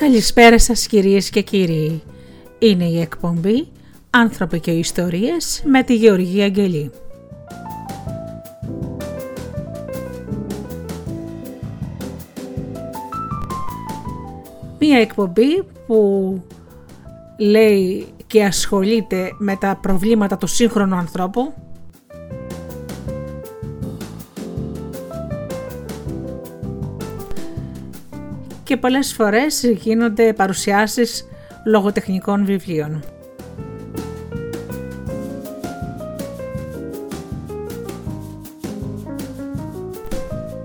[0.00, 2.02] Καλησπέρα σας κυρίες και κύριοι.
[2.58, 3.68] Είναι η εκπομπή
[4.10, 6.90] «Άνθρωποι και ιστορίες» με τη Γεωργία Αγγελή.
[14.78, 16.42] Μία εκπομπή που
[17.38, 21.54] λέει και ασχολείται με τα προβλήματα του σύγχρονου ανθρώπου
[28.66, 31.28] και πολλές φορές γίνονται παρουσιάσεις
[31.64, 33.04] λογοτεχνικών βιβλίων.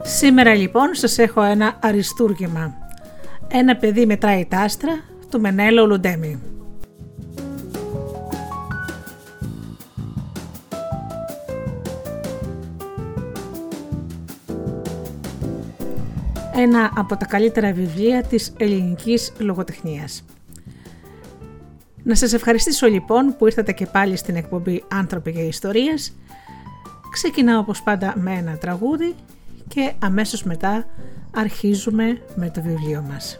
[0.02, 2.74] Σήμερα λοιπόν σας έχω ένα αριστούργημα.
[3.48, 6.40] Ένα παιδί μετράει τα άστρα του Μενέλο Λουντέμι.
[16.62, 20.24] Ένα από τα καλύτερα βιβλία της ελληνικής λογοτεχνίας.
[22.04, 26.16] Να σας ευχαριστήσω λοιπόν που ήρθατε και πάλι στην εκπομπή «Άνθρωποι και Ιστορίες».
[27.12, 29.16] Ξεκινάω όπως πάντα με ένα τραγούδι
[29.68, 30.86] και αμέσως μετά
[31.36, 33.40] αρχίζουμε με το βιβλίο μας.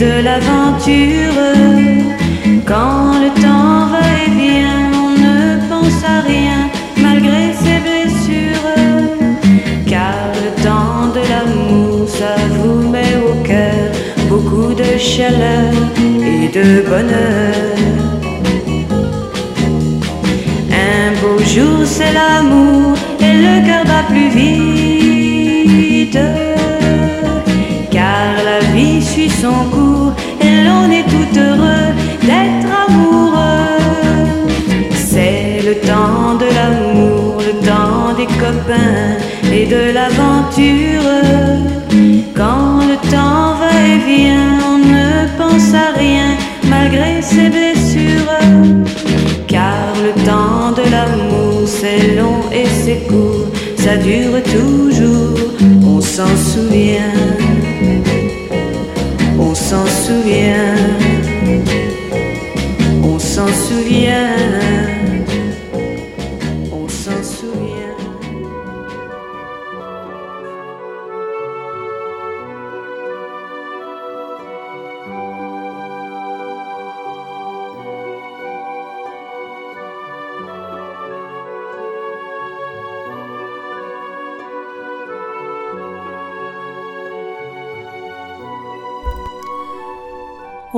[0.00, 1.40] de l'aventure.
[2.64, 5.38] Quand le temps va et vient, on ne
[5.68, 6.58] pense à rien
[6.96, 8.68] malgré ses blessures.
[9.86, 13.90] Car le temps de l'amour, ça vous met au cœur
[14.30, 15.70] beaucoup de chaleur
[16.32, 17.54] et de bonheur.
[20.94, 26.18] Un beau jour, c'est l'amour et le cœur bat plus vite.
[27.90, 29.79] Car la vie suit son cours
[39.52, 41.10] et de l'aventure.
[42.34, 46.36] Quand le temps va et vient, on ne pense à rien
[46.68, 48.38] malgré ses blessures.
[49.46, 55.38] Car le temps de l'amour c'est long et c'est court, ça dure toujours,
[55.84, 57.14] on s'en souvient.
[59.38, 61.09] On s'en souvient.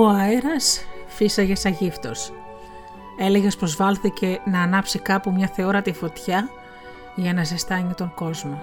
[0.03, 2.33] Ο αέρας φύσαγε σαν γύφτος.
[3.19, 6.49] Έλεγες πως βάλθηκε να ανάψει κάπου μια θεόρατη φωτιά
[7.15, 8.63] για να ζεστάνει τον κόσμο.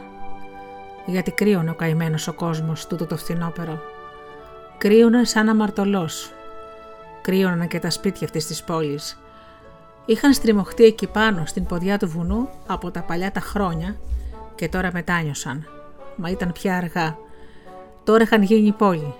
[1.05, 3.79] Γιατί κρύωνε ο καημένος ο κόσμος τούτο το φθινόπερο.
[4.77, 6.31] Κρύωνε σαν αμαρτωλός.
[7.21, 9.19] Κρύωναν και τα σπίτια αυτής της πόλης.
[10.05, 13.95] Είχαν στριμωχτεί εκεί πάνω στην ποδιά του βουνού από τα παλιά τα χρόνια
[14.55, 15.67] και τώρα μετάνιωσαν.
[16.15, 17.17] Μα ήταν πια αργά.
[18.03, 19.13] Τώρα είχαν γίνει πόλη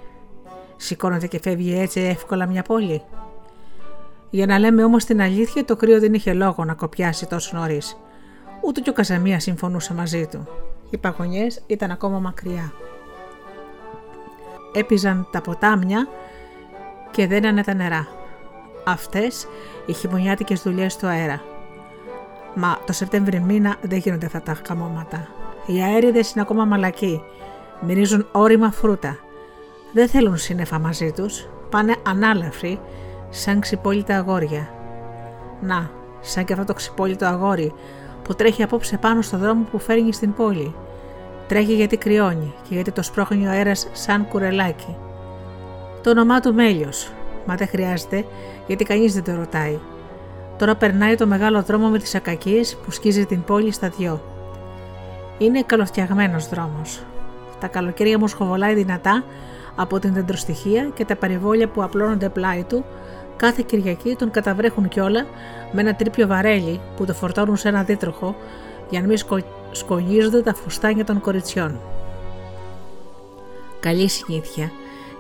[0.82, 3.02] Σηκώνεται και φεύγει έτσι εύκολα μια πόλη.
[4.30, 7.98] Για να λέμε όμως την αλήθεια, το κρύο δεν είχε λόγο να κοπιάσει τόσο νωρίς.
[8.66, 10.48] Ούτε και ο Καζαμία συμφωνούσε μαζί του.
[10.90, 12.74] Οι παγωνιές ήταν ακόμα μακριά.
[14.74, 16.08] Έπιζαν τα ποτάμια
[17.12, 18.08] και δένανε τα νερά.
[18.86, 19.48] Αυτές
[19.86, 21.42] οι χειμωνιάτικες δουλειές του αέρα.
[22.56, 25.28] Μα το Σεπτέμβρη μήνα δεν γίνονται αυτά τα καμώματα.
[25.66, 27.22] Οι αέριδες είναι ακόμα μαλακοί.
[27.82, 29.18] Μυρίζουν όρημα φρούτα
[29.94, 32.80] δεν θέλουν σύννεφα μαζί τους, πάνε ανάλαφροι
[33.30, 34.70] σαν ξυπόλυτα αγόρια.
[35.62, 35.90] Να,
[36.22, 37.74] σαν και αυτό το ξυπόλυτο αγόρι
[38.24, 40.76] που τρέχει απόψε πάνω στο δρόμο που φέρνει στην πόλη.
[41.48, 44.96] Τρέχει γιατί κρυώνει και γιατί το σπρώχνει ο αέρας σαν κουρελάκι.
[46.04, 47.12] Το όνομά του Μέλιος,
[47.46, 48.26] μα δεν χρειάζεται
[48.68, 49.80] γιατί κανείς δεν το ρωτάει.
[50.58, 54.22] Τώρα περνάει το μεγάλο δρόμο με τις ακακίες που σκίζει την πόλη στα δυο.
[55.38, 57.04] Είναι καλοφτιαγμένος δρόμος.
[57.60, 59.24] Τα καλοκαίρια μου σχοβολάει δυνατά
[59.76, 62.86] από την δεντροστοιχεία και τα περιβόλια που απλώνονται πλάι του
[63.36, 65.26] κάθε Κυριακή τον καταβρέχουν κιόλα
[65.72, 68.36] με ένα τρίπιο βαρέλι που το φορτώνουν σε ένα δίτροχο
[68.90, 69.40] για να μην σκο...
[69.72, 71.80] σκονίζονται τα φουστάνια των κοριτσιών.
[73.80, 74.72] Καλή συνήθεια,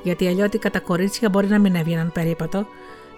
[0.03, 2.65] γιατί αλλιώτικα τα κορίτσια μπορεί να μην έβγαιναν περίπατο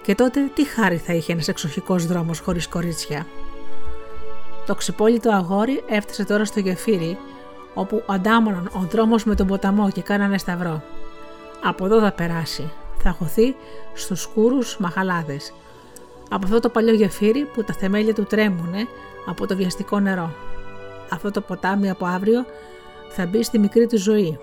[0.01, 3.25] και τότε τι χάρη θα είχε ένας εξοχικός δρόμος χωρίς κορίτσια.
[4.65, 7.17] Το ξυπόλυτο αγόρι έφτασε τώρα στο γεφύρι,
[7.73, 10.83] όπου αντάμωναν ο δρόμος με τον ποταμό και κάνανε σταυρό.
[11.63, 13.55] Από εδώ θα περάσει, θα χωθεί
[13.93, 15.37] στους σκούρους μαχαλάδε.
[16.29, 18.87] Από αυτό το παλιό γεφύρι που τα θεμέλια του τρέμουνε
[19.25, 20.33] από το βιαστικό νερό.
[21.09, 22.45] Αυτό το ποτάμι από αύριο
[23.09, 24.39] θα μπει στη μικρή του ζωή.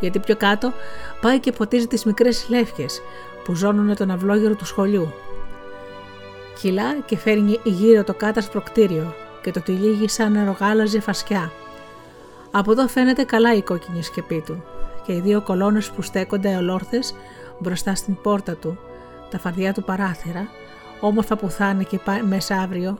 [0.00, 0.72] Γιατί πιο κάτω
[1.20, 3.02] πάει και ποτίζει τις μικρές λεύκες
[3.44, 5.12] που ζώνουνε τον αυλόγερο του σχολείου.
[6.60, 11.52] Κυλά και φέρνει γύρω το κάτασπρο κτίριο και το τυλίγει σαν νερογάλαζε φασιά.
[12.50, 14.64] Από εδώ φαίνεται καλά η κόκκινη σκεπή του
[15.10, 17.14] και οι δύο κολόνες που στέκονται ολόρθες
[17.58, 18.78] μπροστά στην πόρτα του,
[19.30, 20.48] τα φαρδιά του παράθυρα,
[21.00, 22.98] όμορφα που θα είναι και μέσα αύριο.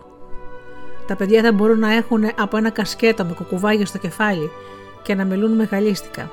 [1.06, 4.50] Τα παιδιά θα μπορούν να έχουν από ένα κασκέτο με κουκουβάγιο στο κεφάλι
[5.02, 6.30] και να μιλούν μεγαλίστικα.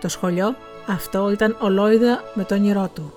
[0.00, 0.56] Το σχολείο
[0.86, 3.12] αυτό ήταν ολόιδα με το όνειρό του.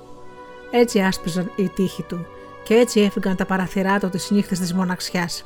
[0.72, 2.26] Έτσι άσπιζαν οι τείχοι του
[2.64, 5.46] και έτσι έφυγαν τα παραθυρά του τις νύχτες της μοναξιάς.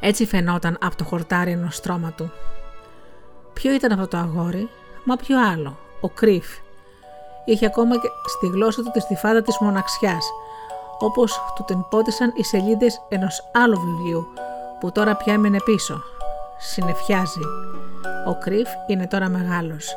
[0.00, 2.32] Έτσι φαινόταν από το χορτάρι ενός στρώμα του.
[3.52, 4.68] Ποιο ήταν αυτό το αγόρι,
[5.04, 6.46] μα ποιο άλλο, ο Κρύφ.
[7.44, 10.30] Είχε ακόμα και στη γλώσσα του τη στιφάδα της μοναξιάς,
[10.98, 14.26] όπως του την πότισαν οι σελίδες ενός άλλου βιβλίου,
[14.80, 16.02] που τώρα πια έμενε πίσω.
[16.58, 17.40] Συνεφιάζει.
[18.26, 19.96] Ο Κρύφ είναι τώρα μεγάλος.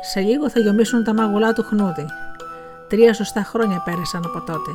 [0.00, 2.06] Σε λίγο θα γιομίσουν τα μάγουλά του χνούδι.
[2.88, 4.70] Τρία σωστά χρόνια πέρασαν από τότε.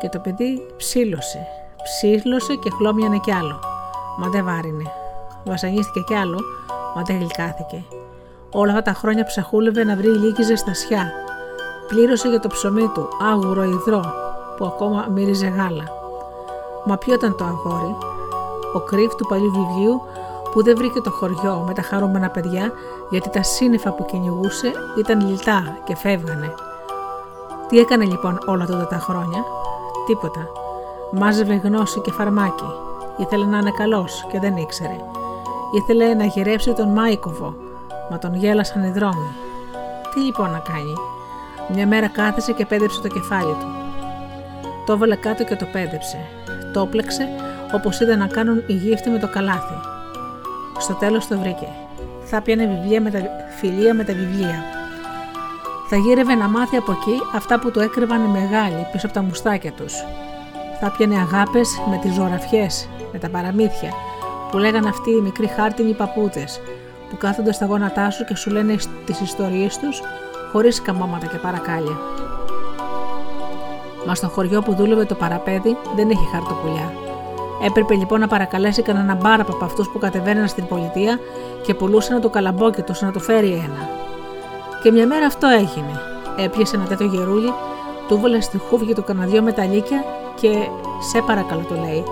[0.00, 1.46] Και το παιδί ψήλωσε.
[1.82, 3.60] Ψήλωσε και χλώμιανε κι άλλο.
[4.18, 4.84] Μα δεν βάρινε.
[5.44, 6.40] Βασανίστηκε κι άλλο,
[6.96, 7.84] μα δεν γλυκάθηκε.
[8.52, 11.12] Όλα αυτά τα χρόνια ψαχούλευε να βρει λίγη ζεστασιά.
[11.88, 14.04] Πλήρωσε για το ψωμί του άγουρο υδρό
[14.56, 15.84] που ακόμα μύριζε γάλα.
[16.84, 17.96] Μα ποιο ήταν το αγόρι,
[18.74, 20.00] ο κρύφ του παλιού βιβλίου
[20.52, 22.72] που δεν βρήκε το χωριό με τα χαρούμενα παιδιά
[23.10, 26.54] γιατί τα σύννεφα που κυνηγούσε ήταν λιτά και φεύγανε.
[27.68, 29.44] Τι έκανε λοιπόν όλα τότε τα χρόνια,
[30.06, 30.48] τίποτα.
[31.12, 32.70] Μάζευε γνώση και φαρμάκι.
[33.16, 34.96] Ήθελε να είναι καλός και δεν ήξερε.
[35.74, 37.54] Ήθελε να γυρέψει τον Μάικοβο,
[38.10, 39.30] μα τον γέλασαν οι δρόμοι.
[40.14, 40.94] Τι λοιπόν να κάνει;
[41.74, 43.66] Μια μέρα κάθεσε και πέδεψε το κεφάλι του.
[44.86, 46.18] Το έβαλε κάτω και το πέδεψε.
[46.72, 47.28] Το πλέξε
[47.72, 49.78] όπως είδε να κάνουν οι γύφτοι με το καλάθι.
[50.78, 51.68] Στο τέλος το βρήκε.
[52.24, 53.20] Θα πιάνε βιβλία με τα
[53.58, 54.64] φιλία με τα βιβλία.
[55.88, 59.22] Θα γύρευε να μάθει από εκεί αυτά που του έκρυβαν οι μεγάλοι πίσω από τα
[59.22, 59.94] μουστάκια τους.
[60.80, 63.90] Θα πιανε αγάπες με τις ζωραφιές, με τα παραμύθια,
[64.50, 66.60] που λέγαν αυτοί οι μικροί χάρτινοι παππούδες,
[67.10, 68.76] που κάθονται στα γόνατά σου και σου λένε
[69.06, 70.00] τις ιστορίες τους
[70.52, 71.98] χωρίς καμώματα και παρακάλια.
[74.06, 76.92] Μα στο χωριό που δούλευε το παραπέδι δεν έχει χαρτοπουλιά.
[77.64, 81.18] Έπρεπε λοιπόν να παρακαλέσει κανένα μπάρα από αυτούς που κατεβαίναν στην πολιτεία
[81.62, 83.88] και πουλούσαν το καλαμπόκι τους να του φέρει ένα.
[84.82, 86.00] Και μια μέρα αυτό έγινε.
[86.36, 87.52] Έπιασε ένα τέτοιο γερούλι,
[88.08, 90.04] του βόλε στη χούβια του κανένα μεταλίκια
[90.40, 90.68] και
[91.10, 92.04] σε παρακαλώ του λέει.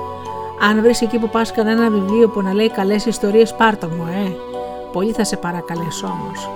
[0.71, 4.37] Αν βρεις εκεί που πας κανένα βιβλίο που να λέει καλές ιστορίες, πάρτο μου, ε.
[4.92, 6.50] Πολύ θα σε παρακαλέσω όμως.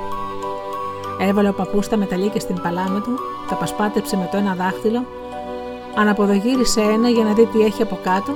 [1.21, 5.05] Έβαλε ο παππούς τα μεταλλίκια στην παλάμη του, τα πασπάτεψε με το ένα δάχτυλο,
[5.97, 8.35] αναποδογύρισε ένα για να δει τι έχει από κάτω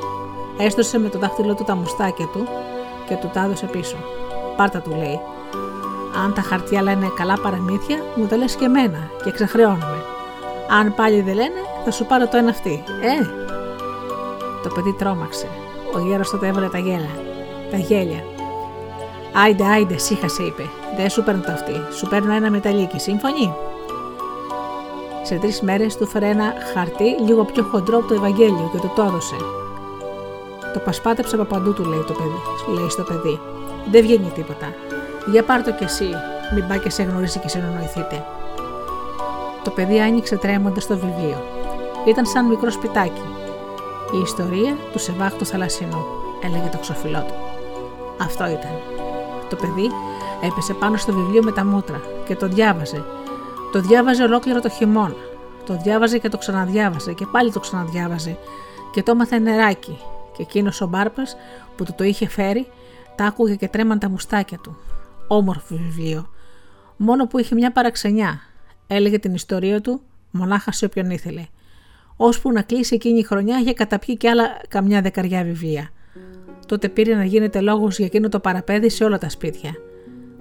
[0.59, 2.47] Έστωσε με το δάχτυλό του τα μουστάκια του
[3.09, 3.97] και του τα έδωσε πίσω.
[4.57, 5.21] Πάρτα του λέει.
[6.25, 10.05] Αν τα χαρτιά λένε καλά παραμύθια, μου τα λες και εμένα και ξεχρεώνομαι.
[10.81, 12.83] Αν πάλι δεν λένε, θα σου πάρω το ένα αυτή.
[13.03, 13.42] Ε!
[14.63, 15.49] Το παιδί τρόμαξε.
[15.95, 17.11] Ο γέρος τότε έβαλε τα γέλα.
[17.71, 18.25] Τα γέλια.
[19.33, 20.63] Άιντε, άιντε, σύχασε, είπε.
[20.97, 21.73] Δεν σου παίρνω το αυτή.
[21.97, 22.99] Σου παίρνω ένα μεταλλίκι.
[22.99, 23.55] Σύμφωνοι;
[25.23, 28.93] Σε τρεις μέρες του φέρε ένα χαρτί λίγο πιο χοντρό από το Ευαγγέλιο και του
[28.95, 29.37] το έδωσε.
[30.73, 33.41] Το πασπάτεψε από παντού του, λέει, το παιδί, λέει στο παιδί.
[33.91, 34.75] Δεν βγαίνει τίποτα.
[35.31, 36.09] Για πάρ το κι εσύ,
[36.55, 38.25] μην πάει και σε γνωρίσει και συνεννοηθείτε.
[39.65, 41.43] Το παιδί άνοιξε τρέμοντας το βιβλίο.
[42.05, 43.23] Ήταν σαν μικρό σπιτάκι.
[44.15, 46.05] Η ιστορία του Σεβάχτου Θαλασσινού,
[46.43, 47.35] έλεγε το ξοφυλό του.
[48.21, 48.71] Αυτό ήταν.
[49.51, 49.91] Το παιδί
[50.43, 53.05] έπεσε πάνω στο βιβλίο με τα μούτρα και το διάβαζε.
[53.73, 55.15] Το διάβαζε ολόκληρο το χειμώνα.
[55.67, 58.39] Το διάβαζε και το ξαναδιάβαζε και πάλι το ξαναδιάβαζε
[58.93, 59.99] και το έμαθε νεράκι.
[60.37, 61.23] Και εκείνος ο Μπάρπα
[61.77, 62.67] που του το είχε φέρει,
[63.17, 64.77] τα άκουγε και τρέμαν τα μουστάκια του.
[65.27, 66.31] Όμορφο βιβλίο.
[66.97, 68.41] Μόνο που είχε μια παραξενιά.
[68.87, 70.01] Έλεγε την ιστορία του
[70.31, 71.47] μονάχα σε όποιον ήθελε.
[72.25, 75.91] Ώσπου να κλείσει εκείνη η χρονιά είχε καταπιεί και άλλα καμιά δεκαριά βιβλία.
[76.67, 79.71] Τότε πήρε να γίνεται λόγος για εκείνο το παραπέδι σε όλα τα σπίτια.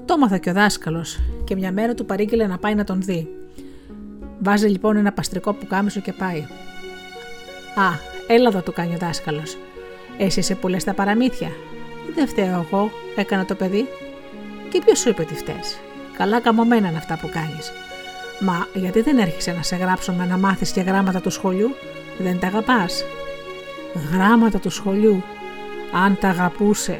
[0.05, 3.27] Το έμαθα και ο δάσκαλος και μια μέρα του παρήγγειλε να πάει να τον δει.
[4.39, 6.39] Βάζει λοιπόν ένα παστρικό πουκάμισο και πάει.
[7.75, 7.89] Α,
[8.27, 9.57] έλα εδώ του κάνει ο δάσκαλος.
[10.17, 11.49] Εσύ σε πουλέ τα παραμύθια.
[12.15, 13.85] Δεν φταίω εγώ, έκανα το παιδί.
[14.69, 15.61] Και ποιος σου είπε ότι φταίει.
[16.17, 17.71] Καλά καμωμένα είναι αυτά που κάνεις.
[18.43, 21.75] Μα γιατί δεν έρχεσαι να σε γράψουμε να μάθεις και γράμματα του σχολείου,
[22.17, 23.03] δεν τα αγαπάς.
[24.13, 25.23] Γράμματα του σχολείου,
[26.05, 26.99] αν τα αγαπούσε.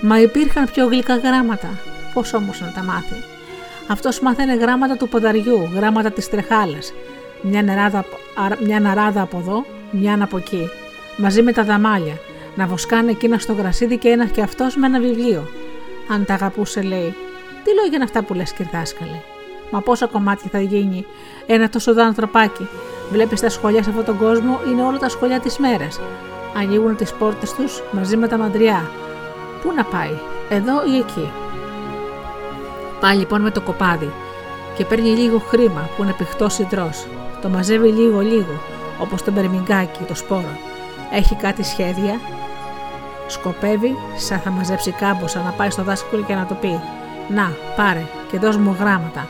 [0.00, 1.68] Μα υπήρχαν πιο γλυκά γράμματα.
[2.14, 3.14] Πώς όμως να τα μάθει;
[3.88, 6.92] Αυτός μάθαινε γράμματα του ποδαριού, γράμματα της τρεχάλας.
[7.42, 8.04] Μια, νεράδα,
[8.64, 10.68] μια ναράδα από εδώ, μια από εκεί.
[11.16, 12.18] Μαζί με τα δαμάλια.
[12.54, 15.48] Να βοσκάνε εκείνα στο γρασίδι και ένας και αυτός με ένα βιβλίο.
[16.08, 17.14] Αν τα αγαπούσε, λέει.
[17.64, 19.31] Τι λόγια είναι αυτά που λες, κυρδάσκαλε.
[19.72, 21.06] Μα πόσα κομμάτια θα γίνει
[21.46, 22.68] ένα τόσο δω ανθρωπάκι;
[23.10, 26.00] Βλέπεις τα σχολεία σε αυτόν τον κόσμο είναι όλα τα σχολεία της μέρας.
[26.56, 28.90] Ανοίγουν τις πόρτες τους μαζί με τα μαντριά.
[29.62, 31.30] Πού να πάει, εδώ ή εκεί;
[33.00, 34.12] Πάει λοιπόν με το κοπάδι
[34.76, 37.06] και παίρνει λίγο χρήμα που είναι πηχτό συντρός.
[37.42, 38.60] Το μαζεύει λίγο-λίγο,
[39.00, 40.56] όπως το μπερμιγκάκι, το σπόρο.
[41.12, 42.20] Έχει κάτι σχέδια.
[43.26, 46.80] Σκοπεύει, σαν θα μαζέψει κάμποσα, να πάει στο δάσκαλο και να το πει:
[47.28, 49.28] Να, πάρε και δώσ' μου γράμματα.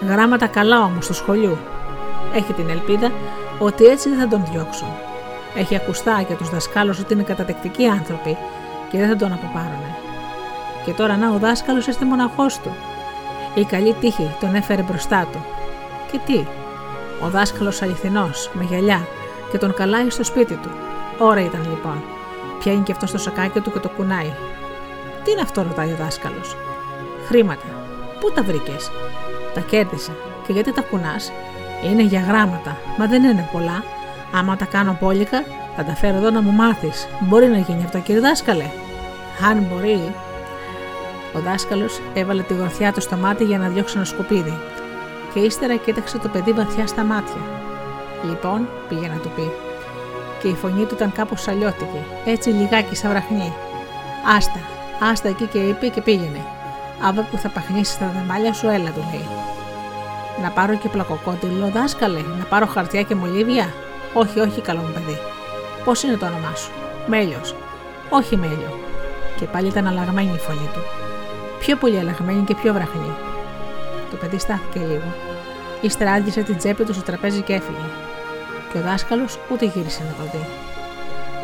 [0.00, 1.58] Γράμματα καλά όμως του σχολείου.
[2.34, 3.12] Έχει την ελπίδα
[3.58, 4.88] ότι έτσι δεν θα τον διώξουν.
[5.54, 8.36] Έχει ακουστά για τους δασκάλους ότι είναι κατατεκτικοί άνθρωποι
[8.90, 9.84] και δεν θα τον αποπάρουν.
[10.84, 12.76] Και τώρα να ο δάσκαλος είστε μοναχός του.
[13.54, 15.44] Η καλή τύχη τον έφερε μπροστά του.
[16.12, 16.46] Και τι,
[17.24, 19.06] ο δάσκαλος αληθινός, με γυαλιά,
[19.50, 20.70] και τον καλάει στο σπίτι του.
[21.18, 22.02] Ώρα ήταν λοιπόν.
[22.58, 24.32] Πιάνει και αυτό στο σακάκι του και το κουνάει.
[25.24, 26.56] Τι είναι αυτό, ρωτάει ο δάσκαλος.
[27.26, 27.66] Χρήματα.
[28.20, 28.90] Πού τα βρήκες,
[29.54, 30.12] Τα κέρδισα.
[30.46, 31.32] Και γιατί τα κουνάς,
[31.84, 33.84] Είναι για γράμματα, μα δεν είναι πολλά.
[34.32, 35.44] Άμα τα κάνω πόλικα,
[35.76, 37.08] θα τα φέρω εδώ να μου μάθεις.
[37.20, 38.70] Μπορεί να γίνει αυτό, κύριε δάσκαλε.
[39.50, 40.14] Αν μπορεί.
[41.34, 44.58] Ο δάσκαλος έβαλε τη γροθιά του στο μάτι για να διώξει ένα σκουπίδι.
[45.34, 47.40] Και ύστερα κοίταξε το παιδί βαθιά στα μάτια.
[48.24, 49.50] Λοιπόν, πήγε να του πει.
[50.42, 53.52] Και η φωνή του ήταν κάπως αλλιώτικη, έτσι λιγάκι σαν βραχνή.
[54.36, 54.60] Άστα,
[55.10, 56.57] άστα εκεί και είπε και πήγαινε.
[57.02, 59.28] Αύριο που θα παχνίσεις τα δεμάλια σου, έλα του λέει.
[60.42, 63.72] Να πάρω και πλακοκόντιλο, δάσκαλε, να πάρω χαρτιά και μολύβια;
[64.14, 65.18] Όχι, όχι, καλό μου παιδί.
[65.84, 66.70] Πώς είναι το όνομά σου,
[67.06, 67.54] Μέλιος.
[68.10, 68.78] Όχι, Μέλιο.
[69.38, 70.80] Και πάλι ήταν αλλαγμένη η φωνή του.
[71.58, 73.12] Πιο πολύ αλλαγμένη και πιο βραχνή.
[74.10, 75.12] Το παιδί στάθηκε λίγο.
[75.80, 77.88] Ύστερα άδειασε την τσέπη του στο τραπέζι και έφυγε.
[78.72, 80.46] Και ο δάσκαλος ούτε γύρισε να το δει.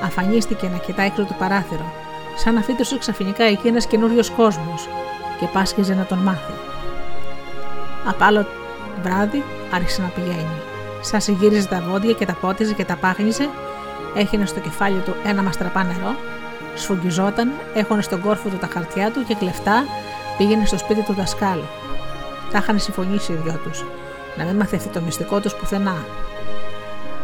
[0.05, 1.93] Αφανίστηκε να κοιτάει έξω το παράθυρο,
[2.37, 4.89] σαν να φύτωσε ξαφνικά εκεί ένας καινούριος κόσμος
[5.41, 6.53] και πάσχιζε να τον μάθει.
[8.07, 8.47] Απ' άλλο
[9.03, 9.43] βράδυ
[9.75, 10.61] άρχισε να πηγαίνει.
[11.01, 13.49] Σαν συγύριζε τα βόδια και τα πότιζε και τα πάχνιζε,
[14.15, 16.15] έχινε στο κεφάλι του ένα μαστραπά νερό,
[16.75, 19.85] σφουγγιζόταν, έχωνε στον κόρφο του τα χαρτιά του και κλεφτά
[20.39, 21.65] πήγαινε στο σπίτι του δασκάλου.
[22.53, 23.85] Τα είχαν συμφωνήσει οι δυο τους,
[24.37, 25.97] να μην μαθευτεί το μυστικό τους πουθενά.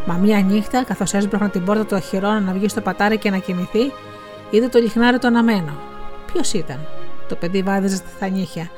[0.07, 3.39] Μα μία νύχτα, καθώς έσπρωχνε την πόρτα του αχυρών να βγει στο πατάρι και να
[3.39, 3.93] κοιμηθεί,
[4.51, 5.73] είδε το λιχνάρι το αναμένο.
[6.33, 6.79] Ποιος ήταν,
[7.31, 8.71] το παιδί βάδιζε στα νύχια.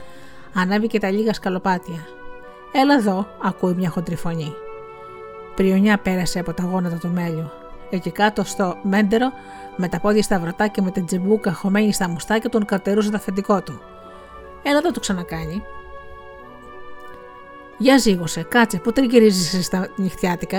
[0.55, 2.07] Ανέβηκε τα λίγα σκαλοπάτια.
[2.73, 4.53] Έλα εδώ, ακούει μια χοντρή φωνή.
[5.55, 7.51] Πριονιά πέρασε από τα γόνατα του μέλιου.
[7.91, 9.33] Εκεί κάτω στο μέντερο,
[9.77, 13.17] με τα πόδια στα βρωτά και με την τζιμπούκα χωμένη στα μουστάκια, τον καρτερούσε το
[13.17, 13.81] αφεντικό του.
[14.63, 15.63] Έλα εδώ το ξανακάνει.
[17.79, 20.59] Για ζήγωσε, κάτσε, πού τριγυρίζει στα νυχτιάτικα;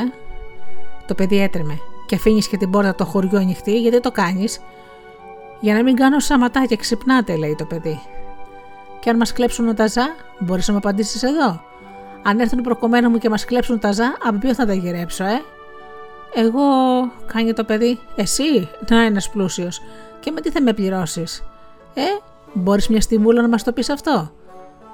[1.08, 4.60] Το παιδί έτρεμε και αφήνεις και την πόρτα το χωριό ανοιχτή, γιατί το κάνεις.
[5.64, 8.02] Για να μην κάνω σαματάκια, ξυπνάτε, λέει το παιδί.
[9.00, 10.04] Και αν μας κλέψουν τα ζά,
[10.40, 11.62] μπορείς να μου απαντήσεις εδώ.
[12.24, 15.42] Αν έρθουν προκομμένα μου και μας κλέψουν τα ζά, από ποιο θα τα γυρέψω, ε;
[16.34, 16.62] Εγώ,
[17.26, 19.82] κάνει το παιδί, εσύ, να ένας πλούσιος.
[20.20, 21.44] Και με τι θα με πληρώσεις;
[21.94, 22.02] Ε,
[22.54, 24.32] μπορείς μια στιγμούλα να μας το πεις αυτό;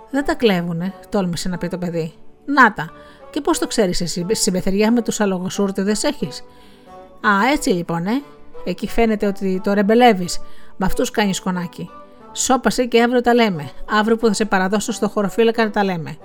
[0.09, 2.13] Δεν τα κλέβουνε, τόλμησε να πει το παιδί.
[2.45, 2.89] Να τα.
[3.29, 6.43] Και πώς το ξέρεις εσύ, συμπεθεριά με τους αλογοσούρτεδε έχεις;
[7.21, 8.21] Α, έτσι λοιπόν, ε.
[8.63, 10.39] Εκεί φαίνεται ότι το ρεμπελεύεις.
[10.77, 11.89] Με αυτούς κάνεις σκονάκι.
[12.31, 13.69] Σώπασε και αύριο τα λέμε.
[13.89, 16.17] Αύριο που θα σε παραδώσω στο χωροφύλακα τα λέμε.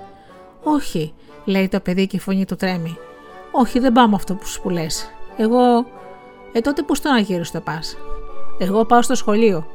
[0.63, 1.15] Όχι,
[1.45, 2.99] λέει το παιδί και η φωνή του τρέμει.
[3.51, 5.11] Όχι, δεν πάω με αυτό που σου λες.
[5.37, 5.87] Εγώ.
[6.53, 7.97] Ε, τότε πού στον Αγίριστο πας;
[8.59, 9.67] Εγώ πάω στο σχολείο.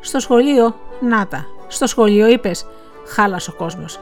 [0.00, 1.46] Στο σχολείο, να τα.
[1.66, 2.66] Στο σχολείο είπες,
[3.06, 4.00] χάλασε ο κόσμος.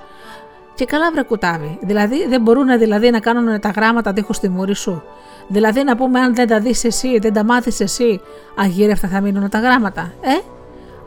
[0.75, 1.79] Και καλά βρε κουτάβι.
[1.83, 5.03] Δηλαδή δεν μπορούν δηλαδή να κάνουν τα γράμματα δίχως τη μούρη σου.
[5.49, 8.21] Δηλαδή να πούμε αν δεν τα δεις εσύ, δεν τα μάθεις εσύ,
[8.57, 10.13] αγύρευτα θα μείνουν τα γράμματα.
[10.21, 10.39] Ε,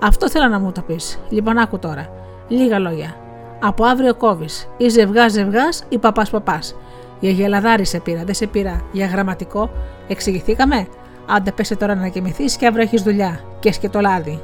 [0.01, 1.19] αυτό θέλω να μου το πεις.
[1.29, 2.09] Λοιπόν άκου τώρα.
[2.47, 3.15] Λίγα λόγια.
[3.61, 4.69] Από αύριο κόβεις.
[4.77, 6.75] Ή ζευγάς ζευγάς ή παπάς παπάς.
[7.19, 8.81] Για γελαδάρι σε πήρα, δεν σε πήρα.
[8.91, 9.69] Για γραμματικό,
[10.07, 10.87] εξηγηθήκαμε.
[11.27, 13.39] Άντε πέσε τώρα να κοιμηθείς και αύριο έχεις δουλειά.
[13.59, 14.41] Και το λάδι.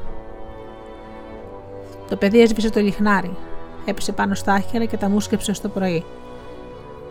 [2.10, 3.38] Το παιδί έσβησε το λιχνάρι.
[3.86, 6.06] Έπεσε πάνω στα άχυρα και τα μουσκεψε στο πρωί.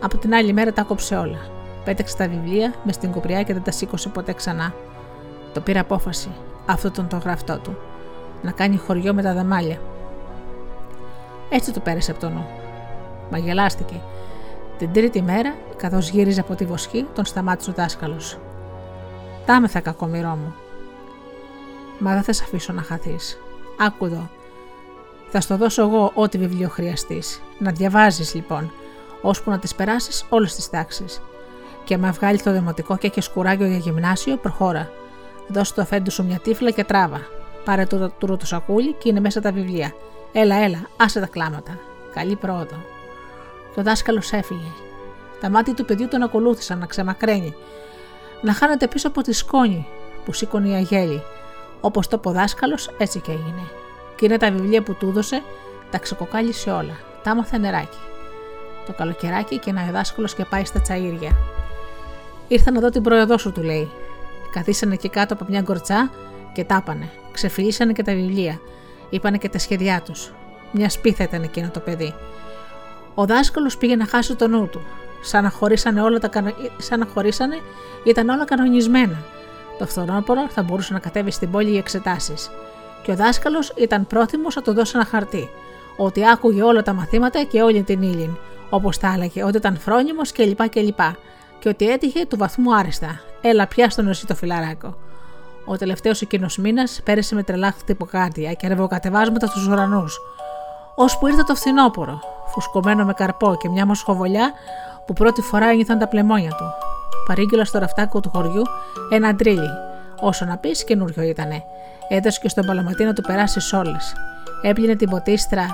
[0.01, 1.37] Από την άλλη μέρα τα κόψε όλα.
[1.85, 4.73] Πέταξε τα βιβλία μες στην κουπριά και δεν τα σήκωσε ποτέ ξανά.
[5.53, 6.29] Το πήρε απόφαση,
[6.65, 7.77] αυτό τον το γραφτό του.
[8.41, 9.77] Να κάνει χωριό με τα δαμάλια.
[11.49, 12.45] Έτσι το πέρασε από το νου.
[13.31, 14.01] Μα γελάστηκε.
[14.77, 18.39] Την τρίτη μέρα, καθώς γύριζε από τη βοσχή, τον σταμάτησε ο δάσκαλος.
[19.45, 20.53] Τάμεθα, κακομοιρό μου.
[21.99, 23.39] Μα δεν θα σε αφήσω να χαθείς.
[23.79, 24.29] Άκου εδώ.
[25.35, 27.41] Θα στο δώσω εγώ ό,τι βιβλίο χρειαστείς.
[27.57, 28.71] Να διαβάζεις λοιπόν,
[29.21, 31.21] ώσπου να τις περάσεις όλες τις τάξεις.
[31.83, 34.89] Και με βγάλει το δημοτικό και έχεις κουράγιο για γυμνάσιο, προχώρα.
[35.47, 37.21] Δώσε το αφέντη σου μια τύφλα και τράβα.
[37.65, 39.93] Πάρε το τούρο το σακούλι και είναι μέσα τα βιβλία.
[40.31, 41.79] Έλα, έλα, άσε τα κλάματα.
[42.13, 42.75] Καλή πρόοδο.
[43.73, 44.71] Και ο δάσκαλος έφυγε.
[45.41, 47.55] Τα μάτια του παιδιού τον ακολούθησαν να ξεμακραίνει.
[48.41, 49.87] Να χάνεται πίσω από τη σκόνη
[50.25, 51.21] που σήκωνε η αγέλη.
[51.81, 53.82] Όπως το είπε ο δάσκαλος, έτσι και έγινε.
[54.23, 55.43] Και είναι τα βιβλία που του έδωσε,
[55.89, 56.97] τα ξεκοκάλισε όλα.
[57.23, 57.97] Τα άμαθε νεράκι.
[58.85, 61.35] Το καλοκαιράκι και ένα δάσκαλος και πάει στα τσαΐρια.
[62.47, 63.91] Ήρθα να δω την πρόοδό σου, του λέει.
[64.51, 66.11] Καθίσανε εκεί κάτω από μια γκορτσά
[66.53, 67.09] και τάπανε.
[67.31, 68.59] Ξεφυλίσανε και τα βιβλία.
[69.09, 70.33] Είπανε και τα σχέδιά τους.
[70.71, 72.13] Μια σπίθα ήταν εκείνο το παιδί.
[73.13, 74.81] Ο δάσκαλος πήγε να χάσει το νου του.
[75.21, 76.29] Σαν να χωρίσανε όλα τα
[76.77, 77.55] σαν να χωρίσανε,
[78.03, 79.23] ήταν όλα κανονισμένα.
[79.77, 82.51] Το φθονόπορο θα μπορούσε να κατέβει στην πόλη για εξετάσεις.
[83.03, 85.49] Και ο δάσκαλος ήταν πρόθυμος να του δώσει ένα χαρτί.
[85.97, 88.37] Ότι άκουγε όλα τα μαθήματα και όλη την ύλη.
[88.69, 90.69] Όπως τα έλεγε, ότι ήταν φρόνιμος κλπ.
[90.69, 90.99] κλπ.
[91.59, 93.21] Και ότι έτυχε του βαθμού άρεστα.
[93.41, 94.95] Έλα, πια στον εσύ το φιλαράκο.
[95.65, 100.19] Ο τελευταίος εκείνος μήνας πέρασε με τρελά χτυποκάρδια και ρευοκατεβάσματα στους ουρανούς.
[100.95, 104.51] Ώσπου ήρθε το φθινόπωρο, φουσκωμένο με καρπό και μια μοσχοβολιά
[105.05, 106.65] που πρώτη φορά ένιωθαν τα πλεμόνια του.
[107.27, 108.61] Παρήγγειλας στο ραφτάκο του χωριού
[109.09, 109.69] ένα τρίλι.
[110.21, 111.63] Όσο να πεις, καινούριο ήτανε.
[112.07, 114.13] Έδωσε και στον παλαματί να του περάσεις όλες.
[114.61, 115.65] Έπλυνε την ποτίστρα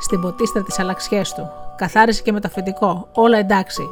[0.00, 1.50] στην ποτίστρα της αλλαξιές του.
[1.76, 3.08] Καθάρισε και με το αφεντικό.
[3.12, 3.82] Όλα εντάξει.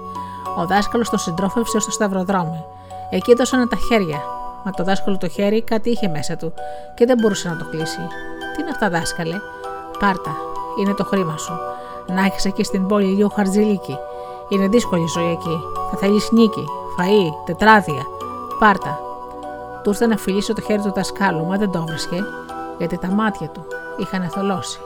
[0.58, 2.64] Ο δάσκαλος τον συντρόφευσε στο σταυροδρόμι.
[3.10, 4.20] Εκεί έδωσαν τα χέρια.
[4.64, 6.52] Μα το δάσκαλο το χέρι κάτι είχε μέσα του
[6.94, 8.00] και δεν μπορούσε να το κλείσει.
[8.54, 9.36] Τι είναι αυτά, δάσκαλε;
[9.98, 10.36] Πάρτα,
[10.80, 11.52] είναι το χρήμα σου.
[12.06, 13.98] Να έχεις εκεί στην πόλη λίγο χαρτζηλίκι.
[14.48, 15.60] Είναι δύσκολη η ζωή εκεί.
[15.90, 16.64] Θα θέλεις νίκη,
[16.98, 18.02] φαΐ, τετράδια.
[18.58, 19.09] Πάρτα.
[19.82, 22.24] Του ήρθε να φιλήσει το χέρι του δασκάλου, μα δεν το βρίσκε,
[22.78, 23.64] γιατί τα μάτια του
[23.96, 24.80] είχαν θολώσει.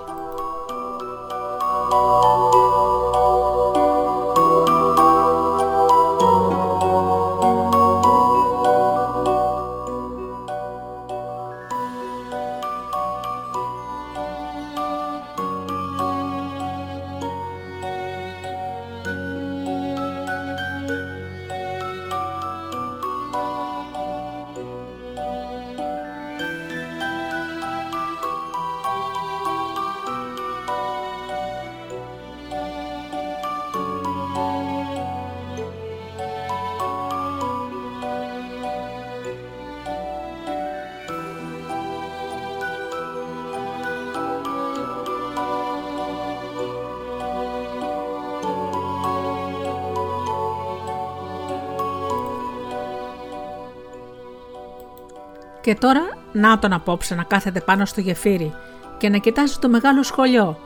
[55.74, 58.54] Και τώρα να τον απόψε να κάθεται πάνω στο γεφύρι
[58.98, 60.58] και να κοιτάζει το μεγάλο σχολείο.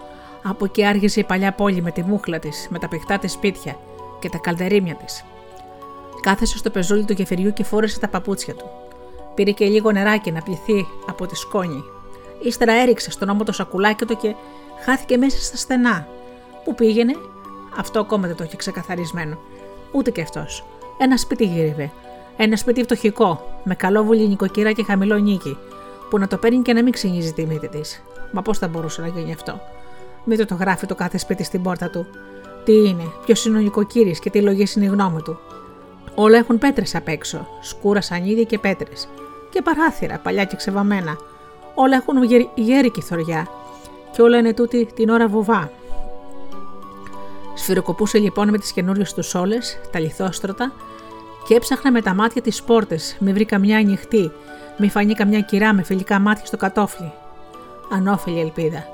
[0.42, 3.76] Από εκεί άργησε η παλιά πόλη με τη μούχλα της, με τα πηχτά της σπίτια
[4.18, 5.24] και τα καλδερίμια της.
[6.20, 8.70] Κάθεσε στο πεζούλι του γεφυριού και φόρεσε τα παπούτσια του.
[9.34, 11.84] Πήρε και λίγο νεράκι να πληθεί από τη σκόνη.
[12.42, 14.34] Ύστερα έριξε στον ώμο το σακουλάκι του και
[14.84, 16.06] χάθηκε μέσα στα στενά.
[16.64, 17.14] Πού πήγαινε,
[17.76, 19.38] αυτό ακόμα δεν το είχε ξεκαθαρισμένο.
[19.92, 20.64] Ούτε και αυτός.
[20.98, 21.90] Ένα σπίτι γύριβε,
[22.40, 25.56] ένα σπίτι φτωχικό, με καλόβουλη νοικοκυρά και χαμηλό νίκη,
[26.10, 28.02] που να το παίρνει και να μην ξυνίζει τη μύτη της.
[28.32, 29.60] Μα πώς θα μπορούσε να γίνει αυτό;
[30.24, 32.06] Μην το το γράφει το κάθε σπίτι στην πόρτα του.
[32.64, 35.38] Τι είναι, ποιος είναι ο νοικοκύρης και τι λογή είναι η γνώμη του;
[36.14, 39.08] Όλα έχουν πέτρες απ' έξω, σκούρα σανίδια και πέτρες.
[39.50, 41.16] Και παράθυρα, παλιά και ξεβαμένα.
[41.74, 42.16] Όλα έχουν
[42.54, 43.48] γέρικη θωριά.
[44.12, 45.70] Και όλα είναι τούτη την ώρα βουβά.
[47.54, 50.72] Σφυροκοπούσε λοιπόν με τις καινούριες τους όλες, τα λιθόστρωτα,
[51.48, 54.32] και έψαχνα με τα μάτια τις πόρτες, μη βρει καμιά ανοιχτή,
[54.78, 57.12] μη φανεί καμιά κυρά με φιλικά μάτια στο κατόφλι.
[57.92, 58.86] Ανώφελη ελπίδα.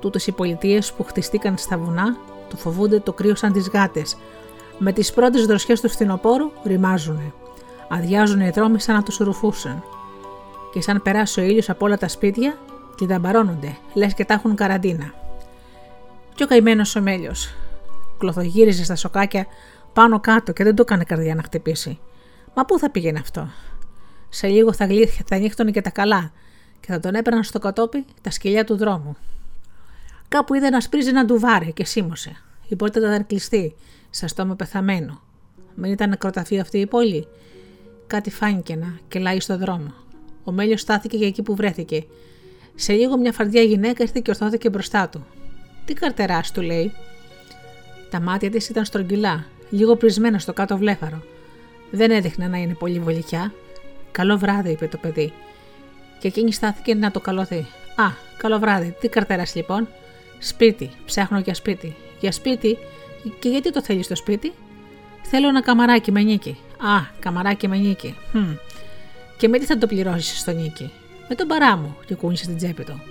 [0.00, 2.16] Τούτες οι πολιτείες που χτιστήκαν στα βουνά,
[2.48, 4.16] του φοβούνται το κρύο σαν τις γάτες.
[4.78, 7.32] Με τις πρώτες δροσιές του φθινοπόρου ρημάζουν.
[7.88, 9.82] Αδειάζουν οι δρόμοι σαν να τους ρουφούσαν.
[10.72, 12.58] Και σαν περάσει ο ήλιος από όλα τα σπίτια,
[12.96, 15.14] κλειδαμπαρώνονται, λες και τα έχουν καραντίνα.
[16.34, 17.54] Και ο καημένος ο μέλιος.
[18.18, 19.46] Κλωθογύριζε στα σοκάκια
[19.94, 21.98] πάνω κάτω και δεν το έκανε καρδιά να χτυπήσει.
[22.54, 23.48] Μα πού θα πήγαινε αυτό;
[24.28, 26.32] Σε λίγο θα, γλύχε, θα νύχτωνε και τα καλά
[26.80, 29.16] και θα τον έπαιρναν στο κατόπι τα σκυλιά του δρόμου.
[30.28, 32.36] Κάπου είδε να σπρίζει ένα ντουβάρι και σίμωσε.
[32.68, 33.74] Η πόρτα ήταν κλειστή,
[34.10, 35.20] σαν στόμα πεθαμένο.
[35.74, 37.26] Μην ήταν νεκροταφή αυτή η πόλη.
[38.06, 39.94] Κάτι φάνηκε να κελάει στο δρόμο.
[40.44, 42.06] Ο μέλιος στάθηκε για εκεί που βρέθηκε.
[42.74, 45.26] Σε λίγο μια φαρδιά γυναίκα ήρθε και ορθώθηκε μπροστά του.
[45.84, 46.92] Τι καρτεράς, του λέει.
[48.10, 49.44] Τα μάτια της ήταν στρογγυλά,
[49.74, 51.22] λίγο πρισμένα στο κάτω βλέφαρο.
[51.90, 53.52] Δεν έδειχνε να είναι πολύ βολικιά.
[54.12, 55.32] Καλό βράδυ, είπε το παιδί.
[56.18, 57.66] Και εκείνη στάθηκε να το καλωθεί.
[57.96, 58.96] Α, καλό βράδυ.
[59.00, 59.88] Τι καρτερά λοιπόν;
[60.38, 60.90] Σπίτι.
[61.04, 61.96] Ψάχνω για σπίτι.
[62.20, 62.78] Για σπίτι;
[63.38, 64.52] Και γιατί το θέλεις στο σπίτι;
[65.22, 66.58] Θέλω ένα καμαράκι με νίκη.
[66.78, 68.16] Α, καμαράκι με νίκη.
[68.34, 68.58] Hm.
[69.36, 70.90] Και με τι θα το πληρώσεις στο νίκη;
[71.28, 71.96] Με τον παρά μου.
[72.06, 73.02] Και κούνησε την τσέπη του.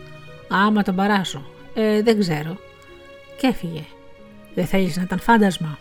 [0.48, 1.46] Άμα τον παράσω.
[1.74, 2.58] Ε, δεν ξέρω.
[3.38, 3.84] Και έφυγε.
[4.54, 5.78] Δεν θέλεις να ήταν φάντασμα.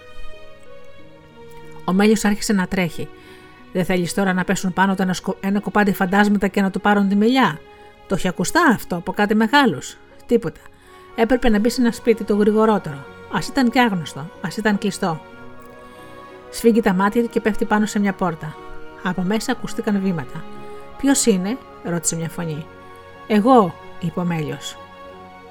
[1.84, 3.08] Ο Μέλιος άρχισε να τρέχει.
[3.72, 7.08] Δεν θέλεις τώρα να πέσουν πάνω το ένα, ένα κοπάντι φαντάσματα και να του πάρουν
[7.08, 7.58] τη μιλιά;
[8.06, 10.60] Το έχει ακουστά αυτό από κάτι μεγάλους; Τίποτα.
[11.14, 12.96] Έπρεπε να μπει σε ένα σπίτι το γρηγορότερο.
[13.32, 15.20] Α ήταν και άγνωστο, ας ήταν κλειστό.
[16.50, 18.54] Σφίγγει τα μάτια του και πέφτει πάνω σε μια πόρτα.
[19.02, 20.44] Από μέσα ακούστηκαν βήματα.
[20.98, 22.66] Ποιος είναι, ρώτησε μια φωνή.
[23.26, 24.76] Εγώ, είπε ο Μέλιος.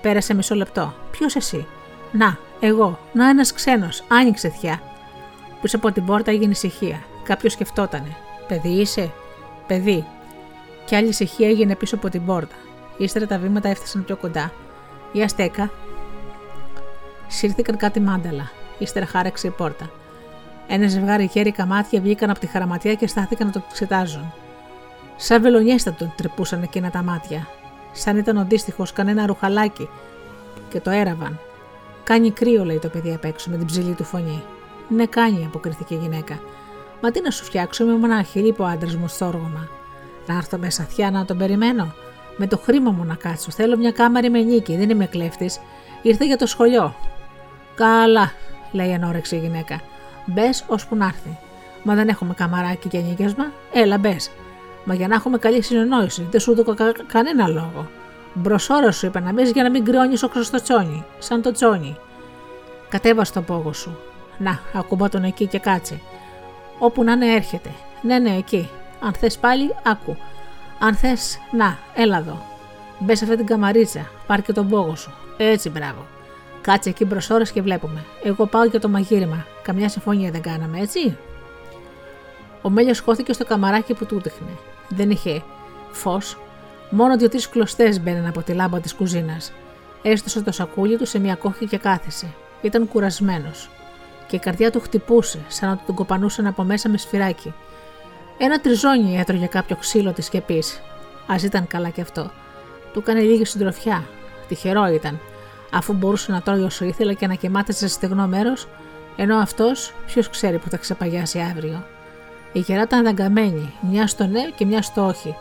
[0.02, 0.94] Πέρασε μισό λεπτό.
[1.12, 1.66] Ποιος εσύ;
[2.12, 4.82] Να, εγώ, να ένας ξένος, άνοιξε θιά.
[5.62, 7.04] Πίσω από την πόρτα έγινε ησυχία.
[7.24, 8.16] Κάποιος σκεφτότανε.
[8.48, 9.12] Παιδί είσαι,
[9.68, 10.06] παιδί.
[10.86, 12.56] Και άλλη ησυχία έγινε πίσω από την πόρτα.
[12.98, 14.52] Ύστερα τα βήματα έφτασαν πιο κοντά.
[15.12, 15.72] Η αστέκα.
[17.28, 18.52] Σύρθηκαν κάτι μάνταλα.
[18.78, 19.90] Ύστερα χάρεξε η πόρτα.
[20.68, 24.34] Ένα ζευγάρι χέρι μάτια βγήκαν από τη χαραματιά και στάθηκαν να το εξετάζουν.
[25.16, 27.48] Σαν βελονιέστα τον τρεπούσαν εκείνα τα μάτια.
[27.92, 29.90] Σαν ήταν αντίστοιχος κανένα ρουχαλάκι
[30.70, 31.40] και το έραβαν.
[32.04, 34.44] Κάνει κρύο, λέει το παιδί απ' έξω με την ψηλή του φωνή.
[34.96, 36.40] Ναι, κάνει, αποκρίθηκε η γυναίκα.
[37.02, 39.68] Μα τι να σου φτιάξω, είμαι μονάχη, είπε ο άντρας μου στο όργωμα.
[40.28, 41.94] Να έρθω μέσα θιά να τον περιμένω.
[42.38, 43.52] Με το χρήμα μου να κάτσω.
[43.52, 45.60] Θέλω μια κάμαρη με νίκη, δεν είμαι κλέφτης.
[46.02, 46.96] Ήρθε για το σχολείο.
[47.76, 48.32] Καλά,
[48.72, 49.82] λέει ανόρεξη η γυναίκα.
[50.26, 51.38] Μπες ώσπου να έρθει.
[51.84, 53.52] Μα δεν έχουμε καμαράκι και νίκιασμα.
[53.74, 54.32] Έλα, μπες.
[54.86, 57.90] Μα για να έχουμε καλή συνεννόηση, δεν σου δω κα, κανένα λόγο.
[58.34, 61.98] Μπροσόρα σου είπα να μπεις για να μην κρυώνεις όξο στο τσόνι, σαν το τσόνι.
[62.90, 63.98] Κατέβα στο πόγο σου.
[64.44, 66.00] Να, ακουμπά τον εκεί και κάτσε.
[66.80, 67.70] Όπου να είναι έρχεται.
[68.02, 68.70] Ναι, ναι, εκεί.
[69.00, 70.18] Αν θες πάλι, άκου.
[70.80, 72.42] Αν θες, να, έλα εδώ.
[73.00, 75.12] Μπες σε αυτή την καμαρίτσα, πάρ και τον πόγο σου.
[75.38, 76.06] Έτσι, μπράβο.
[76.62, 78.04] Κάτσε εκεί μπρος και βλέπουμε.
[78.24, 79.46] Εγώ πάω για το μαγείρεμα.
[79.62, 81.18] Καμιά συμφωνία δεν κάναμε, έτσι;
[82.62, 84.58] Ο Μέλιος χώθηκε στο καμαράκι που του δείχνε.
[84.90, 85.42] Δεν είχε
[85.92, 86.38] φως,
[86.90, 89.52] μόνο δύο-τρεις κλωστές μπαίναν από τη λάμπα της κουζίνας.
[90.02, 92.34] Έστωσε το σακούλι του σε μια κόχη και κάθισε.
[92.62, 93.70] Ήταν κουρασμένος
[94.32, 97.54] και η καρδιά του χτυπούσε, σαν να τον κοπανούσαν από μέσα με σφυράκι.
[98.38, 100.82] Ένα τριζόνι έτρωγε κάποιο ξύλο της σκεπής.
[101.28, 102.32] Α ήταν καλά κι αυτό.
[102.94, 104.04] Του έκανε λίγη συντροφιά.
[104.48, 105.20] Τυχερό ήταν,
[105.72, 108.68] αφού μπορούσε να τρώει όσο ήθελε και να κοιμάται σε στεγνό μέρος,
[109.16, 111.86] ενώ αυτός ποιος ξέρει που θα ξεπαγιάσει αύριο.
[112.52, 115.36] Η γερά ήταν δαγκαμένη, μια στο ναι και μια στο όχι.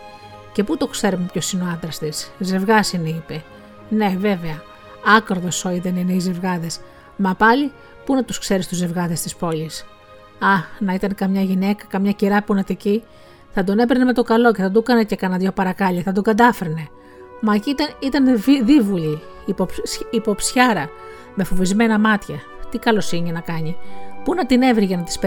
[0.52, 2.30] Και πού το ξέρουμε ποιος είναι ο άντρας της.
[2.38, 3.42] Ζευγάς είναι, είπε.
[3.88, 4.62] Ναι, βέβαια.
[5.16, 6.80] Άκροδος σόι δεν είναι οι ζευγάδες.
[7.16, 7.72] Μα πάλι
[8.04, 9.84] Πού να τους ξέρεις τους ζευγάδες της πόλης;
[10.38, 13.02] Α, να ήταν καμιά γυναίκα, καμιά κυρά που είναι εκεί,
[13.50, 16.12] θα τον έπαιρνε με το καλό και θα του έκανε και κανένα δυο παρακάλια, θα
[16.12, 16.88] τον κατάφερνε.
[17.40, 19.22] Μα εκεί ήταν, ήταν δίβουλη,
[20.10, 20.90] υποψιάρα,
[21.34, 22.40] με φοβισμένα μάτια.
[22.70, 23.76] Τι καλοσύνη να κάνει.
[24.24, 25.18] Πού να την έβρει για να τις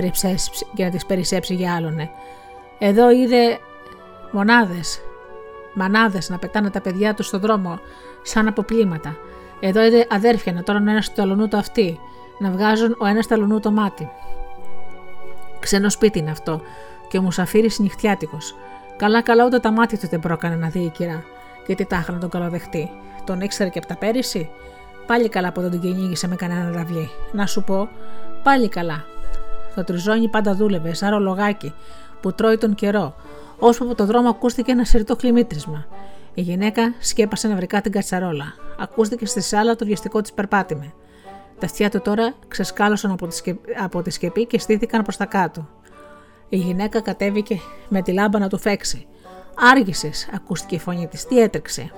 [0.73, 2.09] για, να περισσέψει για άλλον.
[2.79, 3.59] Εδώ είδε
[4.31, 5.01] μονάδες,
[5.73, 7.79] μανάδες να πετάνε τα παιδιά τους στον δρόμο
[8.21, 9.17] σαν αποπλήματα.
[9.59, 11.99] Εδώ είδε αδέρφια να τρώνε ένα στο αλωνού το αυτή
[12.39, 14.09] να βγάζουν ο ένας ταλουνού το μάτι.
[15.59, 16.61] Ξένο σπίτι είναι αυτό,
[17.07, 18.55] και ο μουσαφίρης νυχτιάτικος.
[18.97, 21.23] Καλά-καλά ούτε τα μάτια του δεν πρόκανε να δει η κυρά,
[21.65, 22.89] γιατί τάχα να τον καλοδεχτεί.
[23.23, 24.49] Τον ήξερε και από τα πέρυσι;
[25.05, 27.09] Πάλι καλά που δεν τον κυνήγησε με κανένα ραυλί.
[27.31, 27.89] Να σου πω,
[28.43, 29.05] πάλι καλά.
[29.75, 31.73] Το τριζόνι πάντα δούλευε, σαν ρολογάκι,
[32.21, 33.15] που τρώει τον καιρό,
[33.59, 35.85] ώσπου από το δρόμο ακούστηκε ένα σιρτό κλιμήτρισμα.
[36.33, 38.53] Η γυναίκα σκέπασε νευρικά την κατσαρόλα.
[38.79, 40.93] Ακούστηκε στη σάλα το βιαστικό της περπάτημα.
[41.63, 43.57] Τα αυτιά του τώρα ξεσκάλωσαν από τη, σκεπ...
[43.79, 45.67] από τη σκεπή και στήθηκαν προς τα κάτω.
[46.49, 49.07] Η γυναίκα κατέβηκε με τη λάμπα να του φέξει.
[49.55, 51.25] Άργησες, ακούστηκε η φωνή της.
[51.25, 51.91] Τι έτρεξε;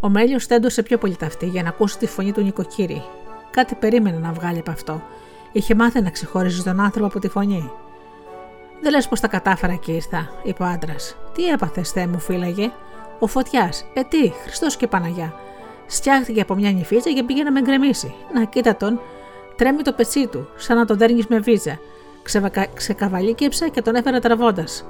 [0.00, 3.02] Ο Μέλιος στέντωσε πιο πολύ τα αυτή για να ακούσει τη φωνή του νοικοκύρη.
[3.50, 5.02] Κάτι περίμενε να βγάλει από αυτό.
[5.52, 7.70] Είχε μάθει να ξεχωρίζει τον άνθρωπο από τη φωνή.
[8.80, 11.16] Δεν λες πως τα κατάφερα και ήρθα, είπε ο άντρας.
[11.34, 12.72] Τι έπαθες, Θεέ μου, φύλαγε;
[13.18, 13.84] Ο φωτιάς.
[13.94, 15.34] Ε, τι, Χριστός και Παναγιά.
[15.90, 18.14] Στιάχτηκε από μια νυφίτσα και πήγε να με γκρεμίσει.
[18.34, 19.00] Να κοίτα τον,
[19.56, 21.78] τρέμει το πετσί του, σαν να τον δέρνεις με βίζα.
[22.22, 22.66] Ξεβακα...
[22.74, 24.84] Ξεκαβαλίκεψε και τον έφερε τραβώντας.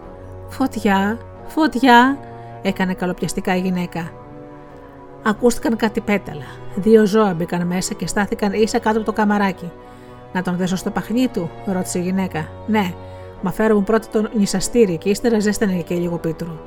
[0.49, 2.19] Φωτιά, φωτιά,
[2.63, 4.11] έκανε καλοπιαστικά η γυναίκα.
[5.23, 6.47] Ακούστηκαν κάτι πέταλα.
[6.77, 9.71] Δύο ζώα μπήκαν μέσα και στάθηκαν ίσα κάτω από το καμαράκι.
[10.33, 12.49] Να τον δέσω στο παχνί του, ρώτησε η γυναίκα.
[12.67, 12.93] Ναι,
[13.43, 16.59] μα φέρω πρώτα τον νησαστήρι και ύστερα ζέστανε και λίγο πίτρου.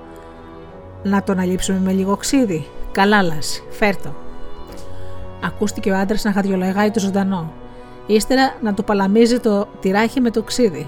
[1.03, 2.67] Να τον αλείψουμε με λίγο ξύδι.
[2.91, 4.15] Καλά λας, φέρτο.
[5.43, 7.53] Ακούστηκε ο άντρας να χαδιολογάει το ζωντανό.
[8.05, 10.87] Ύστερα να του παλαμίζει το τυράχι με το ξύδι.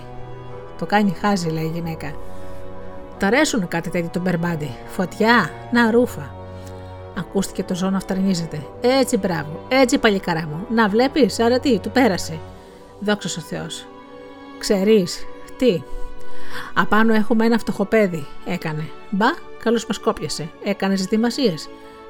[0.78, 2.12] Το κάνει χάζι, λέει η γυναίκα.
[3.18, 6.36] Τα αρέσουν κάτι τέτοιο τον Μπερμπάντι; Φωτιά, να ρούφα.
[7.18, 8.66] Ακούστηκε το ζώο να φταρνίζεται.
[8.82, 10.66] Έτσι, μπράβο, έτσι παλικαρά μου.
[10.70, 12.40] Να βλέπεις, άρα τι, του πέρασε.
[13.00, 13.86] Δόξα ο Θεός.
[14.60, 15.26] Ξέρεις,
[15.58, 15.82] τι;
[16.74, 18.90] Απάνω έχουμε ένα φτωχοπέδι, έκανε.
[19.10, 19.28] Μπα,
[19.64, 20.50] καλώς μας κόπιασε.
[20.64, 21.54] Έκανες ζητημασίε.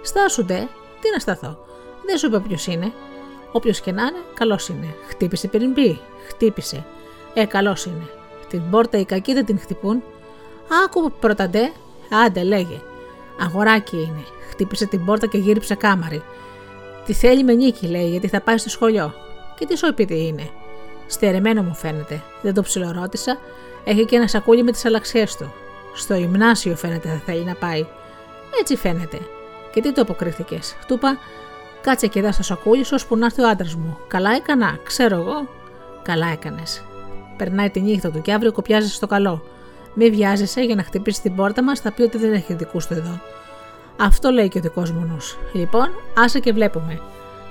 [0.02, 0.68] Στάσουντε,
[1.02, 1.58] τι να σταθώ.
[2.06, 2.92] Δεν σου είπε ποιος είναι.
[3.52, 4.96] Όποιος και να είναι, καλός είναι.
[5.08, 6.00] Χτύπησε πριν μπει.
[6.28, 6.86] Χτύπησε.
[7.34, 8.10] Ε, καλός είναι.
[8.50, 10.04] Την πόρτα οι κακοί δεν την χτυπούν.
[10.86, 11.72] Άκου πρωταντέ.
[12.26, 12.82] Άντε, λέγε.
[13.40, 14.24] Αγοράκι είναι.
[14.50, 16.24] Χτύπησε την πόρτα και γύριψε κάμαρη.
[17.06, 19.14] Τι θέλει με νίκη, λέει, γιατί θα πάει στο σχολείο.
[19.60, 20.50] Και τι σοϊπίτι είναι.
[21.08, 22.24] Στερεμένο μου φαίνεται.
[22.42, 23.38] Δεν το ψιλορώτησα.
[23.84, 25.54] Έχει και ένα σακούλι με τις αλλαξιέ του.
[25.94, 27.86] Στο γυμνάσιο φαίνεται θα θέλει να πάει.
[28.60, 29.20] Έτσι φαίνεται.
[29.74, 30.60] Και τι το αποκρίθηκε.
[30.88, 31.18] Του είπα,
[31.82, 33.98] κάτσε και εδώ στο σακούλι σου ώσπου να έρθει ο άντρας μου.
[34.08, 35.48] Καλά έκανα, ξέρω εγώ.
[36.02, 36.84] Καλά έκανες.
[37.38, 39.44] Περνάει τη νύχτα του και αύριο κοπιάζει στο καλό.
[39.94, 42.94] Μη βιάζεσαι για να χτυπήσεις την πόρτα μας, θα πει ότι δεν έχει δικούς του
[42.94, 43.22] εδώ.
[44.00, 45.38] Αυτό λέει και ο δικός μου νους.
[45.54, 47.02] Λοιπόν, άσε και βλέπουμε.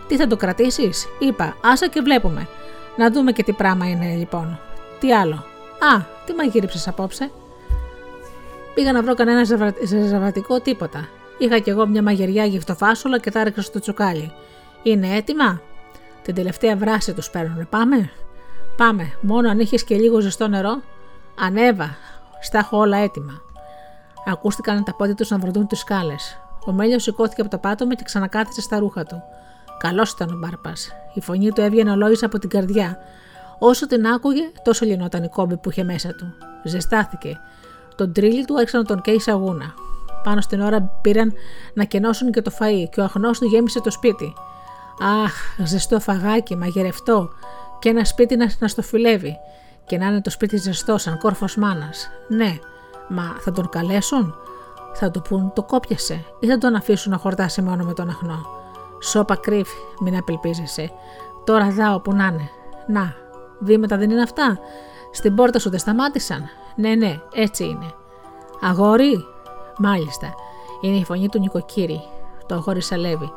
[0.09, 2.49] Τι θα το κρατήσεις, είπα, άσε και βλέπουμε.
[2.97, 4.59] Να δούμε και τι πράγμα είναι λοιπόν.
[5.01, 5.35] Τι άλλο.
[5.95, 7.31] Α, τι μαγείριψε απόψε.
[8.75, 9.45] Πήγα να βρω κανένα
[9.85, 11.09] ζεζαβατικό τίποτα.
[11.39, 14.33] Είχα κι εγώ μια μαγειριά γυφτοφάσουλα και τα έριξα στο τσουκάλι.
[14.83, 15.61] Είναι έτοιμα;
[16.23, 17.69] Την τελευταία βράση τους παίρνουν.
[17.69, 18.11] Πάμε;
[18.77, 19.13] Πάμε.
[19.21, 20.83] Μόνο αν είχες και λίγο ζεστό νερό.
[21.39, 21.97] Ανέβα.
[22.41, 23.41] Στα έχω όλα έτοιμα.
[24.27, 26.39] Ακούστηκαν τα πόδια τους να βροντούν τις σκάλες.
[26.67, 29.23] Ο Μέλιος σηκώθηκε από το πάτωμα και ξανακάθισε στα ρούχα του.
[29.79, 30.93] Καλός ήταν ο Μπάρπας.
[31.15, 32.99] Η φωνή του έβγαινε ολόγη από την καρδιά.
[33.59, 36.35] Όσο την άκουγε, τόσο λυνόταν η κόμπη που είχε μέσα του.
[36.65, 37.41] Ζεστάθηκε.
[38.03, 39.75] Τον τρίλι του έξανε τον καίει σαγούνα.
[40.23, 41.33] Πάνω στην ώρα πήραν
[41.75, 44.35] να κενώσουν και το φαΐ και ο αχνό του γέμισε το σπίτι.
[45.25, 45.33] Αχ,
[45.65, 47.31] ζεστό φαγάκι, μαγειρευτό
[47.79, 49.37] και ένα σπίτι να, να στο φιλεύει.
[49.87, 52.11] Και να είναι το σπίτι ζεστό, σαν κόρφος μάνας.
[52.29, 52.59] Ναι,
[53.09, 54.35] μα θα τον καλέσουν;
[54.95, 58.47] Θα του πούν το κόπιασε ή θα τον αφήσουν να χορτάσει μόνο με τον αχνό.
[59.03, 60.91] Σώπα κρύφη, μην απελπίζεσαι.
[61.45, 62.49] Τώρα δάω που να είναι.
[62.87, 63.15] Να,
[63.59, 64.59] βήματα δεν είναι αυτά.
[65.13, 66.49] Στην πόρτα σου δεν σταμάτησαν.
[66.75, 67.95] Ναι, ναι, έτσι είναι.
[68.61, 69.25] Αγόρι,
[69.79, 70.35] μάλιστα.
[70.81, 72.01] Είναι η φωνή του νοικοκύρη.
[72.47, 73.33] Το αγόρι σαλεύει.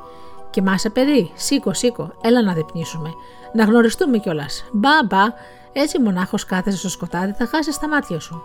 [0.49, 3.09] Κοιμάσαι, παιδί, σήκω, σήκω, έλα να δεπνήσουμε.
[3.53, 4.65] Να γνωριστούμε κιόλας.
[4.71, 5.23] Μπα, μπα,
[5.73, 8.43] έτσι μονάχος κάθεσαι στο σκοτάδι, θα χάσεις τα μάτια σου.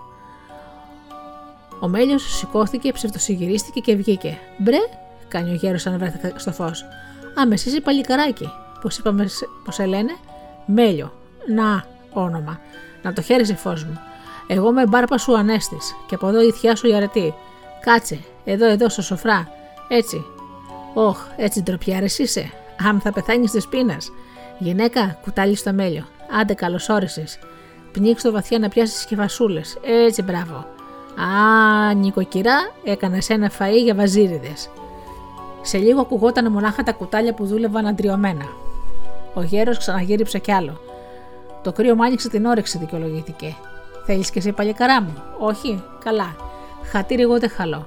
[1.81, 4.39] Ο Μέλιος σηκώθηκε, ψευτοσυγυρίστηκε και βγήκε.
[4.59, 4.79] Μπρε,
[5.29, 6.85] κάνει ο γέρος αν βρέθηκε στο φως.
[7.41, 8.51] Α, μες εσύ παλικαράκι.
[8.81, 9.27] Πώς είπαμε,
[9.65, 10.17] πώς σε λένε,
[10.67, 11.13] Μέλιο.
[11.55, 12.61] Να, όνομα.
[13.03, 14.01] Να το χαίρεσαι φως μου.
[14.53, 17.35] Εγώ με μπάρπα σου ανέστης και από εδώ η θιά σου η αρετή.
[17.81, 19.49] Κάτσε, εδώ, εδώ στο σοφρά.
[19.89, 20.25] Έτσι.
[20.95, 22.51] Όχ, έτσι ντροπιάρες είσαι.
[22.89, 24.13] Αμ, θα πεθάνεις της πείνας.
[24.59, 26.05] Γυναίκα, κουτάλι στο μέλιο.
[26.41, 27.25] Άντε, καλώ όρισε.
[27.93, 29.61] Πνίξ το βαθιά να πιάσεις και βασούλε.
[30.07, 30.67] Έτσι, μπράβο.
[31.21, 34.71] Α, νοικοκυρά, έκανες ένα φαΐ για βαζίριδες.
[35.63, 38.45] Σε λίγο ακουγόταν μονάχα τα κουτάλια που δούλευαν αντριωμένα.
[39.35, 40.81] Ο γέρος ξαναγύριψε κι άλλο.
[41.63, 43.57] Το κρύο μου άνοιξε την όρεξη, δικαιολογήθηκε.
[44.13, 45.23] Θέλεις και εσύ παλικαρά μου.
[45.39, 46.37] Όχι, καλά.
[46.91, 47.87] Χατήρι εγώ δεν χαλώ.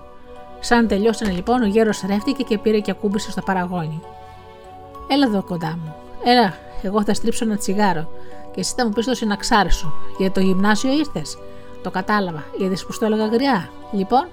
[0.60, 4.02] Σαν τελειώσανε λοιπόν, ο γέρος ρεύτηκε και πήρε και ακούμπησε στο παραγόνι.
[5.08, 5.96] Έλα εδώ κοντά μου.
[6.24, 8.10] Έλα, εγώ θα στρίψω ένα τσιγάρο
[8.54, 9.94] και εσύ θα μου πεις το συναξάρι σου.
[10.18, 11.38] Για το γυμνάσιο ήρθες.
[11.84, 12.44] Το κατάλαβα.
[12.60, 13.70] Είδες που στο έλεγα γριά.
[13.92, 14.28] Λοιπόν,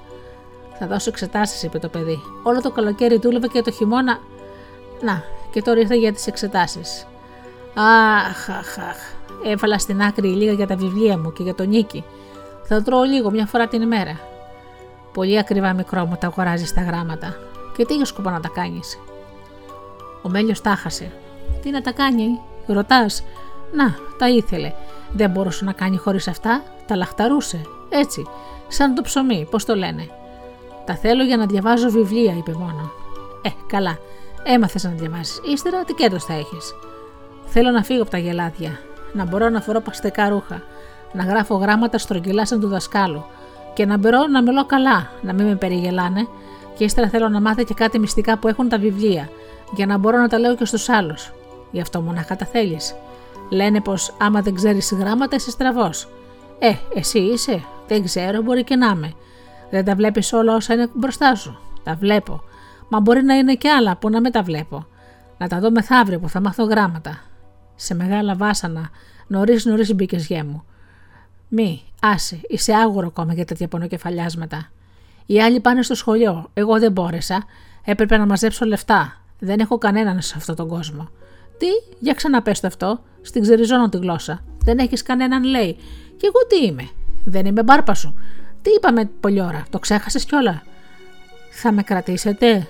[0.78, 2.20] θα δώσω εξετάσεις, είπε το παιδί.
[2.42, 4.18] Όλο το καλοκαίρι δούλευε και το χειμώνα.
[5.00, 7.06] Να, και τώρα ήρθα για τις εξετάσεις.
[7.74, 9.19] Αχ, αχ, αχ.
[9.44, 12.04] Έβαλα στην άκρη λίγα για τα βιβλία μου και για τον Νίκη.
[12.62, 14.20] Θα τρώω λίγο μια φορά την ημέρα.
[15.12, 17.36] Πολύ ακριβά μικρό μου τα αγοράζεις τα γράμματα.
[17.76, 18.98] Και τι για σκοπό να τα κάνεις;
[20.22, 21.12] Ο Μέλιος τα χάσε.
[21.62, 23.24] Τι να τα κάνει, ρωτάς;
[23.72, 24.72] Να, τα ήθελε.
[25.12, 27.60] Δεν μπορούσε να κάνει χωρίς αυτά, τα λαχταρούσε.
[27.88, 28.26] Έτσι,
[28.68, 30.08] σαν το ψωμί, πώς το λένε.
[30.84, 32.92] Τα θέλω για να διαβάζω βιβλία, είπε μόνο.
[33.42, 33.98] Ε, καλά,
[34.42, 35.40] έμαθες να διαβάσει.
[35.52, 36.74] Ύστερα τι κέρδος θα έχεις;
[37.46, 38.80] Θέλω να φύγω από τα γελάδια,
[39.12, 40.62] να μπορώ να φορώ παστικά ρούχα,
[41.12, 43.24] να γράφω γράμματα στρογγυλά σαν του δασκάλου
[43.74, 46.26] και να μπορώ να μιλώ καλά, να μην με περιγελάνε
[46.76, 49.28] και ύστερα θέλω να μάθω και κάτι μυστικά που έχουν τα βιβλία
[49.74, 51.32] για να μπορώ να τα λέω και στους άλλους.
[51.70, 52.94] Γι' αυτό μονάχα τα θέλεις.
[53.50, 56.08] Λένε πως άμα δεν ξέρεις γράμματα είσαι στραβός.
[56.58, 59.12] Ε, εσύ είσαι, δεν ξέρω, μπορεί και να είμαι.
[59.70, 61.58] Δεν τα βλέπεις όλα όσα είναι μπροστά σου.
[61.82, 62.42] Τα βλέπω.
[62.88, 64.86] Μα μπορεί να είναι και άλλα που να με τα βλέπω.
[65.38, 67.18] Να τα δω μεθαύριο που θα μάθω γράμματα.
[67.82, 68.90] Σε μεγάλα βάσανα,
[69.26, 70.64] νωρίς νωρίς μπήκε γέ μου.
[71.48, 74.70] Μη, άσε, είσαι άγουρο ακόμα για τέτοια πονοκεφαλιάσματα.
[75.26, 76.50] Οι άλλοι πάνε στο σχολείο.
[76.54, 77.44] Εγώ δεν μπόρεσα.
[77.84, 79.20] Έπρεπε να μαζέψω λεφτά.
[79.38, 81.08] Δεν έχω κανέναν σε αυτόν τον κόσμο.
[81.58, 81.66] Τι,
[81.98, 83.00] για ξαναπες το αυτό.
[83.22, 84.44] Στην ξεριζώνω τη γλώσσα.
[84.64, 85.76] Δεν έχεις κανέναν, λέει.
[86.16, 86.88] Και εγώ τι είμαι.
[87.24, 88.14] Δεν είμαι μπάρπα σου.
[88.62, 90.62] Τι είπαμε πολλή ώρα, το ξέχασες κιόλα;
[91.50, 92.66] Θα με κρατήσετε;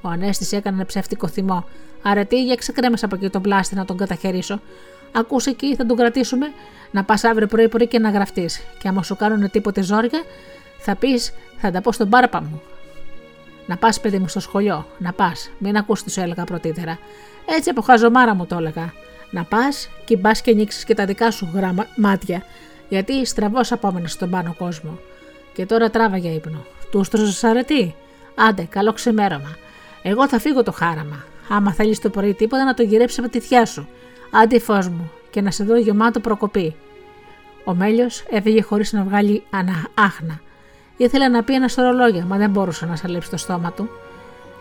[0.00, 1.64] Ο Ανέστη έκανε ένα ψεύτικο θυμό.
[2.06, 4.60] Αρετή, για ξεκρέμε από εκεί τον πλάστη να τον καταχαιρήσω.
[5.12, 6.52] Ακούσε εκεί, θα τον κρατήσουμε.
[6.90, 8.60] Να πας αύριο πρωί-πρωί και να γραφτείς.
[8.78, 10.22] Και άμα σου κάνουν τίποτε ζόρια,
[10.78, 12.62] θα πεις, θα τα πω στον μπάρπα μου.
[13.66, 14.86] Να πας, παιδί μου, στο σχολείο.
[14.98, 15.50] Να πας.
[15.58, 16.98] Μην ακούς τι σου έλεγα πρωτήτερα.
[17.46, 18.92] Έτσι από χαζομάρα μου το έλεγα.
[19.30, 21.86] Να πας και μπα και ανοίξει και τα δικά σου γραμμα...
[21.96, 22.42] μάτια.
[22.88, 24.98] Γιατί στραβό απόμενο στον πάνω κόσμο.
[25.52, 26.64] Και τώρα τράβα για ύπνο.
[26.90, 27.94] Του στρωσε αρετή.
[28.34, 29.56] Άντε, καλό ξεμέρωμα.
[30.02, 31.24] Εγώ θα φύγω το χάραμα.
[31.48, 33.88] Άμα θέλεις το πρωί τίποτα να το γυρέψει από τη θιά σου.
[34.30, 36.76] Άντε φως μου και να σε δω γεμάτο προκοπή.
[37.64, 40.40] Ο Μέλιος έφυγε χωρίς να βγάλει ανα, άχνα.
[40.96, 43.88] Ήθελε να πει ένα σωρό λόγια, μα δεν μπορούσε να σαλέψει το στόμα του.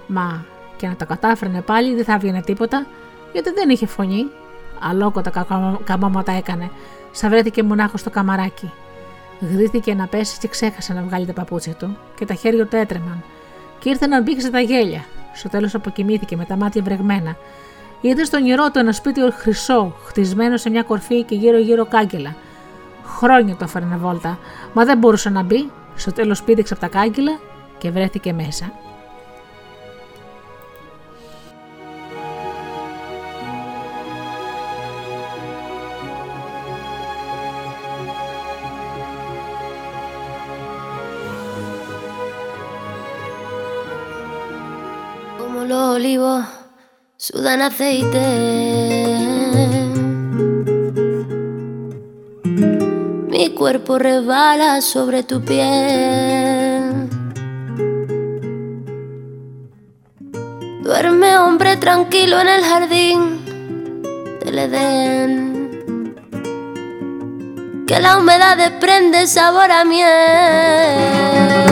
[0.07, 0.45] Μα
[0.77, 2.85] και να το κατάφερνε πάλι δεν θα έβγαινε τίποτα,
[3.33, 4.25] γιατί δεν είχε φωνή.
[4.79, 5.45] Αλόκοτα
[5.83, 6.69] καμώματα έκανε,
[7.11, 8.71] σαν βρέθηκε μονάχος στο καμαράκι.
[9.39, 13.23] Γδύθηκε να πέσει και ξέχασε να βγάλει τα παπούτσια του και τα χέρια του έτρεμαν.
[13.79, 15.05] Και ήρθε να μπήξει τα γέλια.
[15.33, 17.35] Στο τέλος αποκοιμήθηκε με τα μάτια βρεγμένα.
[18.01, 22.35] Είδε στον νερό του ένα σπίτι χρυσό, χτισμένο σε μια κορφή και γύρω-γύρω κάγκελα.
[23.03, 24.39] Χρόνια το έφερνε βόλτα,
[24.73, 25.71] μα δεν μπορούσε να μπει.
[25.95, 27.39] Στο τέλος πήδηξε από τα κάγκελα
[27.77, 28.71] και βρέθηκε μέσα.
[45.73, 46.45] Los olivos
[47.17, 48.25] sudan aceite.
[53.33, 57.09] Mi cuerpo resbala sobre tu piel.
[60.83, 63.19] Duerme hombre tranquilo en el jardín
[64.43, 65.33] del Edén.
[67.88, 71.63] Que la humedad desprende sabor a miel.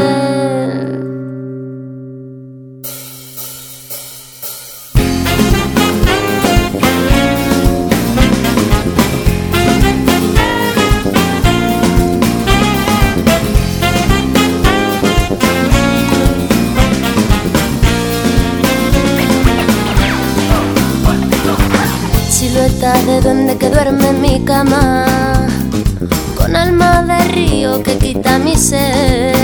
[22.82, 25.06] De donde que duerme en mi cama,
[26.36, 29.36] con alma de río que quita mi sed,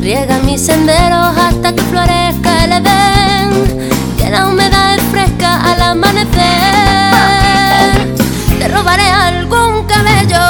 [0.00, 3.88] riega mis senderos hasta que florezca el Edén,
[4.18, 6.32] que la humedad es fresca al amanecer.
[8.58, 10.44] Te robaré algún cabello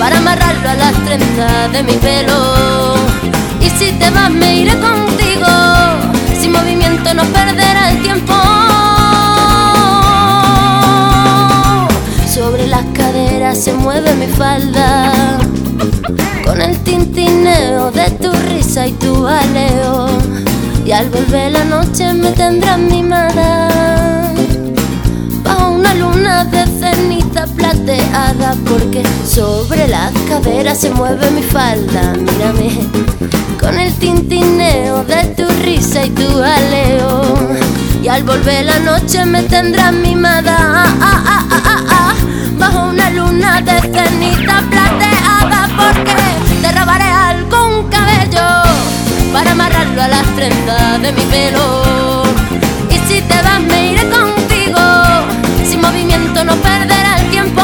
[0.00, 2.96] para amarrarlo a las trenzas de mi pelo,
[3.60, 5.46] y si te vas me iré contigo,
[6.40, 8.53] sin movimiento no perderá el tiempo.
[12.74, 15.12] Las caderas se mueve mi falda.
[16.44, 20.06] Con el tintineo de tu risa y tu aleo
[20.84, 23.68] Y al volver la noche me tendrás mimada.
[25.44, 32.14] Bajo una luna de ceniza plateada Porque sobre las caderas se mueve mi falda.
[32.14, 32.70] Mírame
[33.60, 37.22] Con el tintineo de tu risa y tu aleo
[38.04, 40.56] y al volver la noche me tendrás mimada.
[40.60, 42.14] Ah, ah, ah,
[42.58, 46.14] Bajo una luna de cenita plateada Porque
[46.60, 48.46] te robaré algún cabello
[49.32, 52.24] Para amarrarlo a las trenzas de mi pelo.
[52.90, 54.80] Y si te vas me iré contigo.
[55.66, 57.62] Sin movimiento no perderá el tiempo.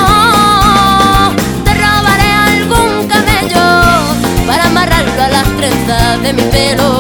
[1.65, 3.67] Te robaré algún cabello
[4.47, 7.00] Para amarrarlo a las trenzas de mi pelo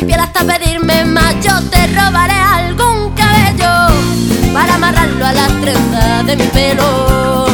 [0.00, 1.34] mi piel hasta pedirme más.
[1.42, 3.72] Yo te robaré algún cabello
[4.52, 7.46] para amarrarlo a las trenzas de mi pelo.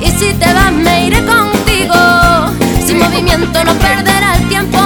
[0.00, 1.94] Y si te vas, me iré contigo,
[2.84, 4.78] sin movimiento no perderá el tiempo.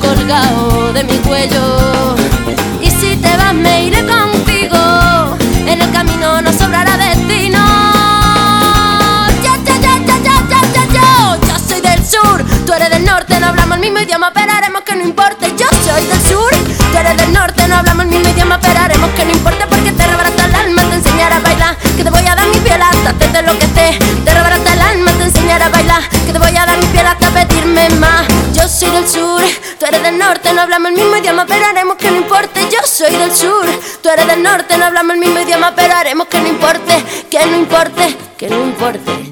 [0.00, 2.09] colgado de mi cuello.
[14.00, 15.52] Mismo idioma, pero haremos que no importe.
[15.56, 16.50] Yo soy del sur,
[16.92, 19.92] tú eres del norte, no hablamos el mismo idioma, pero haremos que no importe porque
[19.92, 22.80] te rebarata el alma, te enseñaré a bailar, que te voy a dar mi piel
[22.80, 26.56] hasta te lo que te, te el alma, te enseñaré a bailar, que te voy
[26.56, 28.26] a dar mi piel hasta pedirme más.
[28.54, 29.42] Yo soy del sur
[29.78, 32.60] Tú eres del norte, no hablamos el mismo idioma, pero haremos que no importe.
[32.70, 33.66] Yo soy del sur,
[34.02, 37.46] tú eres del norte, no hablamos el mismo idioma, pero haremos que no importe, que
[37.46, 39.29] no importe, que no importe.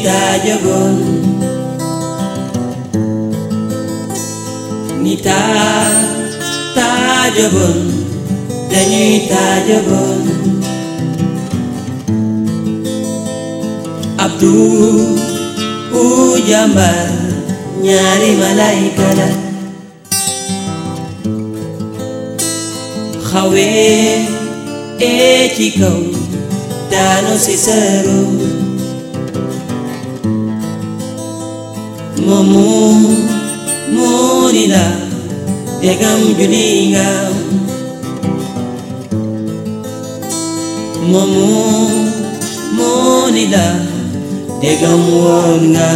[0.00, 0.96] Nita Jagon
[5.04, 5.40] Nita
[6.72, 7.78] Tajabon
[8.72, 10.24] Danyi Tajabon
[14.16, 15.20] Abdul
[15.92, 17.12] Ujambar
[17.84, 19.28] Nyari malaikana.
[23.20, 23.68] Khawe
[24.96, 26.08] Echikau
[27.36, 28.49] si seru
[32.30, 32.66] momu
[33.94, 34.84] murida
[35.82, 37.08] degam julinga
[41.10, 41.50] momu
[42.76, 43.66] murida
[44.62, 45.90] degam wonga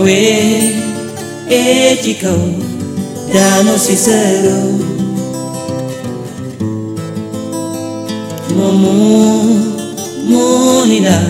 [0.00, 0.72] Auê,
[1.50, 2.40] edikau,
[3.34, 4.80] dano sincero
[8.56, 9.60] Mumu,
[10.24, 11.20] munina,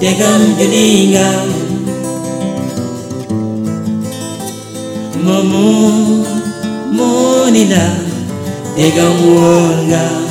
[0.00, 1.30] degam julinga
[5.22, 6.26] Mumu,
[6.90, 7.84] munina,
[8.74, 10.25] degam wonga.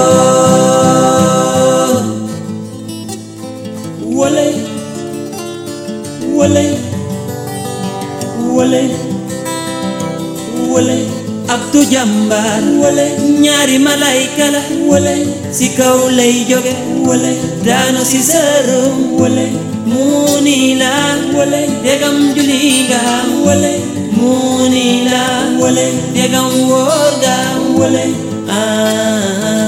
[4.18, 4.46] Wale,
[6.36, 6.78] wale,
[8.54, 8.82] wale,
[10.72, 10.98] wale.
[11.50, 13.06] Abdu jàmbaar wole
[13.42, 15.14] ñaari malayka la wale
[15.52, 16.74] si kaw lay jóge
[17.06, 17.32] wale
[17.66, 19.46] daanu si sërëm wole.
[20.00, 20.92] Munila
[21.36, 23.00] wale degam juliga
[23.46, 23.74] wale.
[24.16, 25.22] Munila
[25.60, 27.36] wale degam worga
[27.78, 28.04] wale.
[28.48, 29.59] Ah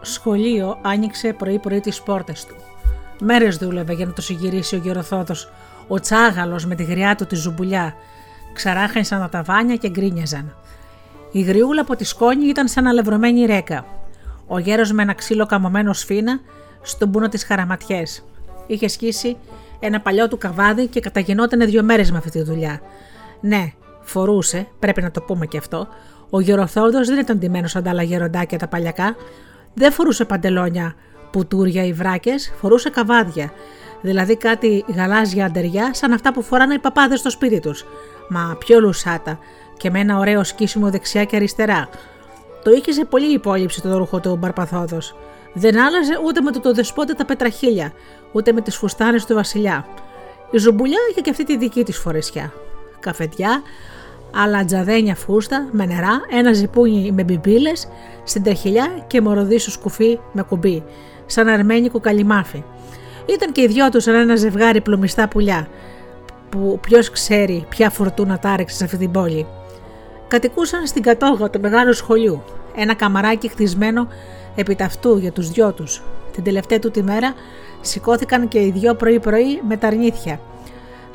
[0.00, 2.54] σχολείο άνοιξε πρωί-πρωί τις πόρτες του.
[3.20, 5.34] Μέρες δούλευε για να το συγκυρίσει ο γεροθόδο,
[5.88, 7.94] ο τσάγαλος με τη γριά του τη ζουμπουλιά.
[8.52, 10.56] Ξαράχανσαν τα ταβάνια και γκρίνιαζαν.
[11.32, 13.84] Η γριούλα από τη σκόνη ήταν σαν αλευρωμένη ρέκα.
[14.46, 16.40] Ο γέρος με ένα ξύλο καμωμένο σφίνα
[16.82, 18.24] στον πούνο της χαραματιές.
[18.66, 19.36] Είχε σκίσει
[19.80, 22.80] ένα παλιό του καβάδι και καταγενόταν δύο μέρες με αυτή τη δουλειά.
[23.40, 25.88] Ναι, φορούσε, πρέπει να το πούμε και αυτό,
[26.30, 29.16] ο γεροθόδο δεν ήταν ντυμένος σαν τα άλλα γεροντάκια τα παλιακά.
[29.78, 30.94] Δεν φορούσε παντελόνια,
[31.30, 33.52] πουτούρια ή βράκες, φορούσε καβάδια.
[34.00, 37.84] Δηλαδή κάτι γαλάζια αντεριά σαν αυτά που φοράνε οι παπάδες στο σπίτι τους.
[38.28, 39.38] Μα πιο λουσάτα
[39.76, 41.88] και με ένα ωραίο σκίσιμο δεξιά και αριστερά.
[42.64, 45.16] Το είχε σε πολύ υπόλοιψη το ρούχο του Μπαρπαθόδος.
[45.52, 47.92] Δεν άλλαζε ούτε με το, το δεσπότα τα πετραχίλια,
[48.32, 49.86] ούτε με τις φουστάνες του Βασιλιά.
[50.50, 52.52] Η ζουμπουλιά είχε και αυτή τη δική της φορεσιά.
[53.00, 53.62] Καφετιά,
[54.34, 57.88] άλλα τζαδένια φούστα με νερά, ένα ζυπούνι με μπιμπίλες,
[58.24, 60.82] στην τρεχιλιά και μοροδίσου σκουφί με κουμπί,
[61.26, 62.62] σαν αρμένικο καλυμάφι.
[63.26, 65.68] Ήταν και οι δυο τους σαν ένα ζευγάρι πλουμιστά πουλιά,
[66.48, 69.46] που ποιος ξέρει ποια φορτούνα τάρεξε σε αυτή την πόλη.
[70.28, 72.42] Κατοικούσαν στην κατόγα του μεγάλου σχολείου,
[72.76, 74.08] ένα καμαράκι χτισμένο
[74.54, 76.02] επί ταυτού για τους δυο τους.
[76.32, 77.34] Την τελευταία του τη μέρα
[77.80, 80.40] σηκώθηκαν και οι δυο πρωί-πρωί με τα αρνήθια–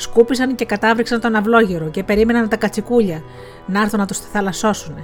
[0.04, 3.24] Σκούπισαν και κατάβριξαν τον αυλόγερο και περίμεναν τα κατσικούλια
[3.66, 4.96] να έρθουν να τους θαλασσώσουν.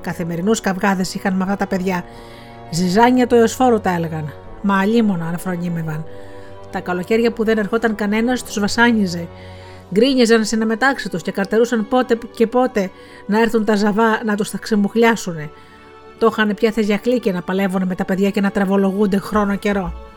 [0.00, 2.04] Καθημερινούς καυγάδες είχαν με αυτά τα παιδιά.
[2.70, 4.32] Ζυζάνια του εωσφόρου τα έλεγαν.
[4.62, 6.04] Μα αλίμονα αναφρονίμευαν.
[6.70, 9.28] Τα καλοκαίρια που δεν ερχόταν κανένας τους βασάνιζε.
[9.92, 12.90] Γκρίνιαζαν συναμετάξι τους και καρτερούσαν πότε και πότε
[13.26, 15.36] να έρθουν τα ζαβά να τους τα ξεμουχλιάσουν.
[16.18, 16.72] Το είχαν πια
[17.20, 20.07] και να παλεύουν με τα παιδιά και να τραβολογούνται χρόνο καιρό.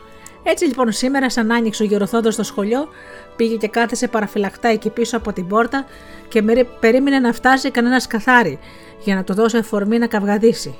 [0.42, 2.88] Έτσι λοιπόν σήμερα, σαν άνοιξε ο γεροθόντο στο σχολείο,
[3.36, 5.86] πήγε και κάθεσε παραφυλακτά εκεί πίσω από την πόρτα
[6.28, 6.42] και
[6.80, 8.58] περίμενε να φτάσει κανένας καθάρι
[9.00, 10.74] για να του δώσει αφορμή να καυγαδίσει.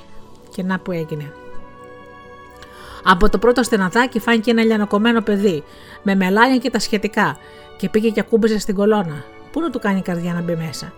[0.55, 1.33] Και να που έγινε.
[3.03, 5.63] Από το πρώτο στεναδάκι φάνηκε ένα λιανοκομμένο παιδί,
[6.03, 7.37] με μελάνια και τα σχετικά,
[7.77, 9.23] και πήγε και ακούμπησε στην κολόνα.
[9.51, 10.93] Πού να του κάνει η καρδιά να μπει μέσα;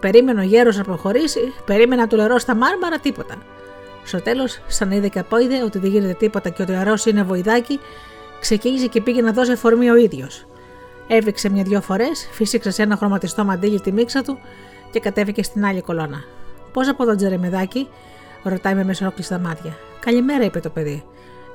[0.00, 3.34] Περίμενε ο γέρος να προχωρήσει, περίμενε να του λερώσει τα μάρμαρα, τίποτα.
[4.04, 7.22] Στο τέλος, σαν είδε και απόειδε ότι δεν γίνεται τίποτα και ότι ο νερό είναι
[7.22, 7.80] βοηδάκι,
[8.40, 10.46] ξεκίνησε και πήγε να δώσει αφορμή ο ίδιος.
[11.06, 14.38] Έβηξε μια-δυο φορές, φύσηξε σε ένα χρωματιστό μαντίλι τη μίξα του
[14.90, 16.24] και κατέβηκε στην άλλη κολόνα.
[16.72, 17.88] Πώς από τον Τζερεμεδάκι,
[18.42, 19.76] ρωτάει με μεσόκλειστα μάτια.
[20.00, 21.04] Καλημέρα, είπε το παιδί.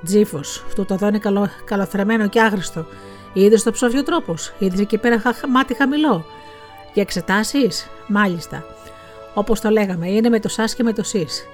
[0.03, 2.85] Τζίφος, του το δώνει καλο, καλοθρεμένο και άγριστο.
[3.33, 6.25] Είδες το ψόφιο τρόπος, είδες εκεί πέρα χα, μάτι χαμηλό.
[6.93, 8.65] Για εξετάσεις, μάλιστα.
[9.33, 11.47] Όπως το λέγαμε, είναι με το σας και με το σεις.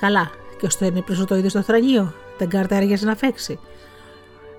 [0.00, 2.14] Καλά, και στο ενύπνο το είδες στο θρανίο.
[2.38, 3.58] Δεν καρτέριαζε να φέξει.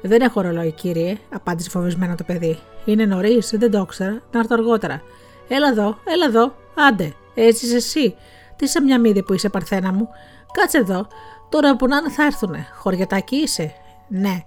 [0.02, 2.60] Δεν έχω ρολόι, κύριε, απάντησε φοβισμένα το παιδί.
[2.86, 5.02] Είναι νωρίς, δεν το ήξερα, να έρθω αργότερα.
[5.48, 8.16] Έλα εδώ, έλα εδώ, άντε, έτσι είσαι εσύ.
[8.56, 10.10] Τι σαν μια μύδη που είσαι, Παρθένα μου.
[10.52, 11.08] Κάτσε εδώ,
[11.50, 12.68] τώρα που να είναι θα έρθουνε.
[12.76, 13.74] Χωριατάκι είσαι.
[14.08, 14.44] Ναι.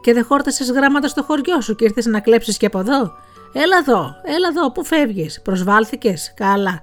[0.00, 3.12] Και δεν χόρτασες γράμματα στο χωριό σου και ήρθες να κλέψεις και από εδώ.
[3.52, 6.82] Έλα εδώ, έλα εδώ, πού φεύγεις; Προσβάλθηκες; Καλά.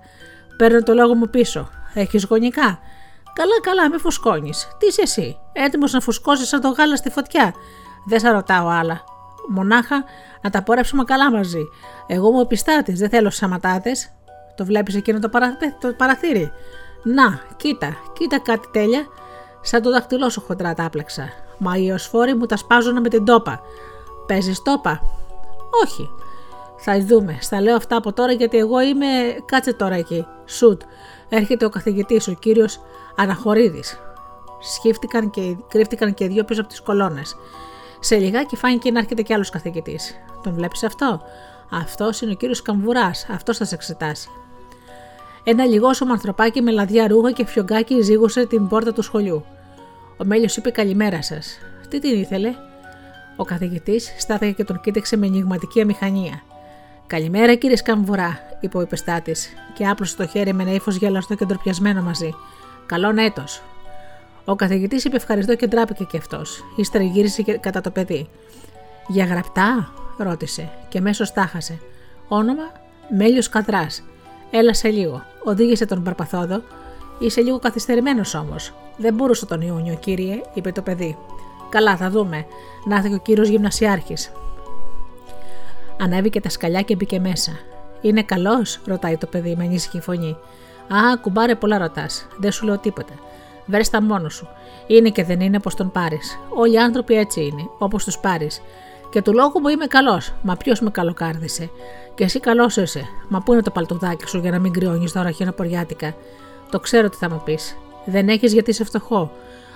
[0.57, 1.69] Παίρνω το λόγο μου πίσω.
[1.93, 2.79] Έχεις γονικά;
[3.37, 4.67] Καλά, καλά, μη φουσκώνεις.
[4.77, 7.53] Τι είσαι εσύ, έτοιμος να φουσκώσεις σαν το γάλα στη φωτιά;
[8.05, 9.03] Δεν σε ρωτάω άλλα.
[9.47, 10.03] Μονάχα
[10.41, 11.63] να τα πορεύσουμε καλά μαζί.
[12.07, 14.11] Εγώ μου επιστάτης, δεν θέλω σαματάτες.
[14.55, 15.57] Το βλέπεις εκείνο το, παρα...
[15.79, 16.51] το παραθύρι.
[17.03, 19.05] Να, κοίτα, κοίτα κάτι τέλεια.
[19.61, 21.29] Σαν το δαχτυλό σου χοντρά τα άπλεξα.
[21.57, 23.61] Μα οι οσφόροι μου τα σπάζουν με την τόπα.
[24.27, 25.01] Παίζεις τόπα;
[25.83, 26.09] Όχι.
[26.77, 27.37] Θα δούμε.
[27.41, 29.05] Στα λέω αυτά από τώρα γιατί εγώ είμαι.
[29.45, 30.25] Κάτσε τώρα εκεί.
[30.45, 30.81] Σουτ.
[31.29, 32.79] Έρχεται ο καθηγητής, ο κύριος
[33.15, 33.99] Αναχωρίδης.
[34.59, 37.35] Σκύφτηκαν και κρύφτηκαν και δύο πίσω από τις κολόνες.
[37.99, 40.15] Σε λιγάκι φάνηκε να έρχεται κι άλλος καθηγητής.
[40.43, 41.21] Τον βλέπεις αυτό;
[41.71, 43.27] Αυτός είναι ο κύριος Καμβουράς.
[43.29, 44.29] Αυτός θα σε εξετάσει.
[45.43, 49.45] Ένα λιγόσωμο ανθρωπάκι με λαδιά ρούχα και φιωγκάκι ζήγωσε την πόρτα του σχολείου.
[50.17, 51.57] Ο Μέλιος είπε καλημέρα σας.
[51.89, 52.53] Τι την ήθελε;
[53.35, 56.41] Ο καθηγητής στάθηκε και τον κοίταξε με ενηγματική αμηχανία.
[57.07, 61.45] Καλημέρα κύριε Σκαμβουρά, είπε ο υπεστάτης, και άπλωσε το χέρι με ένα ύφος γελαστό και
[61.45, 62.33] ντροπιασμένο μαζί.
[62.85, 63.43] Καλόν έτο.
[64.45, 66.63] Ο καθηγητής είπε ευχαριστώ και ντράπηκε κι αυτός.
[66.75, 68.29] Ύστερα γύρισε κατά το παιδί.
[69.07, 71.79] Για γραπτά, ρώτησε και μέσως τάχασε.
[72.27, 72.71] Όνομα
[73.17, 74.03] Μέλιος Καδράς.
[74.51, 75.23] Έλα σε λίγο.
[75.43, 76.61] Οδήγησε τον Παρπαθόδο.
[77.19, 78.73] Είσαι λίγο καθυστερημένος όμως.
[78.97, 81.17] Δεν μπορούσε τον Ιούνιο, κύριε, είπε το παιδί.
[81.69, 82.45] Καλά, θα δούμε.
[82.85, 84.31] Να έρθει ο κύριος Γυμνασιάρχης.
[85.99, 87.51] Ανέβηκε τα σκαλιά και μπήκε μέσα.
[88.01, 90.37] Είναι καλός, ρωτάει το παιδί με ανήσυχη φωνή.
[90.87, 92.27] Α, κουμπάρε πολλά ρωτάς.
[92.37, 93.13] Δεν σου λέω τίποτα.
[93.65, 94.47] Βρε τα μόνος σου.
[94.87, 96.39] Είναι και δεν είναι πώ τον πάρεις.
[96.49, 98.61] Όλοι οι άνθρωποι έτσι είναι, όπως τους πάρεις.
[99.09, 100.33] Και του λόγου μου είμαι καλός.
[100.41, 101.69] Μα ποιος με καλοκάρδισε.
[102.15, 103.05] Και εσύ καλός είσαι.
[103.27, 106.15] Μα πού είναι το παλτουδάκι σου για να μην κρυώνεις τώρα χιονοποριάτικα.
[106.71, 107.77] Το ξέρω τι θα μου πεις.
[108.05, 109.31] Δεν έχεις γιατί είσαι φτωχό.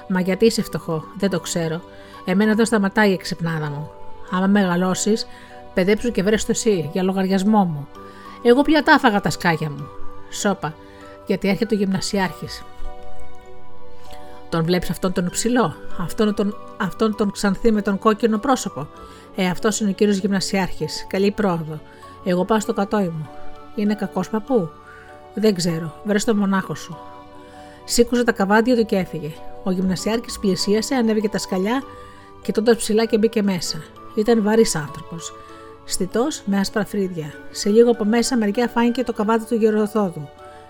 [0.08, 1.82] Μα γιατί είσαι φτωχό, δεν το ξέρω.
[2.26, 3.92] Εμένα εδώ σταματάει η εξυπνάδα μου.
[4.32, 5.28] Άμα μεγαλώσεις,
[5.74, 7.88] παιδέψου και βρες το εσύ για λογαριασμό μου.
[8.44, 9.88] Εγώ πια τα άφαγα τα σκάγια μου.
[10.30, 10.76] Σώπα,
[11.26, 12.64] γιατί έρχεται ο γυμνασιάρχης.
[14.50, 18.88] Τον βλέπεις αυτόν τον ψηλό, αυτόν τον, αυτόν τον ξανθή με τον κόκκινο πρόσωπο.
[19.36, 21.06] Ε, αυτός είναι ο κύριος Γυμνασιάρχης.
[21.10, 21.80] Καλή πρόοδο.
[22.24, 23.30] Εγώ πάω στο κατόι μου.
[23.76, 24.70] Είναι κακός παππού;
[25.34, 25.94] Δεν ξέρω.
[26.04, 26.98] Βρες το μονάχο σου.
[27.84, 29.32] Σήκωσε τα καβάντια του και έφυγε.
[29.64, 31.84] Ο γυμνασιάρχης πλησίασε, ανέβηκε τα σκαλιά,
[32.42, 33.78] κοιτώντας ψηλά και μπήκε μέσα.
[34.16, 35.34] Ήταν βαρύς άνθρωπος.
[35.86, 37.34] Στιτός με άσπρα φρύδια.
[37.52, 40.30] Σε λίγο από μέσα μεριά φάνηκε το καβάτι του γεροθόδου.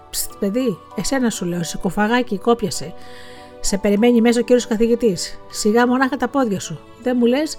[0.09, 2.93] Ψτ, παιδί, εσένα σου λέω, σηκωφαγάκι, κόπιασε.
[3.59, 5.39] Σε περιμένει μέσα ο κύριος καθηγητής.
[5.49, 6.79] Σιγά μονάχα τα πόδια σου.
[7.03, 7.57] Δεν μου λες,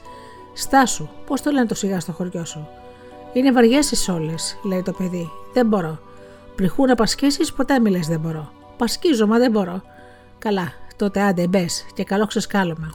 [0.53, 1.09] στάσου.
[1.27, 2.69] Πώς το λένε το σιγά στο χωριό σου;
[3.33, 5.31] Είναι βαριές οι όλε, λέει το παιδί.
[5.53, 5.99] Δεν μπορώ.
[6.55, 8.53] Πριχού να πασχίσει, ποτέ μιλέ δεν μπορώ.
[8.77, 9.83] Πασκίζω, μα δεν μπορώ.
[10.39, 12.95] Καλά, τότε άντε μπες και καλό ξεσκάλωμα.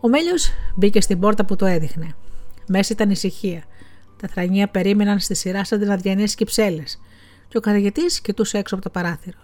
[0.00, 2.14] Ο Μέλιος μπήκε στην πόρτα που το έδειχνε.
[2.68, 3.62] Μέσα ήταν ησυχία.
[4.20, 7.00] Τα θρανία περίμεναν στη σειρά σαν την και ψέλες.
[7.48, 9.38] Και ο καθηγητής κοιτούσε έξω από το παράθυρο.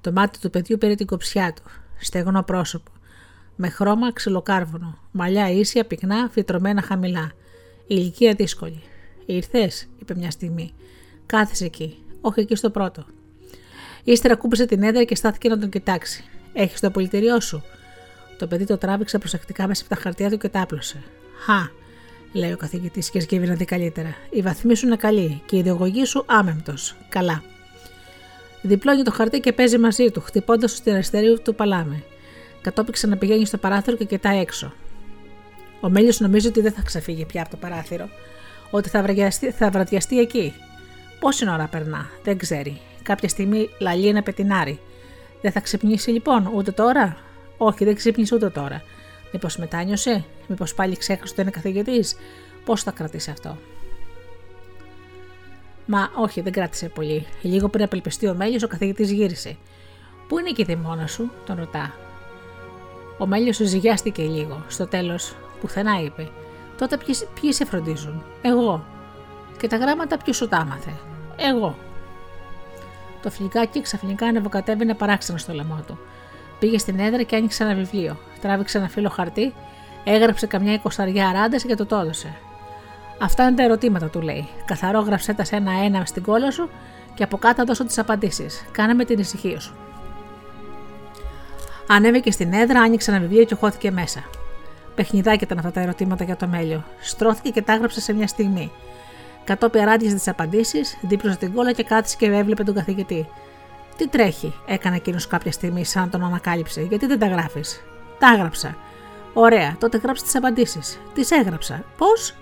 [0.00, 1.62] Το μάτι του παιδιού πήρε την κοψιά του.
[1.98, 2.90] Στεγνό πρόσωπο.
[3.56, 4.98] Με χρώμα ξυλοκάρβουνο.
[5.10, 7.32] Μαλλιά ίσια, πυκνά, φυτρωμένα χαμηλά.
[7.80, 8.82] Η ηλικία δύσκολη.
[9.26, 10.72] Ήρθες, είπε μια στιγμή.
[11.26, 11.98] Κάθεσε εκεί.
[12.20, 13.06] Όχι εκεί στο πρώτο.
[14.04, 16.24] Ύστερα κούπισε την έδρα και στάθηκε να τον κοιτάξει.
[16.52, 17.62] Έχεις το απολυτηριό σου.
[18.38, 21.02] Το παιδί το τράβηξε προσεκτικά μέσα από τα χαρτιά του και τα άπλωσε.
[21.44, 21.68] Χα,
[22.34, 24.16] λέει ο καθηγητής και σκύβει να δει καλύτερα.
[24.30, 26.96] Η βαθμή σου είναι καλή και η ιδεογωγή σου άμεμπτος.
[27.08, 27.42] Καλά.
[28.62, 32.02] Διπλώνει το χαρτί και παίζει μαζί του, χτυπώντας στο αριστερή του παλάμε.
[32.60, 34.72] Κατόπιν να πηγαίνει στο παράθυρο και κοιτάει έξω.
[35.80, 38.08] Ο Μέλιος νομίζει ότι δεν θα ξεφύγει πια από το παράθυρο,
[38.70, 40.54] ότι θα, βραδιαστεί, θα βραδιαστεί εκεί.
[41.20, 42.80] Πόση ώρα περνά, δεν ξέρει.
[43.02, 44.80] Κάποια στιγμή λαλεί ένα πετινάρι.
[45.40, 47.16] Δεν θα ξυπνήσει λοιπόν ούτε τώρα;
[47.56, 48.82] Όχι, δεν ξύπνησε ούτε τώρα.
[49.34, 52.16] Μήπως μετάνιωσε, μήπως πάλι ξέχασε ότι είναι καθηγητής;
[52.64, 53.56] Πώς θα κρατήσει αυτό;
[55.86, 57.26] Μα όχι, δεν κράτησε πολύ.
[57.42, 59.56] Λίγο πριν απελπιστεί ο Μέλιος, ο καθηγητής γύρισε.
[60.28, 61.94] Πού είναι και η δημόνα σου, τον ρωτά.
[63.18, 64.64] Ο Μέλιος ζυγιάστηκε λίγο.
[64.68, 66.28] Στο τέλος, πουθενά είπε.
[66.78, 68.84] Τότε ποιοι, ποιοι σε φροντίζουν; Εγώ.
[69.58, 70.92] Και τα γράμματα ποιος σου τα άμαθε;
[71.36, 71.76] Εγώ.
[73.22, 75.98] Το φλικάκι ξαφνικά ανεβοκατέβαινε παράξενο στο λαιμό του.
[76.64, 78.16] Πήγε στην έδρα και άνοιξε ένα βιβλίο.
[78.40, 79.54] Τράβηξε ένα φύλλο χαρτί,
[80.04, 82.34] έγραψε καμιά εικοσαριά ράντες και το το έδωσε.
[83.20, 84.48] Αυτά είναι τα ερωτήματα, του λέει.
[84.64, 86.70] Καθαρό γράψε τα σε ένα-ένα στην κόλλα σου
[87.14, 88.64] και από κάτω δώσω τις απαντήσεις.
[88.72, 89.74] Κάνε με την ησυχία σου.
[91.88, 94.24] Ανέβηκε στην έδρα, άνοιξε ένα βιβλίο και χώθηκε μέσα.
[94.94, 96.84] Παιχνιδάκι ήταν αυτά τα ερωτήματα για το μέλιο.
[97.00, 98.70] Στρώθηκε και τα έγραψε σε μια στιγμή.
[99.44, 103.28] Κατόπιν αράντιζε τις απαντήσεις, δίπλωσε την κόλλα και κάτσε και έβλεπε τον καθηγητή.
[103.96, 106.80] Τι τρέχει, έκανε εκείνος κάποια στιγμή, σαν τον ανακάλυψε.
[106.82, 107.84] Γιατί δεν τα γράφεις.
[108.18, 108.76] Τα έγραψα.
[109.32, 111.00] Ωραία, τότε γράψε τις απαντήσεις.
[111.14, 111.84] Τις έγραψα.
[111.96, 112.34] Πώς;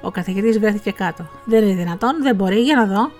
[0.00, 1.26] Ο καθηγητής βρέθηκε κάτω.
[1.44, 3.10] Δεν είναι δυνατόν, δεν μπορεί, για να δω.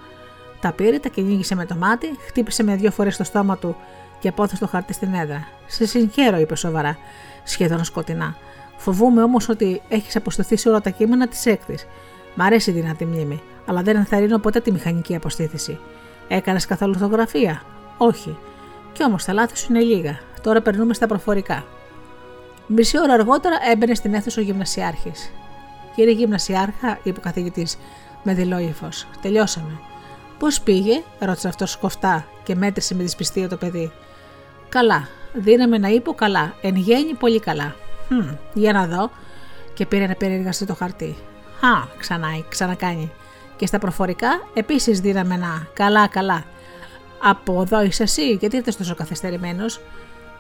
[0.60, 3.76] Τα πήρε, τα κυνήγησε με το μάτι, χτύπησε με δύο φορές το στόμα του
[4.18, 5.46] και απόθεσε το χαρτί στην έδρα.
[5.66, 6.96] Σε συγχαίρω, είπε σοβαρά,
[7.44, 8.36] σχεδόν σκοτεινά.
[8.76, 11.78] Φοβούμαι όμως ότι έχεις αποστοθεί σε όλα τα κείμενα της έκτη.
[12.34, 15.78] Μ' αρέσει η δυνατή μνήμη, αλλά δεν ενθαρρύνω ποτέ τη μηχανική αποστήθηση.
[16.32, 17.62] Έκανες καθόλου ορθογραφία;
[17.98, 18.36] Όχι.
[18.92, 20.18] Κι όμως τα λάθη σου είναι λίγα.
[20.42, 21.64] Τώρα περνούμε στα προφορικά.
[22.66, 25.32] Μισή ώρα αργότερα έμπαινε στην αίθουσα ο γυμνασιάρχης.
[25.94, 27.78] Κύριε Γυμνασιάρχα, είπε ο καθηγητής
[28.22, 28.88] με δειλό ύφο.
[29.22, 29.80] Τελειώσαμε.
[30.38, 33.92] Πώς πήγε, ρώτησε αυτός σκοφτά και μέτρησε με δυσπιστία το παιδί.
[34.68, 35.08] Καλά.
[35.32, 36.54] Δίναμε να είπε καλά.
[36.62, 37.74] Εν γέννη πολύ καλά.
[38.10, 39.10] Hm, για να δω.
[39.74, 41.16] Και πήρε να περιεργαστεί το χαρτί.
[41.60, 43.12] Α, ξανά, ξανακάνει.
[43.60, 45.66] Και στα προφορικά επίσης δίναμε να.
[45.72, 46.44] Καλά, καλά.
[47.22, 49.80] Από εδώ είσαι εσύ, γιατί είσαι τόσο καθυστερημένος.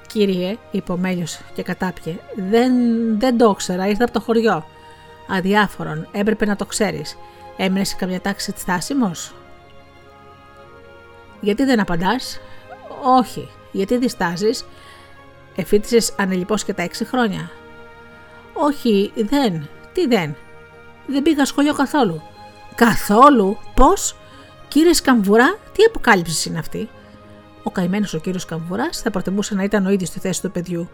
[0.06, 2.16] Κύριε, είπε ο Μέλιος και κατάπιε,
[2.50, 2.72] δεν,
[3.18, 4.64] δεν το ήξερα, ήρθα από το χωριό.
[5.28, 7.16] Αδιάφορον, έπρεπε να το ξέρεις.
[7.56, 9.10] Έμεινες σε καμιά τάξη της στάσιμο.
[11.40, 12.40] Γιατί δεν απαντάς,
[13.18, 14.64] Όχι, γιατί διστάζεις.
[15.56, 17.50] Εφήτησες ανελειπώς και τα έξι χρόνια.
[18.52, 19.68] Όχι, δεν.
[19.92, 20.36] Τι δεν.
[21.06, 22.22] Δεν πήγα σχολείο καθόλου.
[22.86, 24.16] Καθόλου, πώς,
[24.68, 26.88] κύριε Σκαμβουρά, τι αποκάλυψη είναι αυτή;
[27.62, 30.88] Ο καημένος ο κύριος Καμβουρά θα προτιμούσε να ήταν ο ίδιος στη θέση του παιδιού.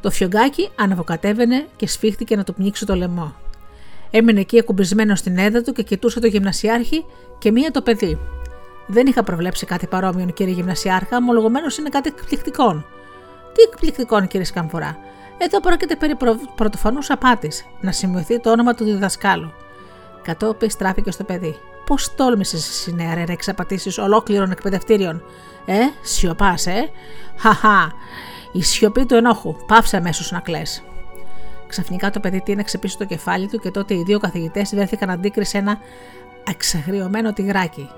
[0.00, 3.34] Το φιωγκάκι αναβοκατέβαινε και σφίχτηκε να του πνίξει το λαιμό.
[4.10, 7.04] Έμεινε εκεί ακουμπισμένο στην έδρα του και κοιτούσε το γυμνασιάρχη
[7.38, 8.18] και μία το παιδί.
[8.86, 12.84] Δεν είχα προβλέψει κάτι παρόμοιο, κύριε Γυμνασιάρχα, ομολογουμένως είναι κάτι εκπληκτικό.
[13.54, 14.98] Τι εκπληκτικό, κύριε Σκαμβουρά.
[15.38, 16.38] Εδώ πρόκειται περί προ...
[16.54, 19.52] πρωτοφανούς απάτης, να σημειωθεί το όνομα του διδασκάλου.
[20.28, 21.56] Κατόπιν στράφηκε στο παιδί.
[21.86, 25.22] Πώς τόλμησες εσύ, νεαρέ, να εξαπατήσεις ολόκληρων εκπαιδευτήριων.
[25.64, 26.90] Ε, σιωπάς, ε;
[27.36, 27.92] Χαχά.
[28.52, 29.56] Η σιωπή του ενόχου.
[29.66, 30.62] Πάψε αμέσως να κλε.
[31.66, 35.44] Ξαφνικά το παιδί τίναξε πίσω το κεφάλι του και τότε οι δύο καθηγητές βρέθηκαν αντίκρι
[35.44, 35.78] σε ένα
[36.48, 37.88] εξαγριωμένο τυγράκι.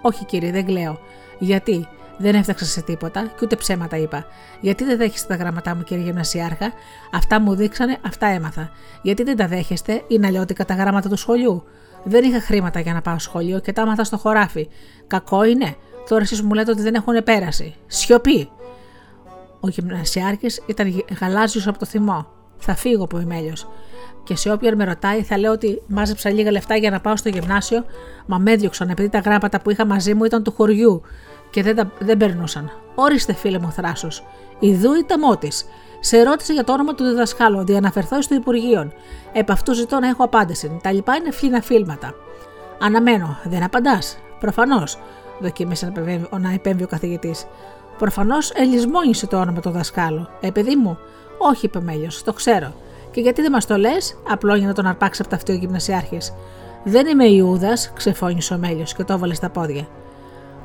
[0.00, 1.00] Όχι κύριε, δεν κλαίω.
[1.38, 1.88] Γιατί,
[2.18, 4.26] δεν έφταξα σε τίποτα και ούτε ψέματα είπα.
[4.60, 6.72] Γιατί δεν δέχεστε τα γράμματά μου, κύριε Γυμνασιάρχα;
[7.12, 8.70] Αυτά μου δείξανε, αυτά έμαθα.
[9.02, 11.64] Γιατί δεν τα δέχεστε, είναι αλλιώτικα τα γράμματα του σχολείου;
[12.04, 14.68] Δεν είχα χρήματα για να πάω σχολείο και τα έμαθα στο χωράφι.
[15.06, 15.74] Κακό είναι.
[16.08, 17.74] Τώρα εσείς μου λέτε ότι δεν έχουν πέρασει.
[17.86, 18.50] Σιωπή!
[19.60, 22.26] Ο γυμνασιάρχης ήταν γαλάζιος από το θυμό.
[22.58, 23.52] Θα φύγω, από Εμέλιο.
[24.24, 27.28] Και σε όποιον με ρωτάει, θα λέω ότι μάζεψα λίγα λεφτά για να πάω στο
[27.28, 27.84] γυμνάσιο,
[28.26, 31.02] μα με έδιωξαν επειδή τα γράμματα που είχα μαζί μου ήταν του χωριού
[31.56, 32.70] και δεν, τα, δεν περνούσαν.
[32.94, 34.24] Όριστε, φίλε μου, θράσος.
[34.58, 35.38] Ιδού η ταμό
[36.00, 38.92] Σε ρώτησε για το όνομα του διδασκάλου, ότι αναφερθώ στο Υπουργείο.
[39.32, 40.80] Επ' αυτού ζητώ να έχω απάντηση.
[40.82, 42.14] Τα λοιπά είναι φλήνα φίλματα.
[42.80, 44.18] Αναμένω, δεν απαντάς.
[44.40, 44.98] Προφανώς,
[45.40, 45.92] δοκίμησε
[46.38, 47.46] να επέμβει ο καθηγητής.
[47.98, 50.28] Προφανώς ελισμόνισε το όνομα του δασκάλου.
[50.40, 50.98] Ε, παιδί μου,
[51.38, 52.74] όχι, είπε Μέλιος, το ξέρω.
[53.10, 55.54] Και γιατί δεν μας το λες, απλό για να τον αρπάξεις από τα αυτή ο
[55.54, 56.18] γυμνασιάρχη.
[56.84, 59.86] Δεν είμαι Ιούδας, ξεφώνησε ο Μέλιος και το έβαλε στα πόδια.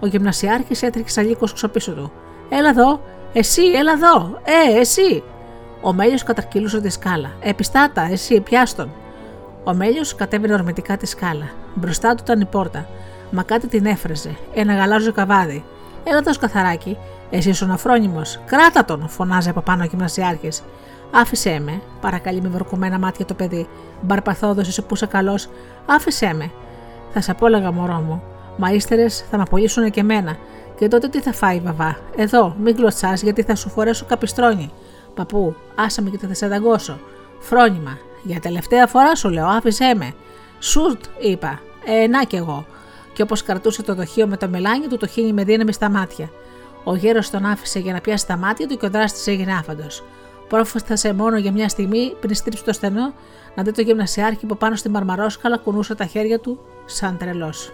[0.01, 2.11] Ο γυμνασιάρχης έτρεξε αλίκο ξοπίσω του.
[2.49, 3.01] Έλα εδώ,
[3.33, 5.23] εσύ, έλα εδώ, ε, εσύ.
[5.81, 7.31] Ο Μέλιος καταρκυλούσε τη σκάλα.
[7.39, 8.91] Επιστάτα, εσύ, πιάστον.
[9.63, 11.49] Ο Μέλιος κατέβαινε ορμητικά τη σκάλα.
[11.73, 12.87] Μπροστά του ήταν η πόρτα.
[13.31, 14.35] Μα κάτι την έφρεζε.
[14.53, 15.63] Ένα γαλάζιο καβάδι.
[16.03, 16.97] Έλα εδώ, σκαθαράκι.
[17.29, 18.21] Εσύ είσαι ο αφρόνιμο.
[18.45, 20.63] Κράτα τον, φωνάζει από πάνω ο γυμνασιάρχης.
[21.11, 23.67] Άφησέ με, παρακαλεί με βορκωμένα μάτια το παιδί.
[24.01, 25.49] Μπαρπαθόδος, είσαι που είσαι καλός.
[25.85, 26.51] Άφησέ με.
[27.13, 28.23] Θα σε απόλεγα, μωρό μου.
[28.57, 30.37] Μα ύστερες θα με απολύσουν και εμένα.
[30.75, 34.71] Και τότε τι θα φάει, βαβά; Εδώ, μην γλωτσά γιατί θα σου φορέσω καπιστρόνι.
[35.13, 36.99] Παππού, άσα με και θα σε δαγκώσω.
[37.39, 37.97] Φρόνημα.
[38.23, 40.13] Για τελευταία φορά σου λέω, άφησέ με.
[40.59, 41.59] Σουρτ, είπα.
[41.85, 42.65] Ε, να κι εγώ.
[43.13, 46.29] Και όπως κρατούσε το δοχείο με το μελάνι του, το χύνει με δύναμη στα μάτια.
[46.83, 50.03] Ο γέρος τον άφησε για να πιάσει τα μάτια του και ο δράστης έγινε άφαντος.
[50.47, 53.13] Πρόφαστασε μόνο για μια στιγμή πριν στρίψει το στενό
[53.55, 57.71] να δει το γυμνασιάρχη που πάνω στη μαρμαρόσκαλα κουνούσε τα χέρια του σαν τρελός.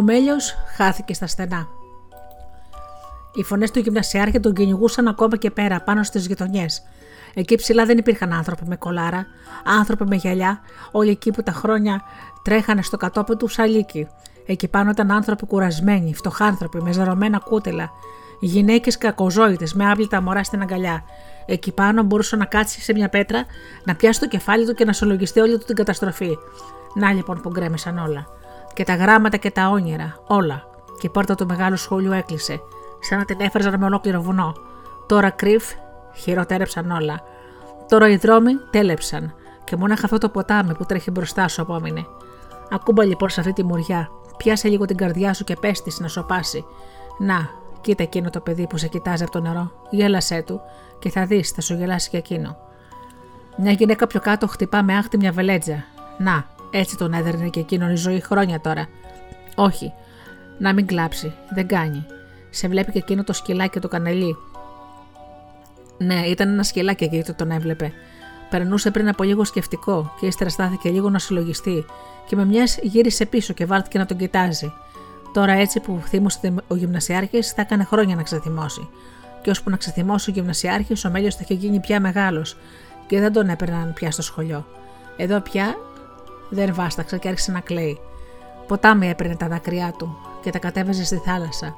[0.00, 1.68] Ο Μέλιος χάθηκε στα στενά.
[3.34, 6.82] Οι φωνές του γυμνασιάρχη τον κυνηγούσαν ακόμα και πέρα, πάνω στις γειτονιές.
[7.34, 9.26] Εκεί ψηλά δεν υπήρχαν άνθρωποι με κολάρα,
[9.64, 12.02] άνθρωποι με γυαλιά, όλοι εκεί που τα χρόνια
[12.42, 14.08] τρέχανε στο κατόπι τους σαλίκι.
[14.46, 17.90] Εκεί πάνω ήταν άνθρωποι κουρασμένοι, φτωχάνθρωποι, με ζερωμένα κούτελα,
[18.40, 21.04] γυναίκες κακοζώητε, με άπλυτα μωρά στην αγκαλιά.
[21.46, 23.44] Εκεί πάνω μπορούσε να κάτσει σε μια πέτρα,
[23.84, 26.38] να πιάσει το κεφάλι του και να σολογιστεί όλη του την καταστροφή.
[26.94, 28.38] Να λοιπόν που γκρέμισαν όλα
[28.74, 30.64] και τα γράμματα και τα όνειρα, όλα.
[30.98, 32.60] Και η πόρτα του μεγάλου σχολείου έκλεισε,
[33.00, 34.54] σαν να την έφερζαν με ολόκληρο βουνό.
[35.06, 35.64] Τώρα κρύφ,
[36.14, 37.20] χειροτέρεψαν όλα.
[37.88, 42.06] Τώρα οι δρόμοι τέλεψαν και μόναχα αυτό το ποτάμι που τρέχει μπροστά σου απόμεινε.
[42.70, 46.64] Ακούμπα λοιπόν σε αυτή τη μουριά, πιάσε λίγο την καρδιά σου και πες να σοπάσει.
[47.18, 47.48] Να,
[47.80, 50.60] κοίτα εκείνο το παιδί που σε κοιτάζει από το νερό, γέλασέ του
[50.98, 52.56] και θα δεις, θα σου γελάσει και εκείνο.
[53.56, 55.84] Μια γυναίκα πιο κάτω χτυπά με άχτη μια βελέτζα.
[56.18, 58.88] Να, έτσι τον έδερνε και εκείνον η ζωή χρόνια τώρα.
[59.54, 59.92] Όχι,
[60.58, 62.06] να μην κλάψει, δεν κάνει.
[62.50, 64.36] Σε βλέπει και εκείνο το σκυλάκι το κανελί.
[65.98, 67.92] Ναι, ήταν ένα σκυλάκι εκεί το τον έβλεπε.
[68.50, 71.84] Περνούσε πριν από λίγο σκεφτικό και ύστερα στάθηκε λίγο να συλλογιστεί
[72.26, 74.72] και με μιας γύρισε πίσω και βάλθηκε να τον κοιτάζει.
[75.32, 78.88] Τώρα έτσι που θύμωσε ο γυμνασιάρχης θα έκανε χρόνια να ξεθυμώσει.
[79.42, 82.56] Και ώσπου να ξεθυμώσει ο γυμνασιάρχης, ο μέλιος θα είχε γίνει πια μεγάλος
[83.06, 84.66] και δεν τον έπαιρναν πια στο σχολείο.
[85.16, 85.76] Εδώ πια
[86.50, 88.00] δεν βάσταξε και άρχισε να κλαίει.
[88.66, 91.76] Ποτάμι έπαιρνε τα δάκρυά του και τα κατέβαζε στη θάλασσα.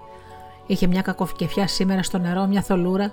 [0.66, 3.12] Είχε μια κακοφκεφιά σήμερα στο νερό, μια θολούρα.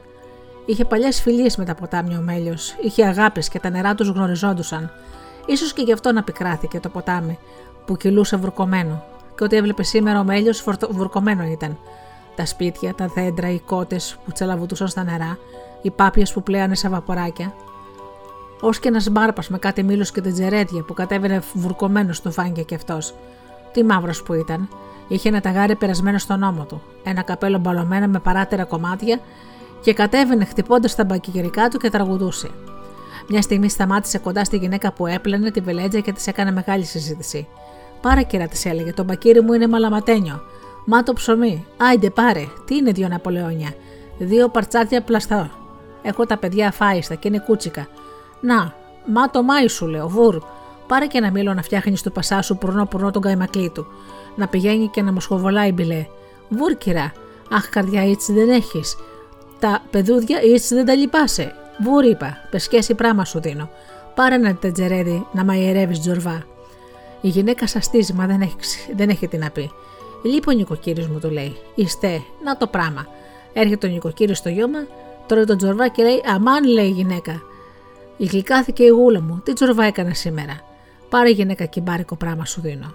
[0.66, 2.76] Είχε παλιές φιλίες με τα ποτάμια ο μέλιος.
[2.82, 4.91] Είχε αγάπη και τα νερά τους γνωριζόντουσαν.
[5.57, 7.39] σω και γι' αυτό να πικράθηκε το ποτάμι,
[7.86, 9.03] που κυλούσε βουρκωμένο
[9.38, 11.78] και ότι έβλεπε σήμερα ο μέλιος βουρκωμένο ήταν.
[12.36, 15.38] Τα σπίτια, τα δέντρα, οι κότες που τσαλαβουτούσαν στα νερά,
[15.82, 17.53] οι πάπιες που πλέανε σε βαποράκια.
[18.62, 22.76] Ω και ένας μπάρπας με κάτι μήλος και τετζερέτια που κατέβαινε βουρκωμένος στο φάνηκε κι
[22.76, 23.14] αυτός.
[23.72, 24.70] Τι μαύρος που ήταν,
[25.07, 29.20] είχε ένα ταγάρι περασμένο στον ώμο του, ένα καπέλο μπαλωμένο με παράτερα κομμάτια
[29.82, 32.49] και κατέβαινε χτυπώντας τα μπακικερικά του και τραγουδούσε.
[33.30, 37.47] Μια στιγμή σταμάτησε κοντά στη γυναίκα που έπλαινε τη βελέτζα και της έκανε μεγάλη συζήτηση.
[38.01, 40.41] Πάρε κυρά, της έλεγε, το μπακίρι μου είναι μαλαματένιο.
[40.86, 41.66] Μα το ψωμί.
[41.78, 42.47] Άιντε, πάρε.
[42.66, 43.74] Τι είναι δύο Ναπολεόνια.
[44.18, 45.51] Δύο παρτσάτια πλαστά.
[46.01, 47.88] Έχω τα παιδιά αφάιστα και είναι κούτσικα.
[48.41, 48.73] Να,
[49.05, 50.37] μα το μάι σου λέω, βούρ.
[50.87, 53.87] Πάρε και ένα μήλο να φτιάχνει του πασά σου πουρνό πουρνό τον καημακλή του.
[54.35, 56.05] Να πηγαίνει και να μου σχοβολάει μπιλέ.
[56.49, 57.11] Βούρ, κυρά.
[57.51, 58.97] Αχ, καρδιά, έτσι δεν έχεις.
[59.59, 61.55] Τα παιδούδια έτσι δεν τα λυπάσαι.
[61.83, 62.37] Βούρ, είπα.
[62.51, 63.69] Πεσκέσει πράγμα σου δίνω.
[64.15, 66.43] Πάρε ένα τετζερέδι να μαϊερεύει τζορβά.
[67.21, 68.55] Η γυναίκα σαστίζει, μα δεν έχει,
[68.95, 69.71] δεν έχει τι να πει.
[70.23, 71.57] Λοιπόν, νοικοκύριος μου το λέει.
[71.75, 73.07] Είστε, να το πράγμα.
[73.53, 74.79] Έρχεται ο νοικοκύριος στο γιώμα,
[75.27, 77.41] τρώει τον τζορβά και λέει: Αμάν, λέει η γυναίκα.
[78.22, 79.41] Η γλυκάθηκε η γούλα μου.
[79.45, 80.61] Τι τζορβά έκανε σήμερα;
[81.09, 82.93] Πάρε γυναίκα και μπάρικο πράγμα σου δίνω.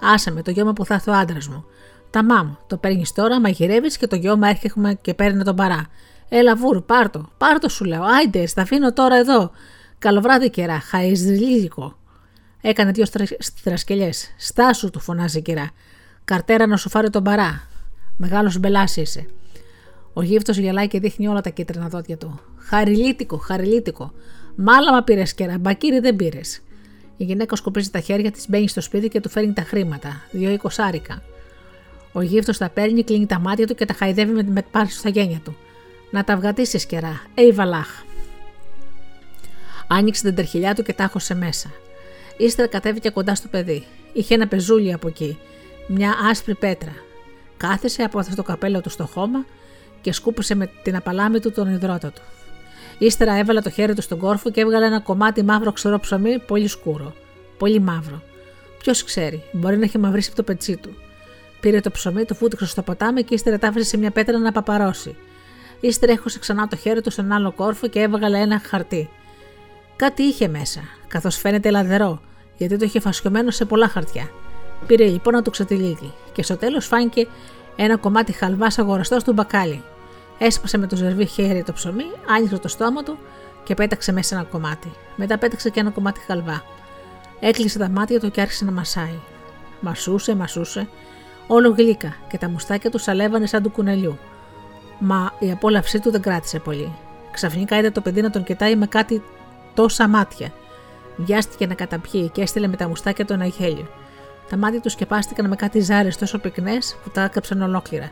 [0.00, 1.64] Άσε με το γιώμα που θα έρθει ο άντρας μου.
[2.10, 5.86] Τα μάμ, το παίρνεις τώρα, μαγειρεύεις και το γιώμα έρχεται και παίρνει τον παρά.
[6.28, 8.02] Έλα βούρ, πάρτο, πάρτο σου λέω.
[8.02, 9.50] Άιντε, στα αφήνω τώρα εδώ.
[9.98, 11.96] Καλοβράδυ κερά, χαϊζριλίκο.
[12.60, 13.04] Έκανε δύο
[13.38, 14.34] στρασκελιές.
[14.36, 15.70] Στάσου, του φωνάζει η κυρά.
[16.24, 17.62] Καρτέρα να σου φάρει τον παρά.
[18.16, 19.26] Μεγάλος μπελάς είσαι.
[20.12, 22.40] Ο γύφτος γελάει και δείχνει όλα τα κίτρινα δόντια του.
[22.56, 24.12] Χαριλίτικο, χαριλίτικο.
[24.60, 26.60] Μάλαμα πήρες κέρα, μπακύρι δεν πήρες.
[27.16, 30.50] Η γυναίκα σκοπίζει τα χέρια της, μπαίνει στο σπίτι και του φέρνει τα χρήματα, δύο
[30.50, 31.22] εικοσάρικα.
[32.12, 35.08] Ο γύφτος τα παίρνει, κλείνει τα μάτια του και τα χαϊδεύει με, με πάρει στα
[35.08, 35.56] γένια του.
[36.10, 37.88] Να τα βγατήσεις κερά, Ει βαλάχ.
[39.88, 41.70] Άνοιξε την τερχιλιά του και τα μέσα.
[42.36, 43.86] Ύστερα κατέβηκε κοντά στο παιδί.
[44.12, 45.38] Είχε ένα πεζούλι από εκεί,
[45.88, 46.92] μια άσπρη πέτρα.
[47.56, 49.44] Κάθεσε, από το καπέλο του στο χώμα
[50.00, 52.22] και σκούπισε με την απαλάμη του τον υδρότα του.
[52.98, 56.68] Ύστερα έβαλε το χέρι του στον κόρφο και έβγαλε ένα κομμάτι μαύρο ξερό ψωμί, πολύ
[56.68, 57.14] σκούρο.
[57.58, 58.22] Πολύ μαύρο.
[58.78, 60.96] Ποιος ξέρει, μπορεί να έχει μαυρίσει από το πετσί του.
[61.60, 65.16] Πήρε το ψωμί, το φούτυξε στο ποτάμι και ύστερα τα σε μια πέτρα να παπαρώσει.
[65.80, 69.10] Ύστερα έχωσε ξανά το χέρι του στον άλλο κόρφο και έβγαλε ένα χαρτί.
[69.96, 72.20] Κάτι είχε μέσα, καθώς φαίνεται λαδερό,
[72.56, 74.30] γιατί το είχε φασιωμένο σε πολλά χαρτιά.
[74.86, 77.26] Πήρε λοιπόν να το ξετυλίγει και στο τέλος φάνηκε
[77.76, 79.82] ένα κομμάτι χαλβάς αγοραστό του μπακάλι.
[80.38, 83.18] Έσπασε με το ζερβί χέρι το ψωμί, άνοιξε το στόμα του
[83.64, 84.92] και πέταξε μέσα ένα κομμάτι.
[85.16, 86.62] Μετά πέταξε και ένα κομμάτι χαλβά.
[87.40, 89.18] Έκλεισε τα μάτια του και άρχισε να μασάει.
[89.80, 90.88] Μασούσε, μασούσε,
[91.46, 94.18] όλο γλύκα και τα μουστάκια του σαλεύανε σαν του κουνελιού.
[94.98, 96.92] Μα η απόλαυσή του δεν κράτησε πολύ.
[97.32, 99.22] Ξαφνικά είδε το παιδί να τον κοιτάει με κάτι
[99.74, 100.52] τόσα μάτια.
[101.16, 103.88] Βιάστηκε να καταπιεί και έστειλε με τα μουστάκια του ένα γέλιο.
[104.50, 108.10] Τα μάτια του σκεπάστηκαν με κάτι ζάρες τόσο πυκνές που τα άκαψαν ολόκληρα.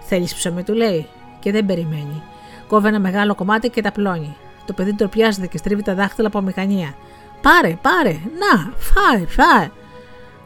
[0.00, 1.06] Θέλεις ψωμί, του λέει,
[1.40, 2.22] και δεν περιμένει.
[2.68, 4.36] Κόβει ένα μεγάλο κομμάτι και τα πλώνει.
[4.66, 6.94] Το παιδί τροπιάζεται και στρίβει τα δάχτυλα από μηχανία.
[7.42, 9.70] Πάρε, πάρε, να, φάε, φάε.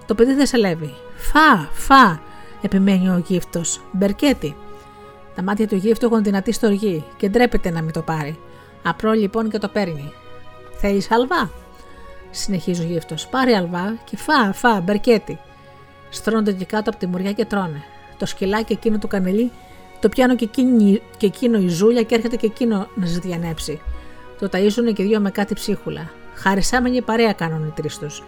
[0.07, 0.95] Το παιδί δεν σε λέβει.
[1.17, 2.21] Φά, φά,
[2.63, 3.81] επιμένει ο γύφτος.
[3.93, 4.57] Μπερκέτι.
[5.35, 8.39] Τα μάτια του γύφτου έχουν δυνατή στοργή και ντρέπεται να μην το πάρει.
[8.83, 10.13] Απλό λοιπόν και το παίρνει.
[10.77, 11.51] Θέλεις αλβά,
[12.31, 13.27] συνεχίζει ο γύφτος.
[13.27, 15.39] Πάρε αλβά και φά, φά, μπερκέτι.
[16.11, 17.83] Στρώνονται εκεί κάτω από τη μουριά και τρώνε.
[18.19, 19.51] Το σκυλάκι εκείνο του κανελί
[20.05, 23.81] το πιάνω και, εκείνη, και εκείνο η ζούλια και έρχεται και εκείνο να ζητιανέψει.
[24.39, 26.11] Το ταΐζουν και δύο με κάτι ψίχουλα.
[26.35, 28.23] Χαρισάμενοι παρέα κάνουν οι τρεις τους.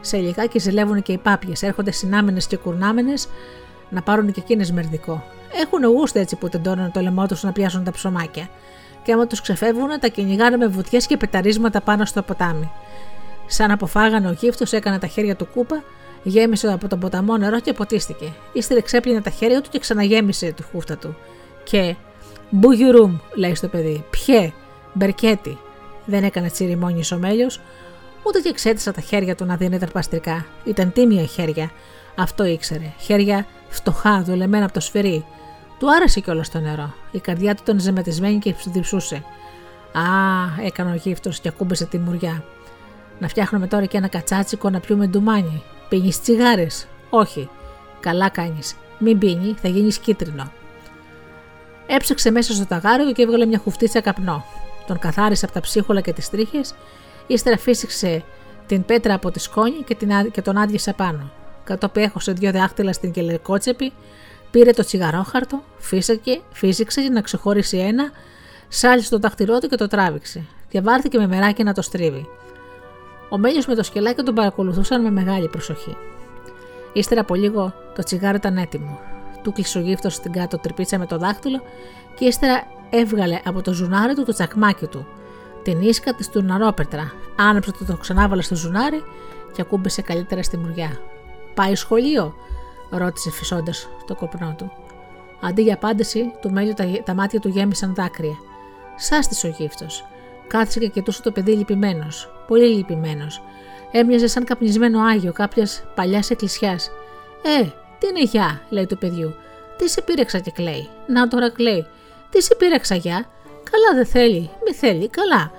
[0.00, 3.28] Σε λιγάκι ζηλεύουν και οι πάπιες, έρχονται συνάμενες και κουρνάμενες
[3.90, 5.24] να πάρουν και εκείνες μερδικό.
[5.62, 8.48] Έχουν γούστε έτσι που τεντώνουν το λαιμό τους να πιάσουν τα ψωμάκια.
[9.02, 12.70] Και άμα τους ξεφεύγουν, τα κυνηγάνε με βουτιές και πεταρίσματα πάνω στο ποτάμι.
[13.46, 15.82] Σαν αποφάγανε ο γύφτος, έκανε τα χέρια του κούπα,
[16.22, 18.32] γέμισε από τον ποταμό νερό και ποτίστηκε.
[18.52, 21.16] Ύστερα ξέπλυνε τα χέρια του και ξαναγέμισε τη χούφτα του.
[21.64, 21.96] Και
[22.50, 24.04] Μπουγιουρούμ, λέει στο παιδί.
[24.10, 24.52] Πιέ,
[24.92, 25.58] μπερκέτι.
[26.04, 27.60] Δεν έκανε τσιριμόνι ο μέλιος,
[28.22, 30.46] ούτε και εξέτησα τα χέρια του να δίνει ταρπαστρικά.
[30.64, 31.70] Ήταν τίμια χέρια.
[32.16, 32.92] Αυτό ήξερε.
[32.98, 35.24] Χέρια φτωχά, δουλεμένα από το σφυρί.
[35.78, 36.94] Του άρεσε κιόλας το νερό.
[37.10, 39.24] Η καρδιά του ήταν ζεματισμένη και διψούσε.
[39.92, 40.02] Α,
[40.64, 42.44] έκανε ο γύφτος και ακούμπησε τη μουριά.
[43.18, 45.62] Να φτιάχνουμε τώρα και ένα κατσάτσικο να πιούμε ντουμάνι.
[45.90, 47.48] Πίνει τσιγάρες; Όχι.
[48.00, 48.76] Καλά κάνεις.
[48.98, 50.52] Μην πίνει, θα γίνεις κίτρινο.
[51.86, 54.44] Έψαξε μέσα στο ταγάριο και έβγαλε μια χουφτίτσα καπνό.
[54.86, 56.74] Τον καθάρισε από τα ψίχολα και τις τρίχες,
[57.26, 58.24] ύστερα φύσηξε
[58.66, 61.30] την πέτρα από τη σκόνη και, την, και τον άδειασε πάνω.
[61.64, 63.92] Κατόπιν έχωσε δύο δάχτυλα στην κελεκότσεπη,
[64.50, 68.10] πήρε το τσιγαρόχαρτο, φύσακε, φύσηξε να ξεχωρίσει ένα,
[68.68, 70.44] σάλισε το δάχτυλό του και το τράβηξε.
[70.68, 72.28] Και βάρθηκε με μεράκι να το στρίβει.
[73.30, 75.96] Ο Μέλιο με το σκελάκι τον παρακολουθούσαν με μεγάλη προσοχή.
[76.92, 78.98] Ύστερα από λίγο το τσιγάρο ήταν έτοιμο.
[79.42, 81.62] Του κλείσε ο γύφτος στην κάτω τρυπίτσα με το δάχτυλο
[82.14, 85.06] και ύστερα έβγαλε από το ζουνάρι του το τσακμάκι του.
[85.62, 87.12] Την ίσκα της του ναρόπετρα.
[87.36, 89.02] Άναψε το, το ξανάβαλε στο ζουνάρι
[89.52, 90.90] και ακούμπησε καλύτερα στη μουριά.
[91.54, 92.34] Πάει σχολείο,
[92.90, 94.72] ρώτησε φυσώντας το κοπνό του.
[95.40, 98.36] Αντί για απάντηση, του μέλιου τα, τα μάτια του γέμισαν δάκρυα.
[98.96, 100.04] Σάστησε ο γύφτος.
[100.46, 102.30] Κάθισε και κοιτούσε το παιδί λυπημένος.
[102.50, 103.42] Πολύ λυπημένος.
[103.90, 106.90] Έμοιαζε σαν καπνισμένο άγιο κάποιας παλιάς εκκλησιάς.
[107.42, 107.64] Ε,
[107.98, 109.34] τι είναι γεια, λέει του παιδιού.
[109.76, 110.88] Τι σε πήρεξα και κλαίει.
[111.06, 111.86] Να τώρα κλαίει.
[112.30, 113.26] Τι σε πήρεξα γεια.
[113.70, 114.50] Καλά δεν θέλει.
[114.66, 115.08] Μη θέλει.
[115.08, 115.52] Καλά.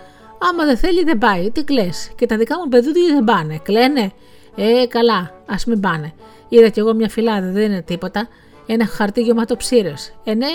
[0.49, 1.51] Άμα δεν θέλει δεν πάει.
[1.51, 1.89] Τι κλε.
[2.15, 3.59] Και τα δικά μου παιδούδια δεν πάνε.
[3.63, 4.11] Κλαίνε.
[4.55, 5.17] Ε, καλά.
[5.45, 6.13] Α μην πάνε.
[6.49, 7.51] Είδα κι εγώ μια φυλάδα.
[7.51, 8.27] Δεν είναι τίποτα.
[8.65, 9.93] Ένα χαρτί γεμάτο ψήρε.
[10.23, 10.49] Ε, ναι.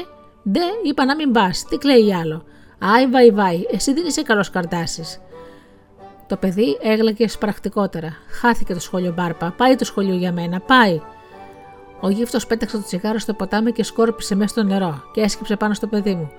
[0.51, 1.65] Ντε, είπα να μην πας.
[1.69, 2.45] Τι κλαίει άλλο.
[2.79, 3.67] Άι, βαϊ, βαϊ.
[3.71, 5.03] Εσύ δεν είσαι καλός καρτάσι.
[6.27, 8.17] Το παιδί έγλαγε σπρακτικότερα.
[8.41, 9.55] Χάθηκε το σχολείο Μπάρπα.
[9.57, 10.61] Πάει το σχολείο για μένα.
[10.61, 11.01] Πάει.
[12.01, 15.75] Ο γύφτος πέταξε το τσιγάρο στο ποτάμι και σκόρπισε μέσα στο νερό και έσκυψε πάνω
[15.75, 16.31] στο παιδί μου.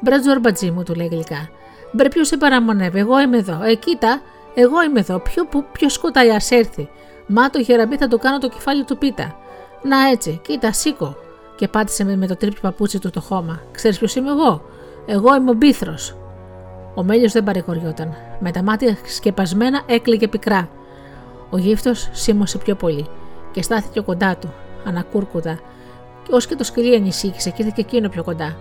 [0.00, 1.48] Μπρε τζορμπατζή μου, του λέει γλυκά.
[1.92, 3.62] Μπρε ποιος σε παραμονεύει, εγώ είμαι εδώ.
[3.62, 4.22] Ε, κοίτα,
[4.54, 5.18] εγώ είμαι εδώ.
[5.18, 6.88] Ποιο, ποιος σκοτάει, ας έρθει.
[7.26, 9.36] Μα το χεραμπί θα του κάνω το κεφάλι του πίτα.
[9.82, 11.16] Να έτσι, κοίτα, σήκω.
[11.56, 13.62] Και πάτησε με, με το τρίπι παπούτσι του το χώμα.
[13.72, 14.62] Ξέρεις ποιος είμαι εγώ;
[15.06, 16.16] Εγώ είμαι ο μπίθρος.
[16.94, 18.14] Ο μέλιος δεν παρηγοριόταν.
[18.40, 20.68] Με τα μάτια σκεπασμένα έκλαιγε πικρά.
[21.50, 23.06] Ο γύφτος σίμωσε πιο πολύ
[23.52, 24.52] και στάθηκε κοντά του,
[24.84, 25.58] ανακούρκουδα,
[26.30, 28.56] ως και το σκυλί ανησύχησε και ήρθε και εκείνο πιο κοντά.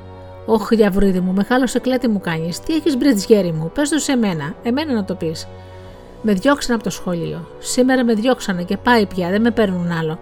[0.46, 2.60] Όχ, διαβρίδι μου, μεγάλο εκλέτη μου κάνεις.
[2.60, 5.48] Τι έχεις μπρετζιέρι μου, πες το σε μένα, εμένα να το πεις.
[6.22, 7.48] Με διώξανε από το σχολείο.
[7.60, 10.20] Σήμερα με διώξανε και πάει πια, δεν με παίρνουν άλλο.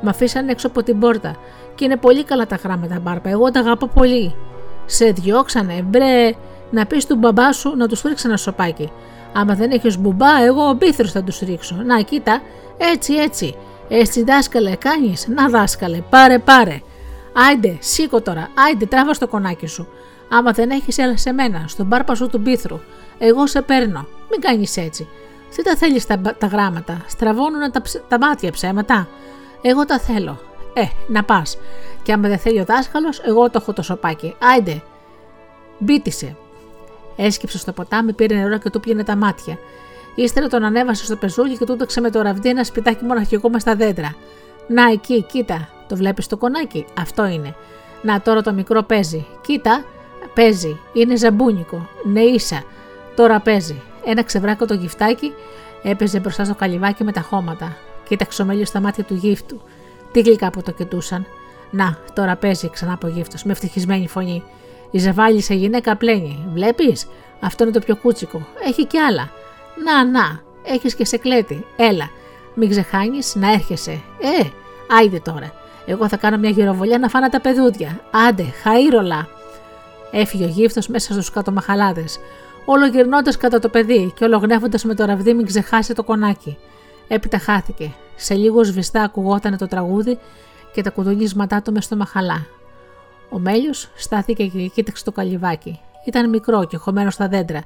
[0.00, 1.36] Με αφήσανε έξω από την πόρτα.
[1.74, 3.28] Και είναι πολύ καλά τα γράμματα, Μπάρπα.
[3.28, 4.34] Εγώ τα αγαπώ πολύ.
[4.86, 6.32] Σε διώξανε, μπρε,
[6.70, 8.90] να πεις του μπαμπά σου να τους ρίξει ένα σοπάκι.
[9.32, 11.76] Άμα δεν έχεις μπουμπά, εγώ ο μπίθρος θα τους ρίξω.
[11.84, 12.42] Να, κοίτα,
[12.78, 13.54] έτσι, έτσι.
[13.88, 15.26] Έτσι, δάσκαλε, κάνεις.
[15.28, 16.80] Να, δάσκαλε, πάρε, πάρε.
[17.48, 19.88] Άιντε, σήκω τώρα, άιντε, τράβα στο κονάκι σου.
[20.28, 22.80] Άμα δεν έχεις, έλα σε μένα, στον μπάρπα σου του μπίθρου.
[23.18, 24.06] Εγώ σε παίρνω.
[24.30, 25.08] Μην κάνεις έτσι.
[25.56, 29.08] Τι τα θέλεις τα, τα γράμματα, στραβώνουν τα, τα μάτια ψέματα.
[29.62, 30.40] Εγώ τα θέλω.
[30.74, 31.58] Ε, να πας.
[32.02, 34.34] Και άμα δεν θέλει ο δάσκαλος, εγώ το έχω το σοπάκι.
[34.52, 34.82] Άιντε.
[35.78, 36.36] Μπίτησε.
[37.22, 39.58] Έσκυψε στο ποτάμι, πήρε νερό και του πιένε τα μάτια.
[40.14, 43.58] Ύστερα τον ανέβασε στο πεζούλι και του έδωξε με το ραβδί ένα σπιτάκι μοναχικό με
[43.58, 44.14] στα δέντρα.
[44.68, 47.54] Να εκεί, κοίτα, το βλέπεις το κονάκι, αυτό είναι.
[48.02, 49.26] Να τώρα το μικρό παίζει.
[49.40, 49.84] Κοίτα,
[50.34, 51.88] παίζει, είναι ζαμπούνικο.
[52.04, 52.62] Ναι, ίσα,
[53.14, 53.82] τώρα παίζει.
[54.04, 55.32] Ένα ξεβράκο το γυφτάκι
[55.82, 57.76] έπαιζε μπροστά στο καλυβάκι με τα χώματα.
[58.08, 59.60] Κοίταξε ο μέλιος στα μάτια του γύφτου.
[60.12, 61.26] Τι γλυκά που το κοιτούσαν.
[61.70, 64.42] Να, τώρα παίζει ξανά από γύφτος, με ευτυχισμένη φωνή.
[64.90, 66.44] Η σε γυναίκα πλένει.
[66.52, 67.06] Βλέπεις,
[67.40, 68.46] αυτό είναι το πιο κούτσικο.
[68.66, 69.30] Έχει κι άλλα.
[69.84, 71.66] Να, να, έχεις και σε κλέτη.
[71.76, 72.10] Έλα,
[72.54, 73.90] μην ξεχάνεις να έρχεσαι.
[74.20, 74.48] Ε,
[74.98, 75.52] άιδε τώρα.
[75.86, 78.00] Εγώ θα κάνω μια γυροβολιά να φάνα τα παιδούδια.
[78.28, 79.26] Άντε, χαΐρολα.
[80.10, 82.18] Έφυγε ο γύφτος μέσα στους κάτω μαχαλάδες.
[82.64, 86.58] Όλο γυρνώντα κατά το παιδί και ολογνεύοντας με το ραβδί, μην ξεχάσει το κονάκι.
[87.08, 87.94] Έπειτα χάθηκε.
[88.16, 90.18] Σε λίγο σβηστά ακουγόταν το τραγούδι
[90.72, 92.46] και τα κουδουνίσματά του μες στο μαχαλά.
[93.30, 95.80] Ο Μέλιος στάθηκε και κοίταξε το καλυβάκι.
[96.06, 97.60] Ήταν μικρό και χωμένο στα δέντρα.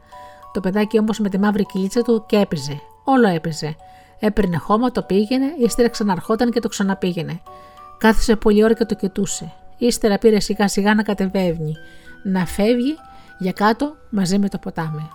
[0.52, 2.80] Το παιδάκι όμως με τη μαύρη κυλίτσα του και έπαιζε.
[3.04, 3.76] Όλο έπαιζε.
[4.18, 7.40] Έπαιρνε χώμα, το πήγαινε, ύστερα ξαναρχόταν και το ξαναπήγαινε.
[7.98, 9.52] Κάθισε πολλή ώρα και το κοιτούσε.
[9.78, 11.76] Ύστερα πήρε σιγά σιγά να κατεβαίνει,
[12.22, 12.96] να φεύγει
[13.38, 15.10] για κάτω μαζί με το ποτάμι.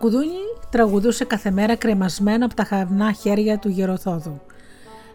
[0.00, 0.38] Κουδούνι
[0.70, 4.40] τραγουδούσε κάθε μέρα κρεμασμένο από τα χαρνά χέρια του γεροθόδου.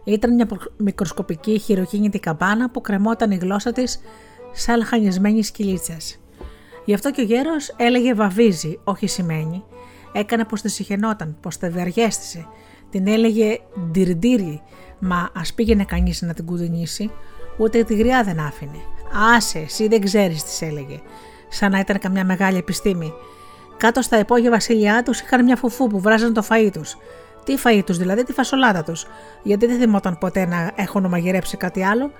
[0.04, 0.46] Ήταν μια
[0.76, 4.00] μικροσκοπική χειροκίνητη καμπάνα που κρεμόταν η γλώσσα της
[4.52, 6.18] σαν χανισμένη σκυλίτσας.
[6.84, 9.64] Γι' αυτό και ο γέρος έλεγε βαβίζει, όχι σημαίνει.
[10.12, 12.46] Έκανε πως τη συχαινόταν, πως τη βεριέστησε.
[12.90, 13.58] Την έλεγε
[13.90, 14.62] ντυρντήρι,
[14.98, 17.10] μα ας πήγαινε κανείς να την κουδουνίσει,
[17.58, 18.78] ούτε τη γριά δεν άφηνε.
[19.36, 21.00] Άσε, εσύ δεν ξέρεις, τι έλεγε.
[21.48, 23.12] Σαν να ήταν καμιά μεγάλη επιστήμη.
[23.76, 26.96] Κάτω στα υπόγεια βασιλιά τους είχαν μια φουφού που βράζαν το φαΐ τους.
[27.44, 29.06] Τι φαΐ τους, δηλαδή τη φασολάδα τους.
[29.42, 32.10] Γιατί δεν θυμόταν ποτέ να έχουν μαγειρέψει κάτι άλλο.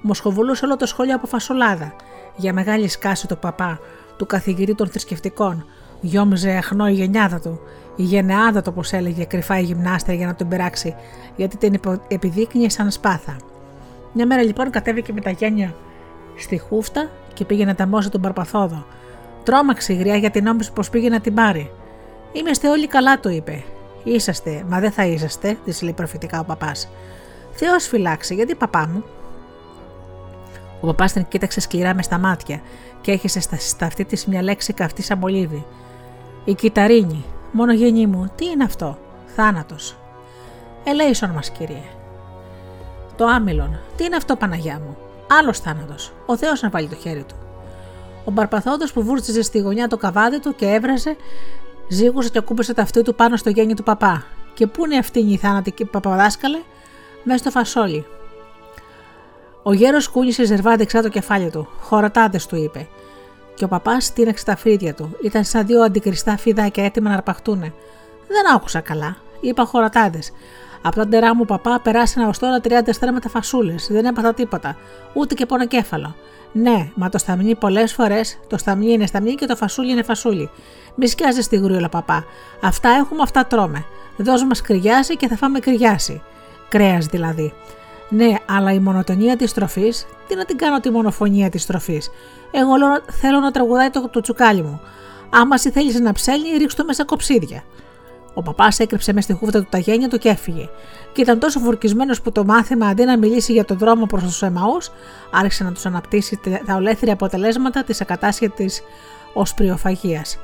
[0.00, 1.94] Μοσχοβουλούσε όλο το σχόλιο από φασολάδα.
[2.36, 3.78] Για μεγάλη σκάση του παπά,
[4.16, 5.66] του καθηγητή των θρησκευτικών.
[6.00, 7.60] Γιόμιζε αχνό η γενιάδα του.
[7.96, 10.94] Η γενεάδα του, όπω έλεγε κρυφά η γυμνάστρια για να τον πειράξει,
[11.36, 13.36] γιατί την επιδείκνυε σαν σπάθα.
[14.12, 15.74] Μια μέρα λοιπόν κατέβηκε με τα γένια
[16.36, 18.86] στη χούφτα και πήγε να ταμώσει τον Παρπαθόδο.
[19.46, 21.70] Τρόμαξε η γριά γιατί νόμιζε πως πήγε να την πάρει.
[22.32, 23.64] Είμαστε όλοι καλά, το είπε.
[24.04, 26.88] Είσαστε, μα δεν θα είσαστε, της λέει προφητικά ο παπάς.
[27.52, 29.04] Θεός φυλάξει, γιατί παπά μου;
[30.80, 32.60] Ο παπάς την κοίταξε σκληρά μες στα μάτια
[33.00, 35.66] και έχεσε στα, αυτή της μια λέξη καυτή σαν μολύβι.
[36.44, 39.96] Η κυταρίνη, μόνο γέννη μου, τι είναι αυτό, θάνατος;
[40.84, 41.82] Ελέησον μας, κύριε.
[43.16, 44.96] Το άμυλον, τι είναι αυτό, Παναγιά μου,
[45.40, 46.12] άλλος θάνατος.
[46.26, 47.45] Ο Θεός να βάλει το χέρι του.
[48.26, 51.16] Ο Μπαρπαθόδο που βούρτιζε στη γωνιά το καβάδι του και έβραζε,
[51.88, 54.24] ζήγουσε και ακούμπησε τα αυτή του πάνω στο γέννη του παπά.
[54.54, 56.58] Και πού είναι αυτή η θάνατη παπαδάσκαλε,
[57.24, 58.06] μέσα στο φασόλι.
[59.62, 61.68] Ο γέρος κούνησε ζερβά δεξιά το κεφάλι του.
[61.80, 62.88] Χωρατάδε του είπε.
[63.54, 65.16] Και ο παπάς τίναξε τα φρύδια του.
[65.22, 67.72] Ήταν σαν δύο αντικριστά φιδάκια έτοιμα να αρπαχτούνε.
[68.28, 69.16] Δεν άκουσα καλά.
[69.40, 70.18] Είπα χωρατάδε.
[70.82, 73.88] Από τα ντερά μου παπά περάσανε ως τώρα 30 στρέμματα φασούλες.
[73.90, 74.76] Δεν έπαθα τίποτα.
[75.12, 76.14] Ούτε και πονοκέφαλο.
[76.52, 80.50] Ναι, μα το σταμνί πολλές φορές το σταμνί είναι σταμνί και το φασούλι είναι φασούλι.
[80.94, 82.24] Μη σκιάζεις τη γρούλα, παπά.
[82.62, 83.84] Αυτά έχουμε, αυτά τρώμε.
[84.16, 86.22] Δώσ' μας κρυιάσει και θα φάμε κρυιάσει.
[86.68, 87.52] Κρέας δηλαδή.
[88.08, 89.92] Ναι, αλλά η μονοτονία της τροφή,
[90.28, 92.02] τι να την κάνω τη μονοφωνία της τροφή.
[92.50, 92.74] Εγώ
[93.20, 94.80] θέλω να τραγουδάει το, το τσουκάλι μου.
[95.30, 97.62] Άμα εσύ θέλεις να ψέλνει, ρίξ το μέσα κοψίδια.
[98.38, 100.68] Ο παπάς έκρυψε μες στη χούφτα του τα γένια του και έφυγε.
[101.12, 104.44] Και ήταν τόσο φορκισμένος που το μάθημα αντί να μιλήσει για τον δρόμο προς του
[104.44, 104.78] Εμαού,
[105.30, 108.82] άρχισε να τους αναπτύσσει τα ολέθρια αποτελέσματα της ακατάσχετης
[109.32, 110.38] οσπριοφαγίας.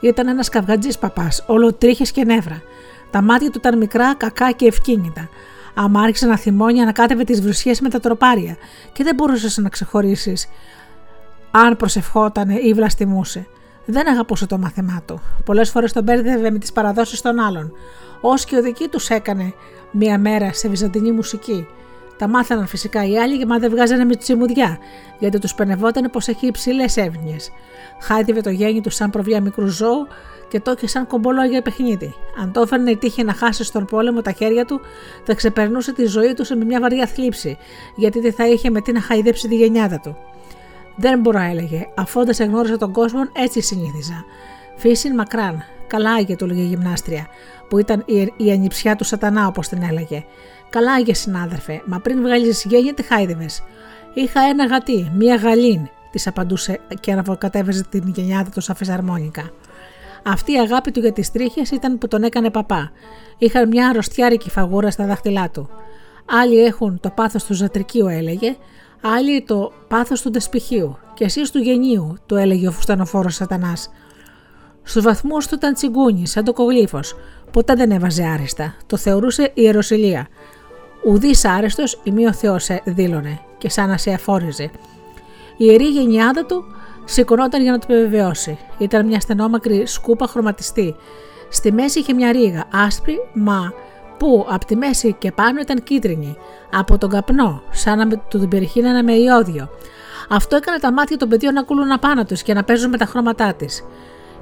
[0.00, 2.62] Ήταν ένας καυγατζής παπάς, όλο τρίχε και νεύρα.
[3.10, 5.28] Τα μάτια του ήταν μικρά, κακά και ευκίνητα.
[5.74, 8.56] Άμα άρχισε να θυμώνει, ανακάτευε τις βρουσιές με τα τροπάρια
[8.92, 10.48] και δεν μπορούσες να ξεχωρίσεις
[11.50, 13.46] αν προσευχόταν ή βλαστημούσε.
[13.84, 15.20] Δεν αγαπούσε το μάθημά του.
[15.44, 17.72] Πολλές φορές τον μπέρδευε με τις παραδόσεις των άλλων.
[18.20, 19.54] Ω και ο δική τους έκανε
[19.90, 21.66] μία μέρα σε βυζαντινή μουσική.
[22.18, 24.78] Τα μάθαιναν φυσικά οι άλλοι, μα δεν βγάζανε με τσιμουδιά,
[25.18, 27.36] γιατί τους πενευόταν πως έχει υψηλές έβνιε.
[28.00, 30.06] Χάιδευε το γέννη του σαν προβιά μικρού ζώου
[30.48, 32.14] και το είχε σαν κομπολό για παιχνίδι.
[32.42, 34.80] Αν το έφερνε η τύχη να χάσει στον πόλεμο τα χέρια του,
[35.24, 37.58] θα ξεπερνούσε τη ζωή του με μια βαριά θλίψη,
[37.96, 40.16] γιατί δεν θα είχε με τι να χαϊδέψει τη γενιάδα του.
[40.96, 41.86] Δεν μπορώ, έλεγε.
[41.94, 44.24] Αφού δεν σε γνώρισα τον κόσμο, έτσι συνήθιζα.
[44.76, 45.62] Φύσιν μακράν.
[45.86, 47.26] Καλά άγιε, του έλεγε η γυμνάστρια,
[47.68, 50.24] που ήταν η, η ανιψιά του Σατανά, όπως την έλεγε.
[50.70, 53.62] Καλά άγιε, συνάδελφε, μα πριν βγάλεις γένεια, τι χάιδευες;
[54.14, 59.50] Είχα ένα γατί, μία γαλήν, της απαντούσε και αναβοκατέβαζε την γενιάδα του σαν φυσαρμόνικα.
[60.24, 62.90] Αυτή η αγάπη του για τις τρίχες ήταν που τον έκανε παπά.
[63.38, 65.68] Είχαν μια αρρωστιάρικη φαγούρα στα δάχτυλά του.
[66.42, 68.56] Άλλοι έχουν το πάθος του ζατρικίου, έλεγε,
[69.02, 73.90] άλλοι το πάθος του δεσπιχίου και εσύ του γενίου, του έλεγε ο φουστανοφόρος Σατανάς.
[74.82, 77.00] Στους βαθμούς του ήταν τσιγκούνι, σαν το κογλίφο.
[77.52, 78.74] Ποτέ δεν έβαζε άριστα.
[78.86, 80.28] Το θεωρούσε ιεροσιλία.
[81.06, 84.70] Ουδής άρεστο ή ο Θεός δήλωνε και σαν να σε αφόριζε.
[85.56, 86.64] Η ιερή γενιάδα του
[87.04, 88.58] σηκωνόταν για να το επιβεβαιώσει.
[88.78, 90.94] Ήταν μια στενόμακρη σκούπα χρωματιστή.
[91.48, 93.72] Στη μέση είχε μια ρίγα, άσπρη, μα
[94.22, 96.36] που από τη μέση και πάνω ήταν κίτρινη,
[96.72, 99.68] από τον καπνό, σαν να του την περιχύνανε με ιόδιο.
[100.28, 103.04] Αυτό έκανε τα μάτια των παιδιών να κούλουν απάνω τους και να παίζουν με τα
[103.04, 103.84] χρώματά της.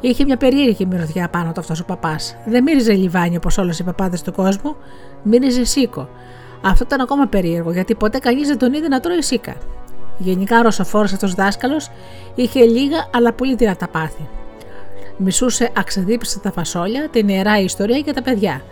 [0.00, 2.36] Είχε μια περίεργη μυρωδιά πάνω του αυτός ο παπάς.
[2.46, 4.76] Δεν μύριζε λιβάνι όπως όλες οι παπάδες του κόσμου,
[5.22, 6.08] μύριζε σίκο.
[6.62, 9.54] Αυτό ήταν ακόμα περίεργο γιατί ποτέ κανείς δεν τον είδε να τρώει σίκα.
[10.18, 11.90] Γενικά ο ρωσοφόρος αυτός δάσκαλος
[12.34, 14.28] είχε λίγα αλλά πολύ δυνατά πάθη.
[15.16, 18.62] Μισούσε αξεδίπιστα τα φασόλια, την ιερά ιστορία και τα παιδιά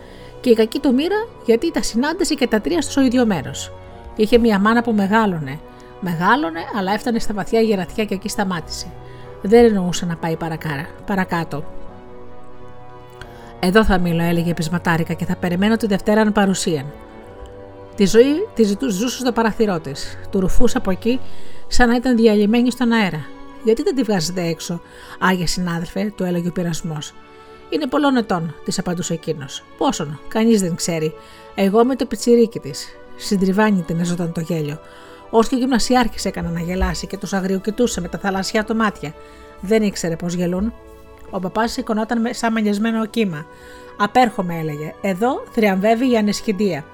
[0.41, 3.73] και η κακή του μοίρα γιατί τα συνάντησε και τα τρία στο ίδιο μέρος.
[4.17, 5.59] Είχε μια μάνα που μεγάλωνε.
[6.01, 8.87] Μεγάλωνε, αλλά έφτανε στα βαθιά γερατιά και εκεί σταμάτησε.
[9.43, 11.65] Δεν εννοούσε να πάει παρακάρα, παρακάτω.
[13.61, 16.87] Εδώ θα μείνω, έλεγε πεισματάρικα και θα περιμένω τη Δευτέρα να παρουσίαν.
[17.97, 20.19] Τη ζωή τη ζούσε στο παραθυρό της.
[20.31, 21.21] Του ρουφούσε από εκεί
[21.67, 23.27] σαν να ήταν διαλυμένη στον αέρα.
[23.65, 24.81] Γιατί δεν τη βγάζετε έξω,
[25.19, 27.15] Άγια συνάδελφε, του έλεγε ο πειρασμός.
[27.71, 29.65] Είναι πολλών ετών, της απαντούσε εκείνος.
[29.79, 31.15] Πόσον, κανείς δεν ξέρει.
[31.55, 32.89] Εγώ είμαι το πιτσιρίκι της.
[33.17, 34.79] Συντριβάνι την έζωταν το γέλιο.
[35.31, 39.15] Ω και ο γυμνασιάρχης έκανε να γελάσει και τους αγριοκοιτούσε με τα θαλασσιά του μάτια.
[39.61, 40.73] Δεν ήξερε πώς γελούν.
[41.31, 43.47] Ο παπάς σηκωνόταν σαν μανιασμένο κύμα.
[43.99, 44.95] Απέρχομαι, έλεγε.
[45.01, 46.85] Εδώ θριαμβεύει η ανεσχυντία.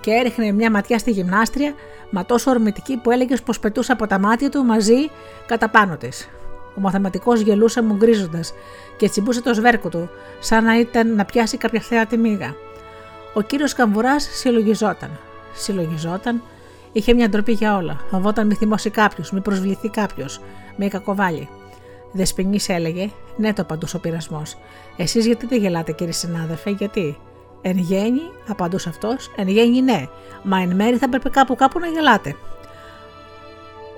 [0.00, 1.74] Και έριχνε μια ματιά στη γυμνάστρια,
[2.10, 5.10] μα τόσο ορμητική που έλεγες πως πετούσε από τα μάτια του μαζί
[5.46, 6.28] κατά πάνω της.
[6.76, 8.40] Ο μαθηματικός γελούσε μου γκρίζοντα
[8.96, 10.08] και τσιμπούσε το σβέρκο του,
[10.38, 12.54] σαν να ήταν να πιάσει κάποια θέατη μίγα.
[13.34, 15.10] Ο κύριος Καμβουράς συλλογιζόταν.
[15.54, 16.42] Συλλογιζόταν,
[16.92, 18.00] είχε μια ντροπή για όλα.
[18.10, 20.40] Φοβόταν μη θυμώσει κάποιος, μη προσβληθεί κάποιος,
[20.76, 21.48] μη κακοβάλει.
[22.12, 24.56] Δεσπινή έλεγε, ναι, το απαντούσε ο πειρασμός.
[24.96, 27.18] Εσείς γιατί δεν γελάτε, κύριε συνάδελφε, γιατί;
[27.62, 30.06] Εν γέννη, απαντούσε αυτός, εν γέννη ναι,
[30.42, 32.36] μα εν μέρη θα πρέπει κάπου κάπου να γελάτε.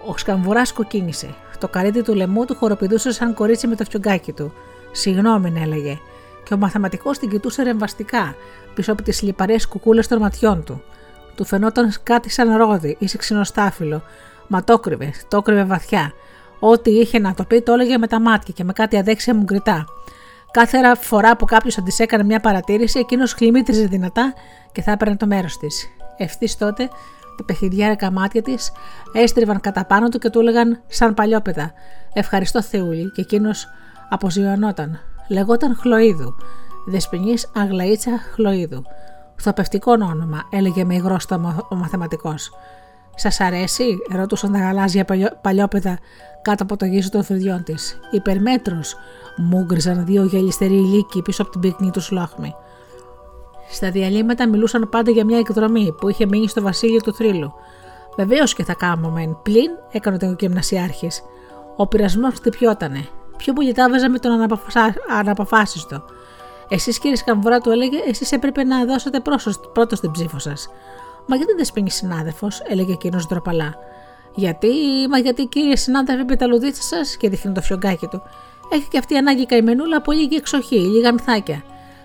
[0.06, 1.34] Ο σκαμβουράς κοκκίνησε.
[1.58, 4.52] Το καρύδι του λαιμού του χοροπηδούσε σαν κορίτσι με το φιουγκάκι του.
[4.92, 5.98] Συγγνώμη, έλεγε.
[6.44, 8.34] Και ο μαθηματικός την κοιτούσε ρεμβαστικά,
[8.74, 10.82] πίσω από τις λιπαρές κουκούλες των ματιών του.
[11.34, 14.02] Του φαινόταν κάτι σαν ρόδι ή σε ξυνοστάφυλλο,
[14.46, 16.12] μα το κρύβε, το κρύβε βαθιά.
[16.58, 19.42] Ό,τι είχε να το πει το έλεγε με τα μάτια και με κάτι αδέξια μου
[19.42, 19.84] γκριτά.
[20.50, 24.34] Κάθε φορά που κάποιος της έκανε μια παρατήρηση, εκείνος χλιμίτριζε δυνατά
[24.72, 25.88] και θα έπαιρνε το μέρος της.
[26.16, 26.88] Ευθύς τότε
[27.36, 28.72] τα παιχνιδιάρικα μάτια της
[29.12, 31.72] έστριβαν κατά πάνω του και του έλεγαν σαν παλιόπαιδα.
[32.12, 33.68] Ευχαριστώ Θεούλη, και εκείνος
[34.08, 34.98] αποζιωνόταν.
[35.28, 36.34] Λεγόταν Χλοίδου.
[36.86, 38.82] Δεσπινή Αγλαίτσα Χλοίδου.
[39.36, 42.50] Θοπευτικό όνομα, έλεγε με υγρόστομο ο μαθηματικός.
[43.14, 45.04] Σας αρέσει, ρώτουσαν τα γαλάζια
[45.40, 45.98] παλιόπαιδα
[46.42, 47.98] κάτω από το γύσο των φρυδιών της.
[48.10, 48.80] Υπερμέτρο,
[49.36, 52.54] μούγκριζαν δύο γελιστεροί ηλίκοι πίσω από την πυκνή τους σλόχμη.
[53.70, 57.52] Στα διαλύματα μιλούσαν πάντα για μια εκδρομή που είχε μείνει στο βασίλειο του θρύλου.
[58.16, 59.12] Βεβαίως και θα κάμω
[59.42, 61.22] πλην, έκανε ο γυμνασιάρχης.
[61.76, 63.08] Ο πειρασμός χτυπιότανε.
[63.38, 64.50] Πιο πολύ τάβαζα με τον
[65.18, 66.04] αναποφάσιστο.
[66.68, 69.20] Εσείς, κύριε Σκαμβουρά, του έλεγε, εσείς έπρεπε να δώσετε
[69.72, 70.68] πρώτο στην ψήφο σας.
[71.26, 73.74] Μα γιατί δεν σπίνει συνάδελφος, έλεγε εκείνος ντροπαλά.
[74.34, 74.68] Γιατί,
[75.10, 78.22] μα γιατί κύριε συνάδελφε, είπε τα λουδίτσα σας και δείχνει το φιωγκάκι του.
[78.72, 81.62] Έχει και αυτή ανάγκη καημενούλα από λίγη εξοχή, λίγα ανθάκια.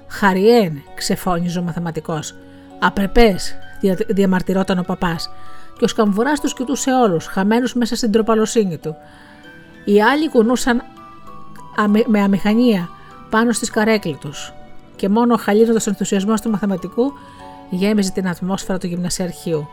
[0.07, 2.35] Χαριέν, ξεφώνιζε ο μαθηματικός.
[2.79, 5.29] Απρεπές, δια, διαμαρτυρόταν ο παπάς.
[5.77, 8.95] Και ο σκαμβουράς τους κοιτούσε όλους, χαμένους μέσα στην τροπαλοσύνη του.
[9.85, 10.83] Οι άλλοι κουνούσαν
[12.07, 12.89] με αμηχανία
[13.29, 14.53] πάνω στις καρέκλε τους.
[14.95, 17.13] Και μόνο χαλίνοντα ο ενθουσιασμός του μαθηματικού
[17.69, 19.67] γέμιζε την ατμόσφαιρα του γυμνασιαρχείου.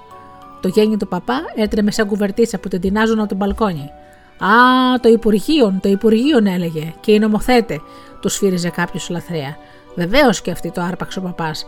[0.60, 3.90] Το γέννη του παπά έτρεμε σαν κουβερτίτσα που την τεινάζουν από τον μπαλκόνι.
[4.38, 7.80] Α, το Υπουργείο, το Υπουργείο έλεγε, και οι νομοθέτε,
[8.20, 9.56] του σφύριζε κάποιος λαθρέα.
[9.94, 11.66] Βεβαίως και αυτή το άρπαξε ο παπάς.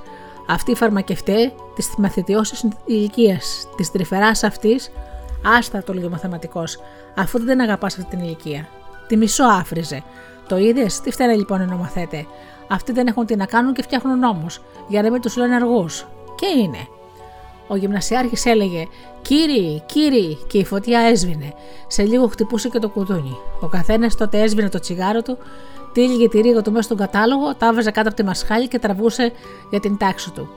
[0.49, 4.91] Αυτή η φαρμακευτέ της μαθητιώσης ηλικίας, της τρυφεράς αυτής,
[5.59, 6.79] άστα το λέει ο μαθηματικός,
[7.17, 8.69] αφού δεν αγαπάς αυτή την ηλικία.
[9.07, 10.03] Τη μισό άφριζε.
[10.49, 12.27] Το είδες, τι φταίνε λοιπόν οι νομοθέτε;
[12.69, 16.07] Αυτοί δεν έχουν τι να κάνουν και φτιάχνουν νόμους, για να μην τους λένε αργούς.
[16.35, 16.87] Και είναι.
[17.69, 18.87] Ο γυμνασιάρχης έλεγε
[19.23, 21.53] Κύριοι, κύριοι, και η φωτιά έσβηνε.
[21.87, 23.37] Σε λίγο χτυπούσε και το κουδούνι.
[23.61, 25.39] Ο καθένας τότε έσβηνε το τσιγάρο του,
[25.93, 29.33] τύλιγε τη ρίγα του μέσα στον κατάλογο, τα έβαζε κάτω από τη μασχάλη και τραβούσε
[29.71, 30.49] για την τάξη του.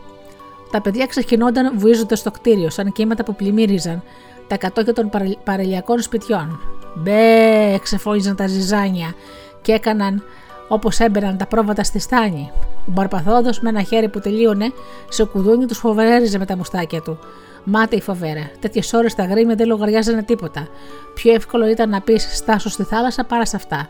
[0.72, 4.04] Τα παιδιά ξεχυνόνταν βουίζοντας στο κτίριο, σαν κύματα που πλημμύριζαν
[4.48, 5.10] τα κατόχια των
[5.44, 6.60] παρελιακών σπιτιών.
[6.96, 9.14] Μπε, ξεφώνιζαν τα ζυζάνια
[9.62, 10.24] και έκαναν
[10.68, 12.52] όπως έμπαιναν τα πρόβατα στη στάνη.
[12.88, 14.72] Ο Μπαρπαθόδος με ένα χέρι που τελείωνε
[15.10, 17.20] σε κουδούνι τους φοβέριζε με τα μουστάκια του.
[17.64, 18.50] Μάται η φοβέρα.
[18.60, 20.68] Τέτοιες ώρες τα γρήμια δεν λογαριάζανε τίποτα.
[21.14, 23.90] Πιο εύκολο ήταν να πεις στάσω στη θάλασσα παρά σε αυτά.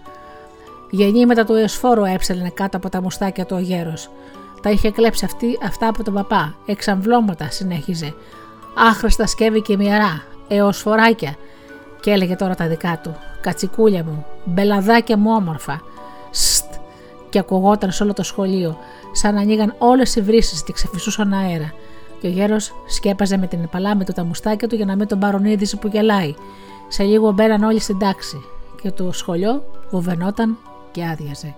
[0.89, 4.09] Γεννήματα του εσφόρου έψελνε κάτω από τα μουστάκια του ο γέρος.
[4.61, 6.55] Τα είχε κλέψει αυτή, αυτά από τον παπά.
[6.65, 8.13] Εξαμβλώματα συνέχιζε.
[8.77, 10.23] Άχρηστα σκεύη και μοιρά.
[10.47, 11.35] Έως φοράκια.
[11.99, 13.15] Και έλεγε τώρα τα δικά του.
[13.41, 14.25] Κατσικούλια μου.
[14.45, 15.81] Μπελαδάκια μου όμορφα
[17.35, 18.77] και ακουγόταν σε όλο το σχολείο,
[19.11, 21.73] σαν να ανοίγαν όλες οι βρύσεις και ξεφυσούσαν αέρα.
[22.19, 25.19] Και ο γέρος σκέπαζε με την επαλάμη του τα μουστάκια του για να μην τον
[25.19, 26.33] πάρουν είδηση που γελάει.
[26.87, 28.43] Σε λίγο μπαίναν όλοι στην τάξη
[28.81, 30.57] και το σχολείο βουβενόταν
[30.91, 31.55] και άδειαζε.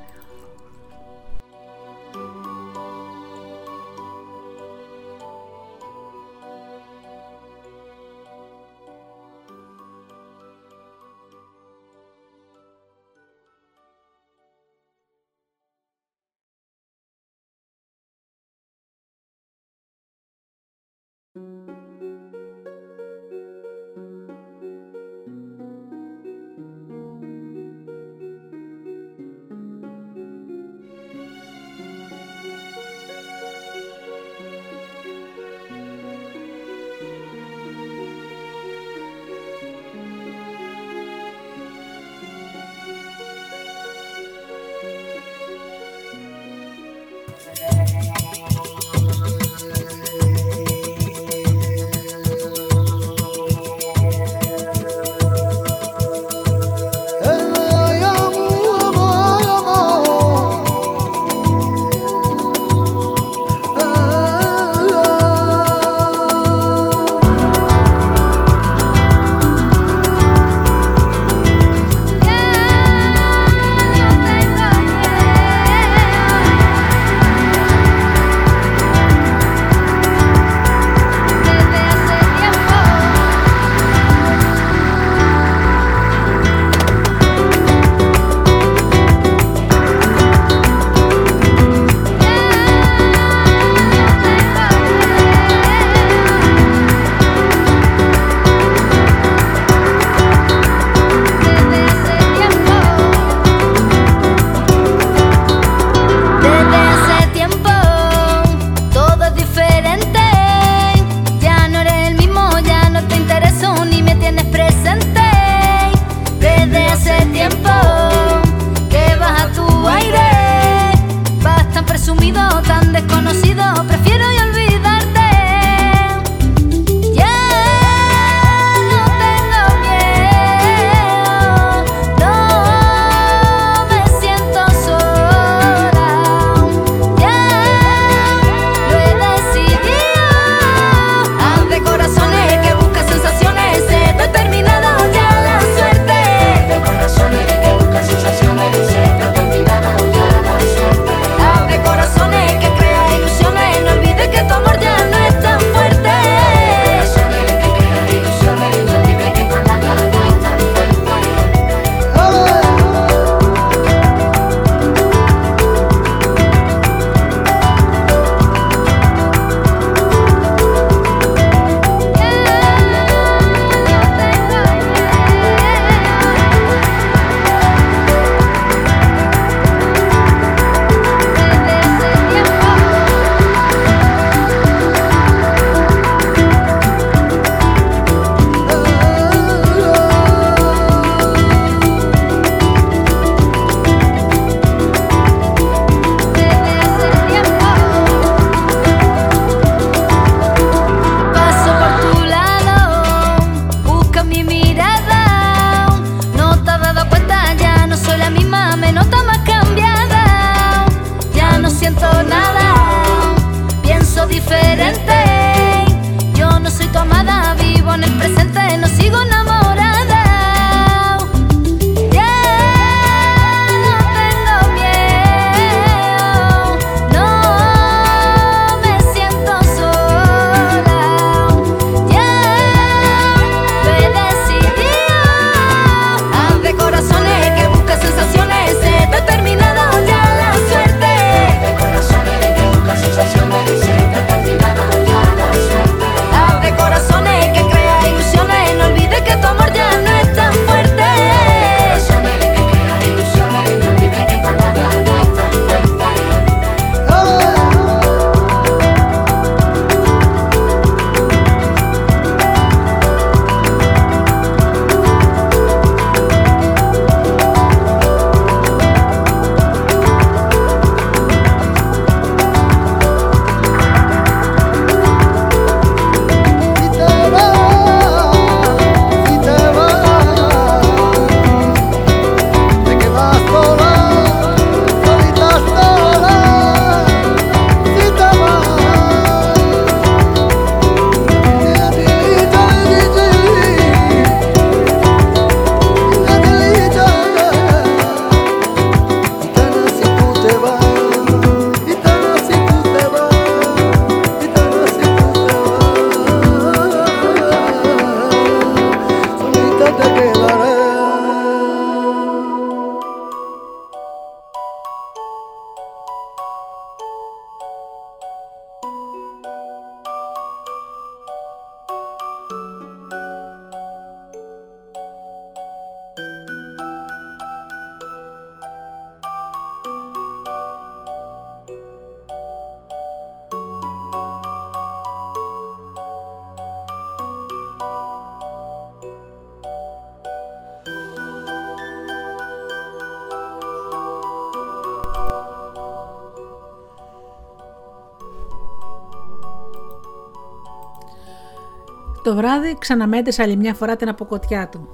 [352.28, 354.90] Το βράδυ ξαναμέτρησε άλλη μια φορά την αποκοτιά του.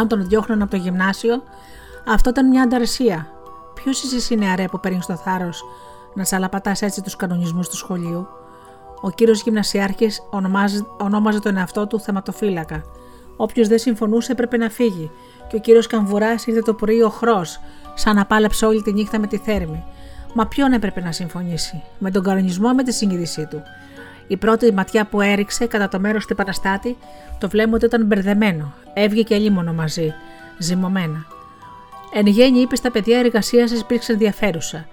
[0.00, 1.42] Αν τον διώχνουν από το γυμνάσιο,
[2.06, 3.26] αυτό ήταν μια ανταρσία.
[3.74, 5.64] Ποιος είσαι εσύ, νεαρέ, που παίρνεις το θάρρος
[6.14, 8.26] να τσαλαπατά έτσι τους κανονισμούς του σχολείου;
[9.00, 10.20] Ο κύριος Γυμνασιάρχης
[10.98, 12.82] ονόμαζε τον εαυτό του θεματοφύλακα.
[13.36, 15.10] Όποιος δεν συμφωνούσε έπρεπε να φύγει,
[15.48, 17.44] και ο κύριος Καμβουράς ήρθε το πρωί οχρό,
[17.94, 19.84] σαν να πάλεψε όλη τη νύχτα με τη θέρμη.
[20.34, 23.62] Μα ποιον έπρεπε να συμφωνήσει, με τον κανονισμό ή με τη συνείδησή του;
[24.26, 26.96] Η πρώτη ματιά που έριξε κατά το μέρος του επαναστάτη,
[27.38, 28.74] το βλέμμα ότι ήταν μπερδεμένο.
[28.94, 30.14] Έβγε και μαζί,
[30.58, 31.26] ζυμωμένα.
[32.14, 34.86] Εν γέννη είπε στα παιδιά, η εργασίας σας υπήρξε ενδιαφέρουσα.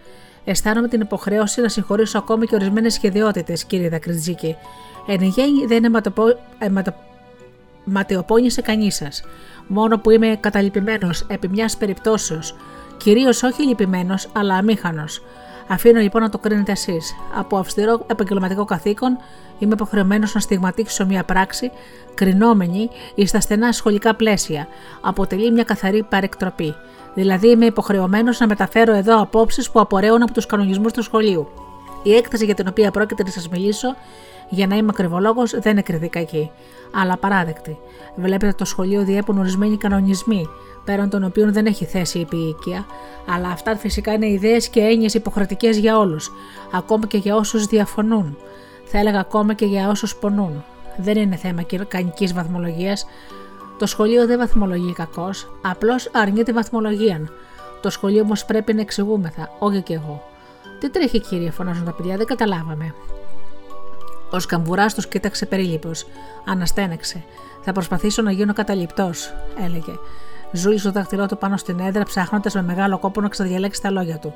[0.45, 4.55] Αισθάνομαι την υποχρέωση να συγχωρήσω ακόμη και ορισμένες σχεδιότητες, κύριε Δακριτζίκη.
[5.07, 6.23] Εν γέννη δεν αιματοπο...
[6.57, 6.93] αιματο...
[7.83, 9.23] ματαιοπώνησε κανείς σας.
[9.67, 12.55] Μόνο που είμαι καταλυπημένος επί μιας περιπτώσεως,
[12.97, 15.21] κυρίως όχι λυπημένος, αλλά αμήχανος.
[15.71, 17.15] Αφήνω λοιπόν να το κρίνετε εσείς.
[17.35, 19.17] Από αυστηρό επαγγελματικό καθήκον
[19.59, 21.71] είμαι υποχρεωμένος να στιγματίσω μια πράξη
[22.13, 24.67] κρινόμενη ή στα στενά σχολικά πλαίσια.
[25.01, 26.75] Αποτελεί μια καθαρή παρεκτροπή.
[27.13, 31.47] Δηλαδή είμαι υποχρεωμένος να μεταφέρω εδώ απόψεις που απορρέουν από τους κανονισμούς του σχολείου.
[32.03, 33.95] Η έκταση για την οποία πρόκειται να σας μιλήσω,
[34.49, 36.51] για να είμαι ακριβολόγος, δεν είναι κριτή κακή,
[36.93, 37.77] αλλά παράδεκτη.
[38.15, 40.49] Βλέπετε το σχολείο διέπουν ορισμένοι κανονισμοί,
[40.85, 42.85] πέραν των οποίων δεν έχει θέση η επίοικια,
[43.35, 46.31] αλλά αυτά φυσικά είναι ιδέες και έννοιες υποχρεωτικές για όλους,
[46.71, 48.37] ακόμα και για όσους διαφωνούν.
[48.85, 50.63] Θα έλεγα ακόμα και για όσους πονούν.
[50.97, 53.05] Δεν είναι θέμα κανικής βαθμολογίας,
[53.77, 57.29] το σχολείο δεν βαθμολογεί κακώς, απλώς αρνείται βαθμολογία.
[57.81, 60.23] Το σχολείο όμως πρέπει να εξηγούμεθα, όχι και εγώ.
[60.79, 62.93] Τι τρέχει, κύριε, φωνάζουν τα παιδιά, δεν καταλάβαμε.
[64.29, 66.07] Ο σκαμβουράς τους κοίταξε περίληπτος.
[66.45, 67.23] Αναστένεξε.
[67.61, 69.33] Θα προσπαθήσω να γίνω καταληπτός,
[69.65, 69.91] έλεγε.
[70.51, 74.17] Ζούλησε το δάχτυλό του πάνω στην έδρα, ψάχνοντας με μεγάλο κόπο να ξαδιαλέξει τα λόγια
[74.17, 74.33] του.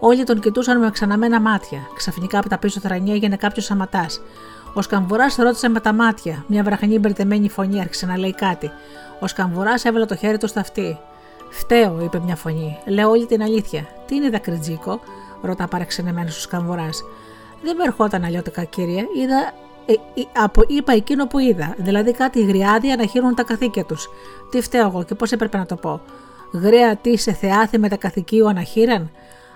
[0.00, 1.78] Όλοι τον κοιτούσαν με ξαναμένα μάτια.
[1.96, 4.06] Ξαφνικά από τα πίσω θρανία έγινε κάποιος αματά.
[4.74, 6.44] Ο Σκαμβουράς ρώτησε με τα μάτια.
[6.46, 8.70] Μια βραχνή μπερδεμένη φωνή άρχισε να λέει κάτι.
[9.20, 10.98] Ο Σκαμβουράς έβαλε το χέρι του στα αυτή.
[11.50, 12.78] Φταίω, είπε μια φωνή.
[12.86, 13.86] Λέω όλη την αλήθεια.
[14.06, 15.00] Τι είναι δακρυτζίκο,
[15.42, 17.04] ρωτά παραξενεμένο ο Σκαμβουράς.
[17.64, 19.06] Δεν με ερχόταν αλλιώτικα, κύριε.
[19.16, 19.52] Είδα,
[19.86, 21.74] ε, ε, από, είπα εκείνο που είδα.
[21.78, 24.08] Δηλαδή κάτι γριάδια να χείρουν τα καθήκια τους.
[24.50, 26.00] Τι φταίω εγώ και πώς έπρεπε να το πω.
[26.52, 29.10] Γραία τι σε θεάθη με τα καθηκίου αναχείραν;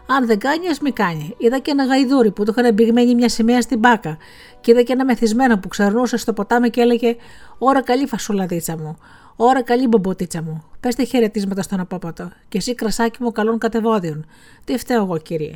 [0.06, 1.34] Αν δεν κάνει, ας μη κάνει.
[1.38, 4.16] Είδα και ένα γαϊδούρι που του είχαν μπηγμένη μια σημαία στην μπάκα.
[4.60, 7.16] Και είδα και ένα μεθυσμένο που ξερνούσε στο ποτάμι και έλεγε:
[7.58, 8.98] Ωρα καλή φασουλαδίτσα μου.
[9.36, 10.64] Ωρα καλή μπομποτίτσα μου.
[10.80, 12.30] Πέστε χαιρετίσματα στον απόπατο.
[12.48, 14.26] Και εσύ κρασάκι μου καλών κατεβόδιων.
[14.64, 15.54] Τι φταίω εγώ, κύριε.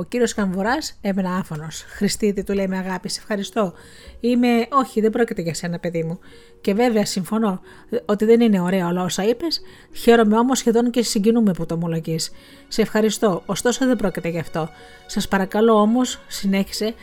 [0.00, 1.84] Ο κύριος Καμβουρά έμενε άφωνος.
[1.88, 3.72] Χριστίδη, του λέει με αγάπης, σε ευχαριστώ.
[4.20, 4.66] Είμαι.
[4.70, 6.18] Όχι, δεν πρόκειται για σένα, παιδί μου.
[6.60, 7.60] Και βέβαια συμφωνώ
[8.04, 9.60] ότι δεν είναι ωραία όλα όσα είπες.
[9.92, 12.30] Χαίρομαι όμως σχεδόν και συγκινούμε που το ομολογείς.
[12.68, 14.68] Σε ευχαριστώ, ωστόσο δεν πρόκειται γι' αυτό.
[15.06, 16.94] Σας παρακαλώ όμως, συνέχισε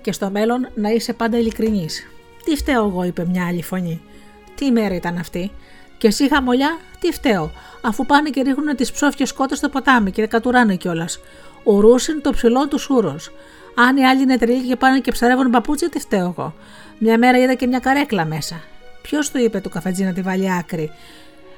[0.00, 2.06] και στο μέλλον να είσαι πάντα ειλικρινής.
[2.44, 4.02] Τι φταίω εγώ, είπε μια άλλη φωνή.
[4.54, 5.50] Τι ημέρα ήταν αυτή.
[5.98, 7.50] Και εσύ χαμολιά, τι φταίω,
[7.82, 11.20] αφού πάνε και ρίχνουν τις ψόφιες κότες στο ποτάμι και κατουράνε κιόλας.
[11.62, 13.30] Ο Ρούσιν το ψηλό του σούρος.
[13.74, 16.54] Αν οι άλλοι είναι τρελοί και πάνε και ψαρεύουν παπούτσια, τι φταίω εγώ.
[16.98, 18.60] Μια μέρα είδα και μια καρέκλα μέσα.
[19.02, 20.90] Ποιος του είπε του καφετζή να τη βάλει άκρη;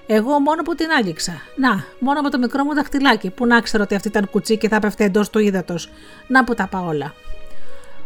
[0.06, 1.32] Εγώ μόνο που την άγγιξα.
[1.56, 4.68] Να, μόνο με το μικρό μου δαχτυλάκι, που να ξέρω ότι αυτή ήταν κουτσί και
[4.68, 5.90] θα πέφτει εντός του ύδατος.
[6.26, 7.14] Να που τα πάω όλα.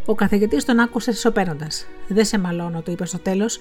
[0.09, 1.67] Ο καθηγητής τον άκουσε σοπαίνοντα.
[2.09, 3.61] Δεν σε μαλώνω, του είπε στο τέλος.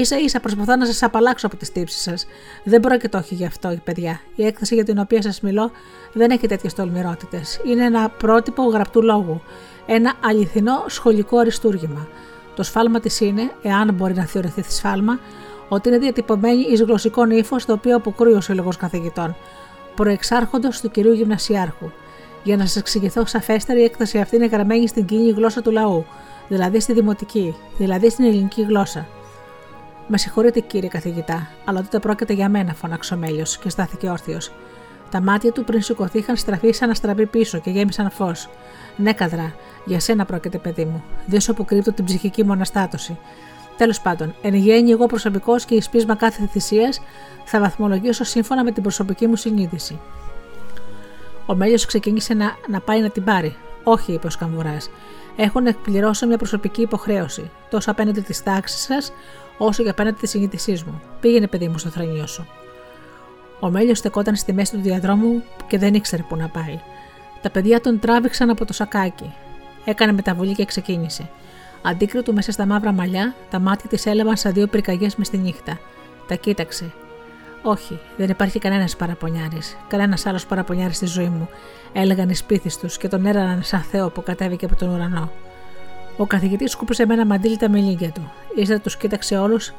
[0.00, 2.26] σα ίσα προσπαθώ να σας απαλλάξω από τις τύψεις σας.
[2.64, 4.20] Δεν πρόκειται όχι γι' αυτό, παιδιά.
[4.34, 5.70] Η έκθεση για την οποία σας μιλώ
[6.12, 7.60] δεν έχει τέτοιες τολμηρότητες.
[7.64, 9.42] Είναι ένα πρότυπο γραπτού λόγου.
[9.86, 12.08] Ένα αληθινό σχολικό αριστούργημα.
[12.56, 15.18] Το σφάλμα της είναι, εάν μπορεί να θεωρηθεί σφάλμα,
[15.68, 19.36] ότι είναι διατυπωμένη εις γλωσσικό ύφος το οποίο αποκρούει ο Σύλλογος Καθηγητών,
[19.94, 21.90] προεξάρχοντος του κυρίου Γυμνασιάρχου.
[22.42, 26.04] Για να σας εξηγηθώ σαφέστερα, η έκθεση αυτή είναι γραμμένη στην κοινή γλώσσα του λαού,
[26.48, 29.06] δηλαδή στη δημοτική, δηλαδή στην ελληνική γλώσσα.
[30.06, 34.52] Με συγχωρείτε κύριε καθηγητά, αλλά τότε πρόκειται για μένα, φώναξε ο Μέλιος και στάθηκε όρθιος.
[35.10, 38.48] Τα μάτια του πριν σηκωθεί είχαν στραφεί σαν να στραβεί πίσω και γέμισαν φως.
[38.96, 39.54] Ναι, καδρά,
[39.84, 41.04] για σένα πρόκειται, παιδί μου.
[41.26, 43.18] Δεν σου αποκρύπτω την ψυχική μου αναστάτωση.
[43.76, 47.00] Τέλος πάντων, εν γέννη, εγώ προσωπικός και εις πείσμα κάθε θυσίας
[47.44, 50.00] θα βαθμολογήσω σύμφωνα με την προσωπική μου συνείδηση.
[51.46, 53.56] Ο Μέλιος ξεκίνησε να, να πάει να την πάρει.
[53.84, 54.90] Όχι, είπε ο Σκαμβουράς.
[55.36, 59.12] Έχω να εκπληρώσω μια προσωπική υποχρέωση, τόσο απέναντι της τάξης σας,
[59.58, 61.02] όσο και απέναντι της συνείδησής μου.
[61.20, 62.46] Πήγαινε, παιδί μου, στο θρανίο σου.
[63.60, 66.80] Ο Μέλιος στεκόταν στη μέση του διαδρόμου και δεν ήξερε πού να πάει.
[67.42, 69.34] Τα παιδιά τον τράβηξαν από το σακάκι.
[69.84, 71.30] Έκανε μεταβολή και ξεκίνησε.
[71.82, 75.78] Αντίκριτο μέσα στα μαύρα μαλλιά, τα μάτια της έλαβαν σαν δύο πυρκαγιές μες στη νύχτα.
[76.28, 76.92] Τα κοίταξε.
[77.62, 81.48] Όχι, δεν υπάρχει κανένας παραπονιάρης, κανένας άλλος παραπονιάρης στη ζωή μου,
[81.92, 85.30] έλεγαν οι σπίτι τους και τον έραναν σαν Θεό που κατέβηκε από τον ουρανό.
[86.16, 88.32] Ο καθηγητής σκούπισε με ένα μαντίλι τα μελίγια του.
[88.54, 89.72] Ύστερα τους κοίταξε όλους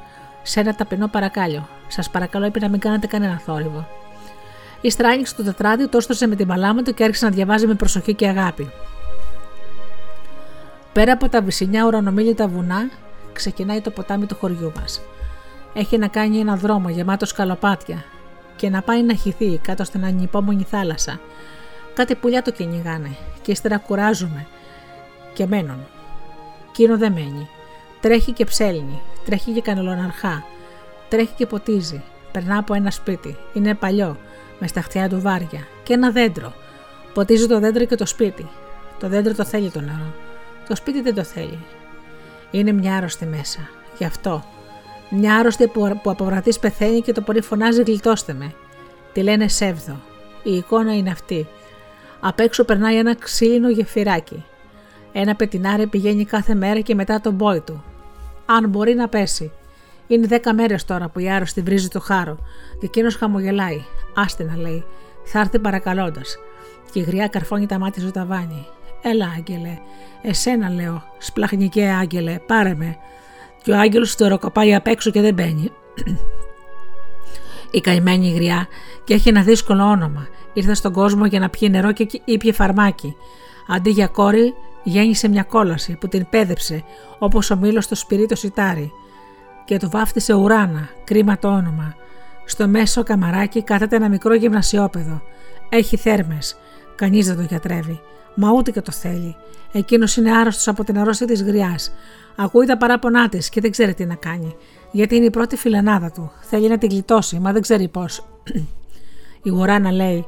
[0.44, 1.68] σε ένα ταπεινό παρακάλιο.
[1.88, 3.88] Σας παρακαλώ, είπε να μην κάνετε κανένα θόρυβο.
[4.82, 7.74] Ύστερα άνοιξε το τετράδιο, το έστωσε με την παλάμα του και άρχισε να διαβάζει με
[7.74, 8.72] προσοχή και αγάπη.
[10.94, 12.90] Πέρα από τα βυσινιά ουρανομίλητα βουνά,
[13.34, 15.02] ξεκινάει το ποτάμι του χωριού μας.
[15.74, 18.04] Έχει να κάνει ένα δρόμο γεμάτο σκαλοπάτια
[18.56, 21.20] και να πάει να χυθεί κάτω στην ανυπόμονη θάλασσα.
[21.94, 24.48] Κάτι πουλιά το κυνηγάνε και ύστερα κουράζουμε
[25.34, 25.86] και μένουν.
[26.72, 27.50] Κίνο δεν μένει.
[28.02, 30.44] Τρέχει και ψέλνει, τρέχει και κανελοναρχά,
[31.10, 32.04] τρέχει και ποτίζει.
[32.32, 34.18] Περνά από ένα σπίτι, είναι παλιό,
[34.60, 36.54] με στα χτιά του βάρια και ένα δέντρο.
[37.14, 38.50] Ποτίζει το δέντρο και το σπίτι.
[39.00, 40.14] Το δέντρο το θέλει το νερό.
[40.68, 41.60] Το σπίτι δεν το θέλει.
[42.52, 43.60] Είναι μια άρρωστη μέσα.
[43.98, 44.44] Γι' αυτό.
[45.16, 48.54] Μια άρρωστη που, που από πεθαίνει και το πολύ φωνάζει γλιτώστε με.
[49.14, 50.00] Τη λένε σεύδο.
[50.44, 51.48] Η εικόνα είναι αυτή.
[52.20, 54.44] Απ' έξω περνάει ένα ξύλινο γεφυράκι.
[55.12, 57.84] Ένα πετινάρι πηγαίνει κάθε μέρα και μετά τον πόη του.
[58.46, 59.52] Αν μπορεί να πέσει.
[60.08, 62.38] Είναι δέκα μέρες τώρα που η άρρωστη βρίζει το χάρο
[62.80, 63.84] και εκείνος χαμογελάει.
[64.16, 64.86] Άστε να λέει.
[65.24, 66.38] Θα έρθει παρακαλώντας.
[66.92, 68.66] Και η γριά καρφώνει τα μάτια στο ταβάνι.
[69.02, 69.78] Έλα, Άγγελε.
[70.22, 71.04] Εσένα λέω.
[71.18, 72.98] Σπλαχνικέ, Άγγελε, πάρε με.
[73.64, 75.72] Και ο Άγγελος το ροκοπάει απ' έξω και δεν μπαίνει.
[77.72, 78.68] η καημένη γριά
[79.04, 80.28] και έχει ένα δύσκολο όνομα.
[80.54, 83.16] Ήρθε στον κόσμο για να πιει νερό και ήπια φαρμάκι.
[83.68, 84.54] Αντί για κόρη,
[84.84, 86.84] γέννησε μια κόλαση που την πέδεψε
[87.20, 88.92] όπως ο μήλος στο σπυρί το σιτάρι.
[89.66, 91.96] Και το βάφτισε ουράνα, κρίμα το όνομα.
[92.46, 95.22] Στο μέσο καμαράκι κάθεται ένα μικρό γυμνασιόπεδο.
[95.70, 96.58] Έχει θέρμες.
[96.96, 98.02] Κανείς δεν το γιατρεύει.
[98.36, 99.36] Μα ούτε και το θέλει.
[99.72, 101.92] Εκείνος είναι άρρωστος από την αρρώστια της γριάς.
[102.36, 104.56] Ακούει τα παράπονά της και δεν ξέρει τι να κάνει.
[104.92, 106.32] Γιατί είναι η πρώτη φιλενάδα του.
[106.42, 108.26] Θέλει να την γλιτώσει, μα δεν ξέρει πώς.
[109.44, 110.28] η Γουράνα λέει: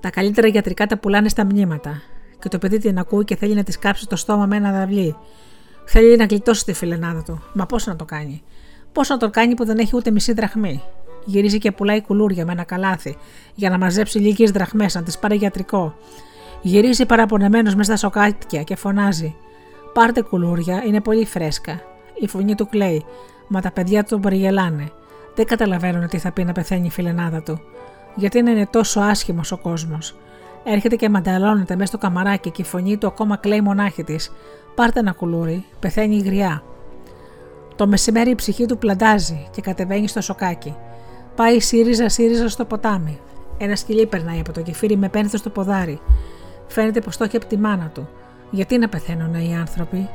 [0.00, 2.02] Τα καλύτερα γιατρικά τα πουλάνε στα μνήματα.
[2.38, 5.16] Και το παιδί την ακούει και θέλει να της κάψει το στόμα με ένα δαυλί.
[5.84, 7.42] Θέλει να γλιτώσει τη φιλενάδα του.
[7.52, 8.42] Μα πώς να το κάνει;
[8.92, 10.82] Πώς να το κάνει που δεν έχει ούτε μισή δραχμή;
[11.24, 13.16] Γυρίζει και πουλάει κουλούρια με ένα καλάθι
[13.54, 15.94] για να μαζέψει λίγες δραχμές, να τις πάρει γιατρικό.
[16.62, 19.36] Γυρίζει παραπονεμένος μέσα στα σοκάτια και φωνάζει:
[19.92, 21.80] Πάρτε κουλούρια, είναι πολύ φρέσκα.
[22.14, 23.04] Η φωνή του κλαίει,
[23.48, 24.90] μα τα παιδιά του περιγελάνε.
[25.34, 27.60] Δεν καταλαβαίνουν τι θα πει να πεθαίνει η φιλενάδα του.
[28.14, 30.16] Γιατί είναι τόσο άσχημος ο κόσμος.
[30.64, 34.32] Έρχεται και μανταλώνεται μέσα στο καμαράκι και η φωνή του ακόμα κλαίει μονάχη της.
[34.74, 36.62] Πάρτε ένα κουλούρι, πεθαίνει η γριά.
[37.76, 40.76] Το μεσημέρι η ψυχή του πλαντάζει και κατεβαίνει στο σοκάκι.
[41.34, 43.18] Πάει σύριζα σύριζα στο ποτάμι.
[43.58, 46.00] Ένα σκυλί περνάει από το κεφίρι με πένθο στο ποδάρι.
[46.66, 48.08] Φαίνεται πως το έχει από τη μάνα του.
[48.50, 50.08] Γιατί να πεθαίνουν οι άνθρωποι;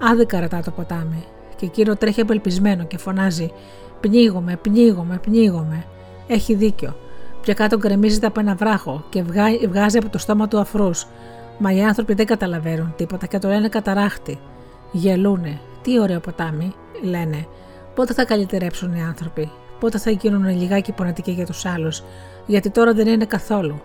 [0.00, 1.24] Άδικα ρωτά το ποτάμι.
[1.56, 3.52] Και εκείνο τρέχει απελπισμένο και φωνάζει:
[4.00, 5.84] Πνίγομαι, πνίγομαι, πνίγομαι.
[6.26, 6.96] Έχει δίκιο.
[7.40, 9.22] Πια κάτω γκρεμίζεται από ένα βράχο και
[9.68, 11.06] βγάζει από το στόμα του αφρούς.
[11.58, 14.38] Μα οι άνθρωποι δεν καταλαβαίνουν τίποτα και το λένε καταράχτη.
[14.92, 15.60] Γελούνε.
[15.82, 17.46] Τι ωραίο ποτάμι, λένε.
[17.94, 19.50] Πότε θα καλυτερέψουν οι άνθρωποι;
[19.80, 22.02] Πότε θα γίνουν λιγάκι πονατικοί για τους άλλους;
[22.46, 23.80] Γιατί τώρα δεν είναι καθόλου.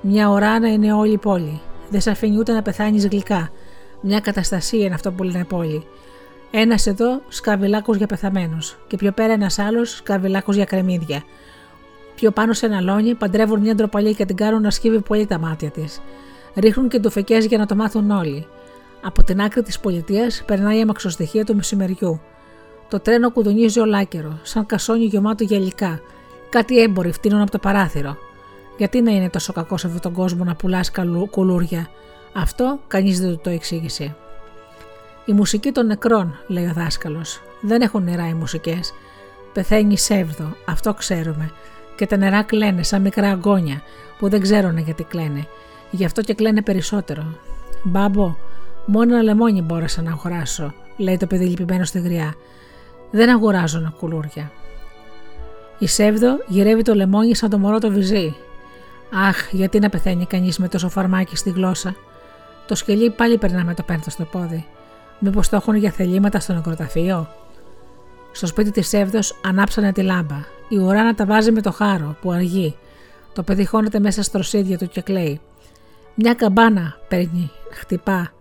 [0.00, 1.60] Μια ώρα να είναι όλη η πόλη.
[1.90, 3.50] Δεν σε αφήνει ούτε να πεθάνεις γλυκά.
[4.00, 5.86] Μια καταστασία είναι αυτό που λένε πόλη.
[6.50, 8.78] Ένας εδώ σκαβιλάκος για πεθαμένους.
[8.86, 11.22] Και πιο πέρα ένας άλλος σκαβιλάκος για κρεμμύδια.
[12.14, 15.38] Πιο πάνω σε ένα λόνι παντρεύουν μια ντροπαλή και την κάνουν να σκύβει πολύ τα
[15.38, 16.00] μάτια της.
[16.54, 18.46] Ρίχνουν και ντουφεκέ για να το μάθουν όλοι.
[19.02, 22.20] Από την άκρη της πολιτείας περνάει η αμαξοστοιχεία του μεσημεριού.
[22.88, 26.00] Το τρένο κουδουνίζει ολάκερο, σαν κασόνι γεμάτο γελικά.
[26.50, 28.16] Κάτι έμποροι φτύνουν από το παράθυρο.
[28.76, 30.90] Γιατί να είναι τόσο κακός σε αυτόν τον κόσμο να πουλάς
[31.30, 31.88] κουλούρια;
[32.32, 34.16] Αυτό κανείς δεν του το εξήγησε.
[35.24, 37.42] Η μουσική των νεκρών, λέει ο δάσκαλος.
[37.60, 38.92] Δεν έχουν νερά οι μουσικές.
[39.52, 41.50] Πεθαίνει σεύδο, αυτό ξέρουμε.
[41.96, 43.82] Και τα νερά κλαίνε σαν μικρά αγκόνια
[44.18, 45.46] που δεν ξέρουν γιατί κλαίνε.
[45.90, 47.24] Γι' αυτό και κλαίνε περισσότερο.
[47.82, 48.36] Μπάμπο,
[48.86, 52.34] μόνο ένα λεμόνι μπόρεσα να αγοράσω, λέει το παιδί λυπημένο στη γριά.
[53.10, 54.50] Δεν αγοράζω κουλούρια.
[55.78, 58.36] Η Σεύδο γυρεύει το λεμόνι σαν το μωρό το βυζί.
[59.16, 61.94] Αχ, γιατί να πεθαίνει κανείς με τόσο φαρμάκι στη γλώσσα;
[62.66, 64.66] Το σκελί πάλι περνά με το πένθο στο πόδι.
[65.18, 67.28] Μήπως το έχουν για θελήματα στο νεκροταφείο;
[68.32, 70.36] Στο σπίτι της Σεύδο ανάψανε τη λάμπα.
[70.68, 72.76] Η ουράνα τα βάζει με το χάρο που αργεί.
[73.32, 75.40] Το παιδί χώνεται μέσα στο στροσίδια του και κλαίει.
[76.14, 78.32] Μια καμπάνα παίρνει, χτυπά,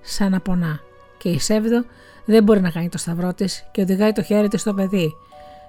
[0.00, 0.80] σαν να πονά.
[1.18, 1.84] Και η Σεύδο
[2.24, 5.14] δεν μπορεί να κάνει το σταυρό της και οδηγάει το χέρι της στο παιδί.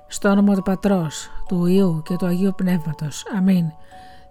[0.08, 3.26] Στο όνομα του πατρός, του ιού και του αγίου πνεύματος.
[3.38, 3.66] Αμήν.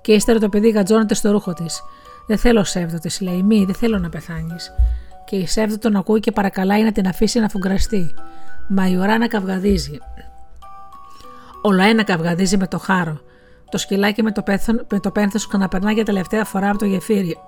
[0.02, 1.82] Και ύστερα το παιδί γατζώνεται στο ρούχο της.
[2.26, 3.42] Δεν θέλω σεύδο, της λέει.
[3.42, 4.72] Μη, δεν θέλω να πεθάνεις.
[5.24, 8.14] Και η σεύδο τον ακούει και παρακαλάει να την αφήσει να φουγκραστεί.
[8.68, 9.98] Μα η ουρά να καυγαδίζει.
[11.62, 13.20] Ο ένα καυγαδίζει με το χάρο.
[13.70, 17.38] Το σκυλάκι με το, πέθον, με το πένθος ξαναπερνά για τελευταία φορά από το γεφύρι.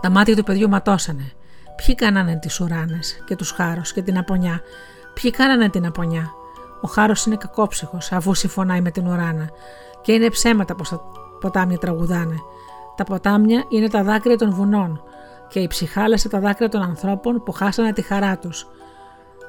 [0.00, 1.32] Τα μάτια του παιδιού ματώσανε.
[1.76, 4.60] Ποιοι κάνανε τις ουράνες και τους χάρους και την απονιά;
[5.14, 6.30] Ποιοι κάνανε την απονιά;
[6.80, 9.48] Ο χάρος είναι κακόψυχος, αφού συμφωνάει με την ουράνα.
[10.06, 11.00] Και είναι ψέματα πως τα
[11.40, 12.36] ποτάμια τραγουδάνε.
[12.96, 15.02] Τα ποτάμια είναι τα δάκρυα των βουνών
[15.48, 18.66] και οι ψυχάλε τα δάκρυα των ανθρώπων που χάσανε τη χαρά τους.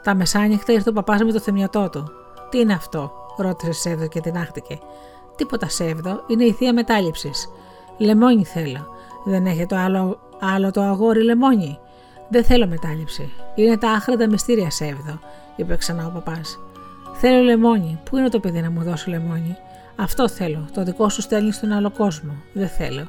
[0.04, 2.12] Τα μεσάνυχτα ήρθε ο παπάς με το θεμιατό του.
[2.50, 4.80] Τι είναι αυτό, ρώτησε Σέβδο και τεινάχτηκε.
[5.36, 7.50] Τίποτα Σέβδο, είναι η θεία μετάληψης.
[7.98, 8.88] Λεμόνι θέλω.
[9.26, 11.80] Δεν έχετε το άλλο, άλλο το αγόρι λεμόνι.
[12.30, 13.34] Δεν θέλω μετάληψη.
[13.56, 15.20] Είναι τα άχραντα μυστήρια Σέβδο,
[15.56, 16.60] είπε ξανά ο παπάς.
[17.14, 18.00] Θέλω λεμόνι.
[18.04, 19.58] Πού είναι το παιδί να μου δώσει λεμόνι;
[20.00, 20.68] Αυτό θέλω.
[20.74, 22.32] Το δικό σου στέλνεις στον άλλο κόσμο.
[22.54, 23.08] Δεν θέλω.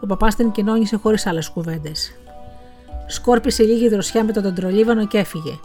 [0.00, 2.12] Ο παπάς την κοινώνησε χωρίς άλλες κουβέντες.
[3.06, 5.58] Σκόρπισε λίγη δροσιά με τον τεντρολίβανο και έφυγε.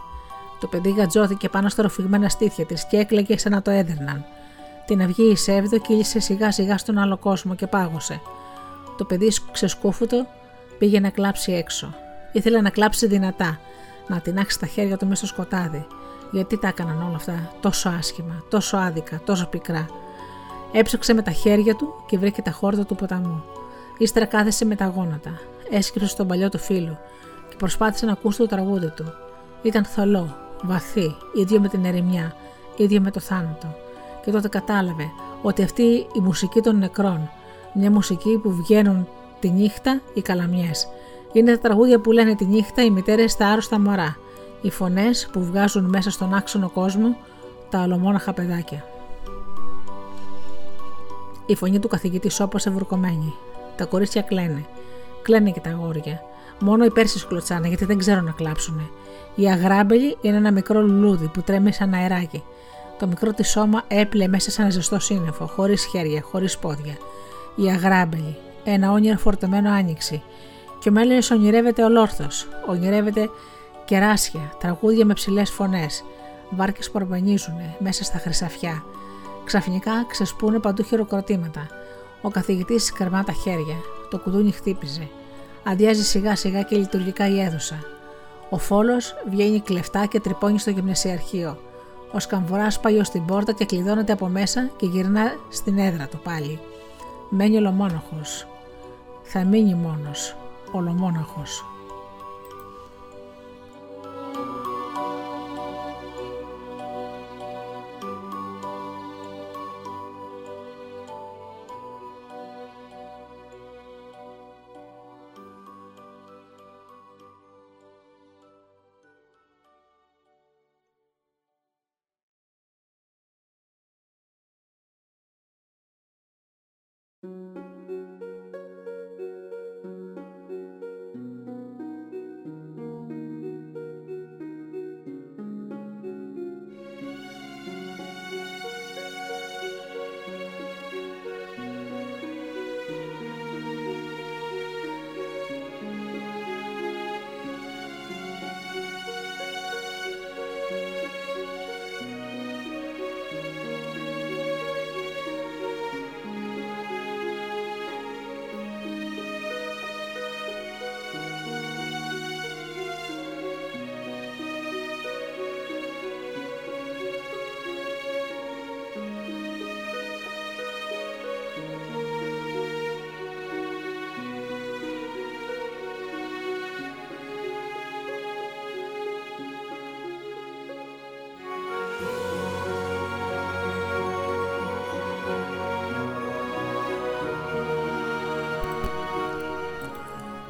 [0.60, 4.24] Το παιδί γατζώθηκε πάνω στα ροφηγμένα στήθια της και έκλαιγε σαν να το έδερναν.
[4.86, 8.20] Την αυγή η Σέβδο κύλησε σιγά σιγά στον άλλο κόσμο και πάγωσε.
[8.96, 10.26] Το παιδί ξεσκούφουτο
[10.78, 11.94] πήγε να κλάψει έξω.
[12.32, 13.60] Ήθελε να κλάψει δυνατά,
[14.08, 15.86] να τεινάξει τα χέρια του μέσα στο σκοτάδι.
[16.30, 19.86] Γιατί τα έκαναν όλα αυτά τόσο άσχημα, τόσο άδικα, τόσο πικρά.
[20.72, 23.44] Έψαξε με τα χέρια του και βρήκε τα χόρτα του ποταμού.
[23.98, 25.30] Ύστερα κάθεσε με τα γόνατα.
[25.70, 26.98] Έσκυψε στον παλιό του φίλο
[27.48, 29.12] και προσπάθησε να ακούσει το τραγούδι του.
[29.62, 32.34] Ήταν θολό, βαθύ, ίδιο με την ερημιά,
[32.76, 33.74] ίδιο με το θάνατο.
[34.24, 35.04] Και τότε κατάλαβε
[35.42, 37.30] ότι αυτή η μουσική των νεκρών,
[37.74, 39.08] μια μουσική που βγαίνουν
[39.40, 40.88] τη νύχτα οι καλαμιές,
[41.32, 44.16] είναι τα τραγούδια που λένε τη νύχτα οι μητέρες στα άρρωστα μωρά,
[44.62, 47.16] οι φωνές που βγάζουν μέσα στον άξονο κόσμο
[47.70, 48.84] τα ολομόναχα παιδάκια.
[51.46, 53.34] Η φωνή του καθηγητή σώπασε βουρκωμένη.
[53.76, 54.64] Τα κορίτσια κλαίνε.
[55.22, 56.20] Κλαίνε και τα αγόρια.
[56.60, 58.90] Μόνο οι Πέρσι κλωτσάνε γιατί δεν ξέρουν να κλάψουν.
[59.34, 62.42] Η αγράμπελη είναι ένα μικρό λουλούδι που τρέμει σαν αεράκι.
[62.98, 66.96] Το μικρό της σώμα έπλε μέσα σε ένα ζεστό σύννεφο, χωρίς χέρια, χωρίς πόδια.
[67.56, 70.22] Η αγράμπελη, ένα όνειρο φορτωμένο άνοιξη.
[70.78, 72.46] Και ο Μέλλον ονειρεύεται ολόρθος.
[72.66, 73.30] Ονειρεύεται
[73.84, 76.04] κεράσια, τραγούδια με ψηλές φωνές.
[76.50, 78.84] Βάρκες που αρμπανίζουν μέσα στα χρυσαφιά.
[79.46, 81.66] Ξαφνικά ξεσπούνε παντού χειροκροτήματα.
[82.22, 83.76] Ο καθηγητής σκαρμά τα χέρια.
[84.10, 85.08] Το κουδούνι χτύπησε.
[85.64, 87.78] Αδειάζει σιγά σιγά και λειτουργικά η αίθουσα.
[88.50, 91.58] Ο φόλος βγαίνει κλεφτά και τρυπώνει στο γυμνασιαρχείο.
[92.12, 96.20] Ο σκαμβουράς πάει ως την πόρτα και κλειδώνεται από μέσα και γυρνά στην έδρα του
[96.22, 96.60] πάλι.
[97.28, 98.46] Μένει ολομόναχος.
[99.22, 100.36] Θα μείνει μόνος.
[100.72, 101.64] Ολομόναχος.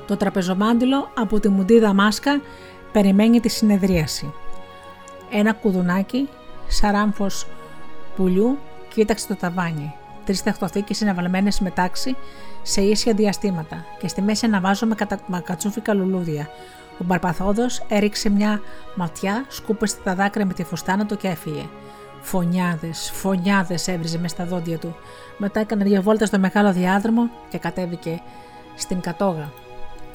[0.07, 2.41] Το τραπεζομάντιλο από τη μουντίδα μάσκα
[2.93, 4.33] περιμένει τη συνεδρίαση.
[5.31, 6.29] Ένα κουδουνάκι,
[6.67, 7.47] σαράμφος
[8.17, 8.59] πουλιού,
[8.95, 9.95] κοίταξε το ταβάνι.
[10.27, 12.17] Τρεις τεχτοθήκε είναι βάλμένε μετάξι
[12.63, 14.87] σε ίσια διαστήματα και στη μέση αναβάζω
[15.27, 16.49] με κατσούφικα λουλούδια.
[16.99, 18.61] Ο Μπαρπαθόδος έριξε μια
[18.95, 21.69] ματιά, σκούπεσε τα δάκρυα με τη φουστάνα του και έφυγε.
[22.21, 24.97] Φωνιάδες, φωνιάδες έβριζε μες στα δόντια του.
[25.37, 28.23] Μετά έκανε δύο βόλτα στο μεγάλο διάδρομο και κατέβηκε
[28.75, 29.53] στην κατόγα.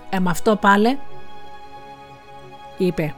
[0.09, 0.97] Ε, με αυτό πάλε,
[2.77, 3.15] είπε.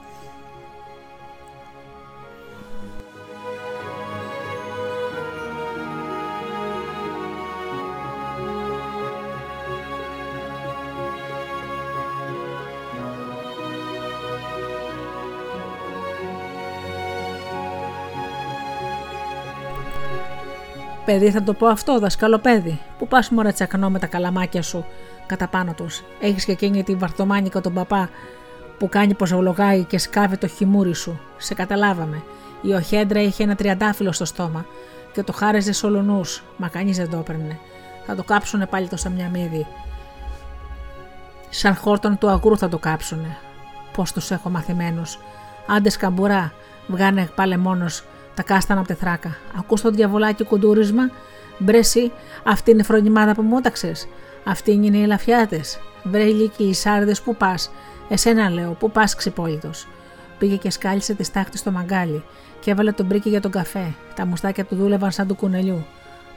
[21.13, 22.81] Παιδί, θα το πω αυτό, δασκάλο παιδί.
[22.97, 24.85] Πού πας μωρέ τσακνό με τα καλαμάκια σου
[25.25, 26.03] κατά πάνω τους.
[26.19, 28.09] Έχεις και εκείνη τη βαρθομάνικα τον παπά
[28.77, 31.19] που κάνει πω βολογάει και σκάβει το χιμούρι σου.
[31.37, 32.23] Σε καταλάβαμε.
[32.61, 34.65] Η οχέντρα είχε ένα τριαντάφυλλο στο στόμα
[35.13, 36.21] και το χάριζε σολονού,
[36.57, 37.59] μα κανείς δεν το έπαιρνε.
[38.05, 39.67] Θα το κάψουνε πάλι το σαμιαμίδι.
[41.49, 43.37] Σαν χόρτον του αγρού θα το κάψουνε.
[43.93, 45.19] Πώς τους έχω μαθημένους.
[45.67, 46.53] Άντε σκαμπουρά,
[46.87, 48.03] βγάνε πάλι μόνος
[48.35, 49.37] τα κάστανα από τη θράκα.
[49.57, 51.09] Ακούς το διαβολάκι κουντούρισμα;
[51.57, 52.11] Μπρεσί,
[52.43, 53.61] αυτή είναι η φρονιμάδα που μου
[54.43, 55.79] Αυτή είναι οι λαφιάτες.
[56.03, 57.71] Βρε ηλικοί, οι σάρδες που πας;
[58.09, 59.87] Εσένα λέω, που πας ξυπόλυτος.
[60.37, 62.23] Πήγε και σκάλισε τη στάχτη στο μαγκάλι
[62.59, 63.93] και έβαλε τον πρίκι για τον καφέ.
[64.15, 65.85] Τα μουστάκια του δούλευαν σαν του κουνελιού.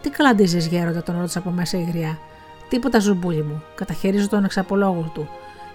[0.01, 2.18] Τι καλαντίζει, γέροντα, τον ρώτησε από μέσα η γριά.
[2.68, 3.62] Τίποτα ζουμπούλι μου.
[3.74, 5.28] Καταχειρίζω τον εξαπολόγο του.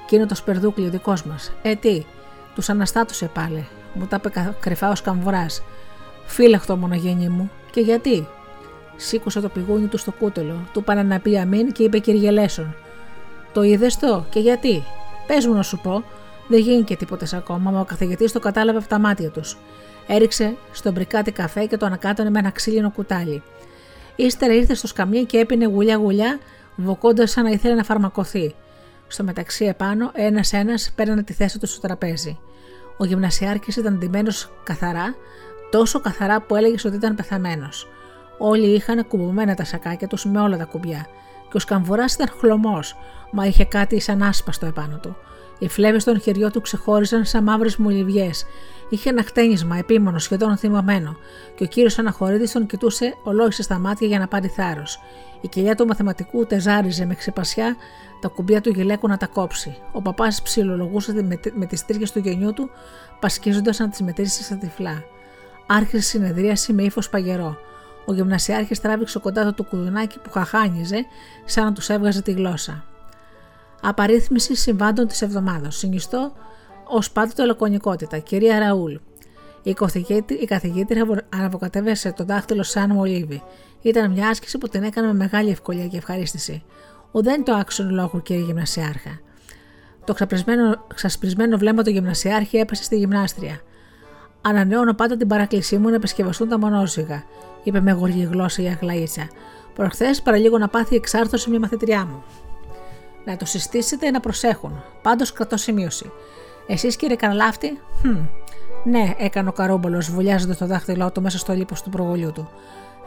[0.08, 1.52] Κι είναι το σπερδούκλι δικός μας.
[1.62, 2.06] Ε, τι,
[2.56, 3.68] τους αναστάτωσε πάλι.
[3.94, 5.46] Μου τα είπε κρυφά ο καμβουρά.
[6.32, 7.52] Φύλαχτο μονογέννη μου.
[7.72, 8.28] Και γιατί;
[8.96, 10.56] Σήκωσε το πηγούνι του στο κούτελο.
[10.74, 12.76] Του πάνε να πει αμήν και είπε κυριελέσον.
[13.54, 14.84] Το είδες το και γιατί;
[15.28, 16.04] Πες μου να σου πω.
[16.48, 19.58] Δεν γίνει και τίποτε ακόμα, μα ο καθηγητής το κατάλαβε από τα μάτια τους.
[20.08, 23.44] Έριξε στον μπρικάτι καφέ και το ανακάτωνε με ένα ξύλινο κουτάλι.
[24.16, 26.40] Ύστερα ήρθε στο σκαμί και έπινε γουλιά-γουλιά,
[26.76, 28.56] βοκώντα σαν να ήθελε να φαρμακοθεί.
[29.08, 32.40] Στο μεταξύ επάνω, ένα-ένα πέρανε τη θέση τους στο τραπέζι.
[32.98, 35.16] Ο γυμνασιάρχης ήταν ντυμένος καθαρά,
[35.72, 37.88] τόσο καθαρά που έλεγες ότι ήταν πεθαμένος.
[38.38, 41.06] Όλοι είχαν κουμπωμένα τα σακάκια τους με όλα τα κουμπιά,
[41.50, 42.96] και ο σκαμβουρά ήταν χλωμός,
[43.32, 45.16] μα είχε κάτι σαν άσπαστο επάνω του.
[45.60, 48.46] Οι φλέβες των χεριών του ξεχώριζαν σαν μαύρες μολυβιές.
[48.90, 51.16] Είχε ένα χτένισμα επίμονο, σχεδόν θυμωμένο,
[51.56, 55.00] και ο κύριος Αναχωρίδη τον κοιτούσε ολόγησε στα μάτια για να πάρει θάρρος.
[55.42, 57.76] Η κοιλιά του μαθηματικού τεζάριζε με ξεπασιά
[58.22, 59.78] τα κουμπιά του γυλαίκου να τα κόψει.
[59.92, 62.70] Ο παπάς ψιλολογούσε με, με τις τρίγε του γενιού του,
[63.20, 65.04] πασκίζοντας να τις μετρήσει στα τυφλά.
[65.74, 67.58] Άρχισε συνεδρίαση με ύφος παγερό.
[68.06, 71.06] Ο γυμνασιάρχης τράβηξε κοντά του το κουδουνάκι που χαχάνιζε,
[71.46, 72.84] σαν να τους έβγαζε τη γλώσσα.
[73.82, 75.76] Απαρίθμηση συμβάντων της εβδομάδας.
[75.76, 76.34] Συνιστώ
[76.88, 78.18] ως πάντοτε λακωνικότητα.
[78.18, 78.94] Κυρία Ραούλ.
[79.64, 79.76] Η,
[80.42, 83.44] η καθηγήτρια αναβοκατέβασε το δάχτυλο σαν μολύβι.
[83.82, 86.64] Ήταν μια άσκηση που την έκανε με μεγάλη ευκολία και ευχαρίστηση.
[87.12, 89.20] Ουδέν το άξιον λόγου, κύριε Γυμνασιάρχα.
[90.04, 90.16] Το
[90.94, 93.62] ξασπρισμένο βλέμμα του Γυμνασιάρχη έπεσε στη γυμνάστρια.
[94.42, 97.24] Ανανεώνω πάντα την παράκλησή μου να επισκευαστούν τα μονόζυγα,
[97.64, 99.28] είπε με γοργή γλώσσα η Αγλαίτσα.
[99.76, 102.24] Προχθές παραλίγο να πάθει εξάρτωση μια μαθητριά μου.
[103.26, 104.84] Να το συστήσετε να προσέχουν.
[105.02, 106.12] Πάντως κρατώ σημείωση.
[106.68, 108.28] Εσείς κύριε Καρλάφτη, hm.
[108.84, 112.50] ναι, έκανε ο Καρόμπολος, βουλιάζοντας το δάχτυλό του μέσα στο λίπος του προβολιού του.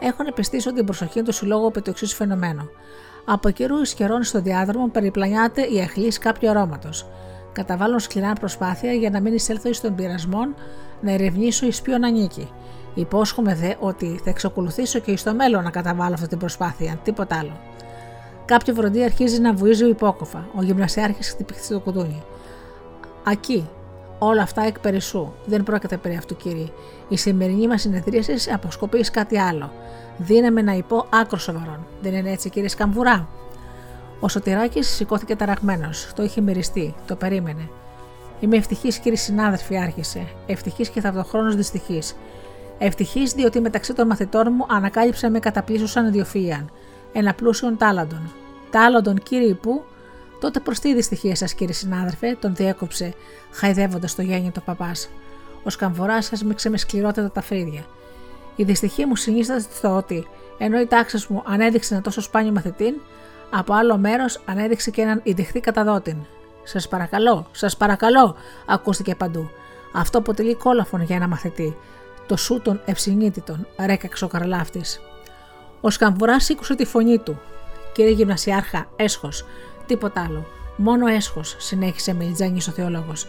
[0.00, 2.68] Έχω να επιστήσω την προσοχή του συλλόγου από το εξής φαινομένο.
[3.24, 7.06] Από καιρούς ει καιρών στο διάδρομο περιπλανιάται η αχλή κάποιου αρώματος.
[7.54, 10.54] Καταβάλω σκληρά προσπάθεια για να μην εισέλθω εις των πειρασμών
[11.00, 12.48] να ερευνήσω εις ποιον ανήκει.
[12.94, 17.52] Υπόσχομαι δε ότι θα εξακολουθήσω και στο μέλλον να καταβάλω αυτή την προσπάθεια, τίποτα άλλο.
[18.44, 20.48] Κάποιο βροντί αρχίζει να βουίζει υπόκοφα.
[20.54, 22.22] Ο γυμνασιάρχης χτυπήθηκε το κουδούνι.
[23.24, 23.68] Ακεί.
[24.18, 25.32] Όλα αυτά εκ περισσού.
[25.44, 26.66] Δεν πρόκειται περί αυτού, κύριε.
[27.08, 29.72] Η σημερινή μας συνεδρίαση αποσκοπεί κάτι άλλο.
[30.16, 31.86] Δύναμε να υπό άκρο σοβαρόν.
[32.02, 33.28] Δεν είναι έτσι, κύριε Σκαμβουρά;
[34.24, 36.12] Ο Σωτηράκης σηκώθηκε ταραγμένος.
[36.14, 36.94] Το είχε μυριστεί.
[37.06, 37.68] Το περίμενε.
[38.40, 40.26] Είμαι ευτυχής, κύριε συνάδελφοι, άρχισε.
[40.46, 42.16] Ευτυχής και ταυτοχρόνω δυστυχής.
[42.78, 46.70] Ευτυχής διότι μεταξύ των μαθητών μου ανακάλυψα με καταπλήσουσαν διοφύαν
[47.12, 48.32] ένα πλούσιον τάλαντον.
[48.70, 49.84] Τάλαντον, κύριε που,
[50.40, 53.14] τότε προς τι δυστυχία σας, κύριε συνάδελφε, τον διέκοψε,
[53.50, 55.08] χαϊδεύοντας το γέννητο παπάς.
[55.64, 57.84] Ο σκαμβοράς σας μίξε με σκληρότερα τα φρύδια.
[58.56, 60.26] Η δυστυχία μου συνίσταται στο ότι,
[60.58, 63.00] ενώ η τάξη μου ανέδειξε ένα τόσο σπάνιο μαθητή,
[63.50, 66.16] από άλλο μέρος ανέδειξε και έναν ειδιχτή καταδότην.
[66.64, 69.50] Σας παρακαλώ, σας παρακαλώ, ακούστηκε παντού.
[69.92, 71.76] Αυτό αποτελεί κόλαφον για ένα μαθητή.
[72.26, 74.82] Το σου των ευσυνείδητων, ρέκαξε ο καρλάφτη.
[75.80, 77.40] Ο Σκαμβουράς σήκωσε τη φωνή του.
[77.92, 79.44] Κύριε Γυμνασιάρχα, έσχος,
[79.86, 80.46] τίποτα άλλο.
[80.76, 83.28] Μόνο έσχος, συνέχισε Μελιτζάνη ο Θεολόγος.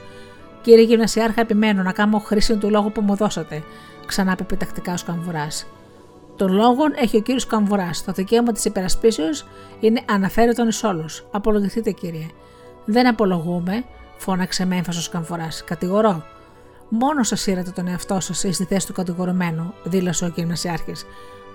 [0.62, 3.64] Κύριε Γυμνασιάρχα, επιμένω να κάνω χρήση του λόγου που μου δώσατε,
[4.06, 5.66] ξανά είπε επιτακτικά ο Σκαμβουράς.
[6.36, 8.04] Τον λόγον έχει ο κύριος Καμβουράς.
[8.04, 9.46] Το δικαίωμα της υπερασπίσεως
[9.80, 11.26] είναι αναφέρετον ει όλους.
[11.32, 12.28] Απολογηθείτε, κύριε.
[12.86, 13.84] Δεν απολογούμε,
[14.18, 15.64] φώναξε με έμφασο ο Καμβουράς.
[15.64, 16.24] Κατηγορώ.
[16.90, 20.94] Μόνο σας ήρατε τον εαυτό σας στη θέση του κατηγορουμένου, δήλωσε ο γυμνασιάρχη.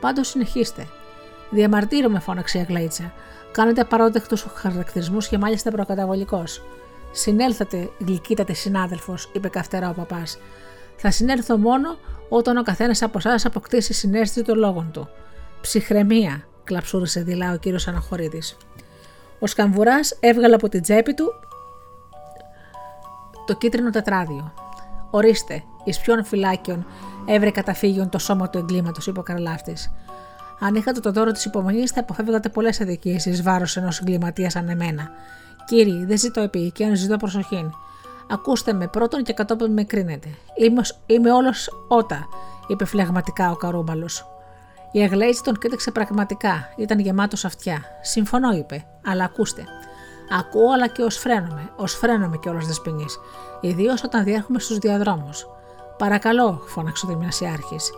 [0.00, 0.86] Πάντως συνεχίστε.
[1.50, 3.12] Διαμαρτύρομαι, φώναξε η Αγλαίτσα.
[3.52, 6.62] Κάνετε απαρόδεκτου χαρακτηρισμούς και μάλιστα προκαταβολικός.
[7.10, 10.38] Συνέλθατε, γλυκύτατε συνάδελφος, είπε καυτερά ο παπάς.
[10.96, 11.96] Θα συνέλθω μόνο
[12.32, 15.08] όταν ο καθένας από εσάς αποκτήσει συνέστηση των λόγων του.
[15.60, 18.42] Ψυχραιμία, κλαψούρισε δειλά ο κύριος Αναχωρίδη.
[19.38, 21.32] Ο Σκαμβουράς έβγαλε από την τσέπη του
[23.46, 24.52] το κίτρινο τετράδιο.
[25.10, 26.86] Ορίστε, εις ποιον φυλάκιον
[27.26, 29.92] έβρε καταφύγιον το σώμα του εγκλήματος, είπε ο Καρλάφτης.
[30.60, 34.68] Αν είχατε το δώρο της υπομονής, θα αποφεύγατε πολλές αδικίες εις βάρος ενός εγκληματίας σαν
[34.68, 35.10] εμένα.
[35.64, 37.70] Κύριοι, δεν ζητώ επίοικια, ζητώ προσοχή.
[38.32, 40.28] Ακούστε με πρώτον και κατόπιν με κρίνετε.
[40.54, 42.28] Είμαι, είμαι όλος ότα,
[42.66, 44.26] είπε φλεγματικά ο Καρούμπαλος.
[44.92, 47.82] Η Αγλέιτ τον κοίταξε πραγματικά, ήταν γεμάτος αυτιά.
[48.02, 49.64] Συμφωνώ, είπε, αλλά ακούστε.
[50.38, 53.06] Ακούω, αλλά και ως φρένομαι, ως φρένομαι κιόλας δεσπινή,
[53.60, 55.46] ιδίως όταν διέρχομαι στους διαδρόμους.
[55.98, 57.90] Παρακαλώ, φώναξε ο γυμνασιάρχης.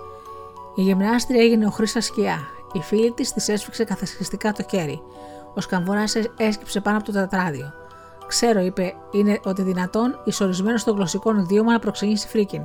[0.76, 2.38] Η γυμνάστρια έγινε οχρήσα σκιά.
[2.72, 5.02] Η φίλη της της έσφιξε καθεσχιστικά το χέρι.
[5.54, 6.04] Ο σκαμβουρά
[6.36, 7.72] έσκυψε πάνω από το τετράδιο.
[8.32, 12.62] Ξέρω, είπε, είναι ότι δυνατόν ισορισμένο στο γλωσσικό δίωμα να προξενήσει φρίκιν.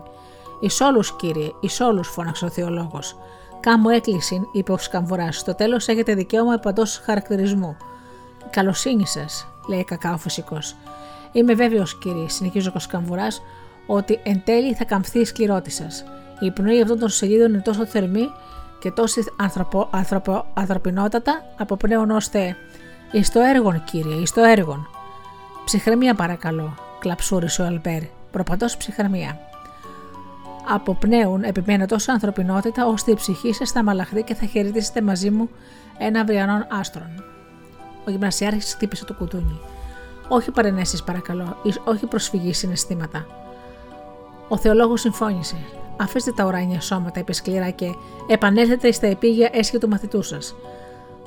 [0.60, 3.18] Εις όλους, κύριε, εις όλους, φώναξε ο θεολόγος.
[3.60, 5.32] Κάμω έκκληση, είπε ο Σκαμβουρά.
[5.32, 7.78] Στο τέλος έχετε δικαίωμα επαντό χαρακτηρισμού.
[8.50, 9.20] Καλοσύνη σα,
[9.70, 10.76] λέει κακά φυσικός.
[11.32, 13.28] Είμαι βέβαιος, κύριε, συνεχίζει ο Σκαμβουρά,
[13.88, 16.04] ότι εν τέλει θα καμφθεί η σκληρώτη σας.
[16.40, 18.30] Η πνοή αυτών των σελίδων είναι τόσο θερμή
[18.80, 21.42] και τόση ανθρωπο, ανθρωπο, ανθρωπινότατα
[21.78, 22.56] πνέον ώστε.
[23.12, 24.88] Εις το έργον, κύριε, εις το έργον.
[25.68, 28.02] Ψυχραιμία παρακαλώ, κλαψούρισε ο Αλμπέρ.
[28.32, 29.40] Προπαντό ψυχραιμία.
[30.68, 35.50] Αποπνέουν, επιμένω τόσο ανθρωπινότητα, ώστε η ψυχή σας θα μαλαχθεί και θα χαιρετήσετε μαζί μου
[35.98, 37.24] ένα αυριανών άστρων.
[38.06, 39.60] Ο γυμνασιάρχης χτύπησε το κουτούνι.
[40.28, 43.26] Όχι παρενέσεις, παρακαλώ, όχι προσφυγή συναισθήματα.
[44.48, 45.58] Ο θεολόγος συμφώνησε.
[45.98, 47.94] Αφήστε τα ουράνια σώματα, είπε σκληρά και
[48.28, 50.56] επανέλθετε στα επίγεια έσχη του μαθητού σας.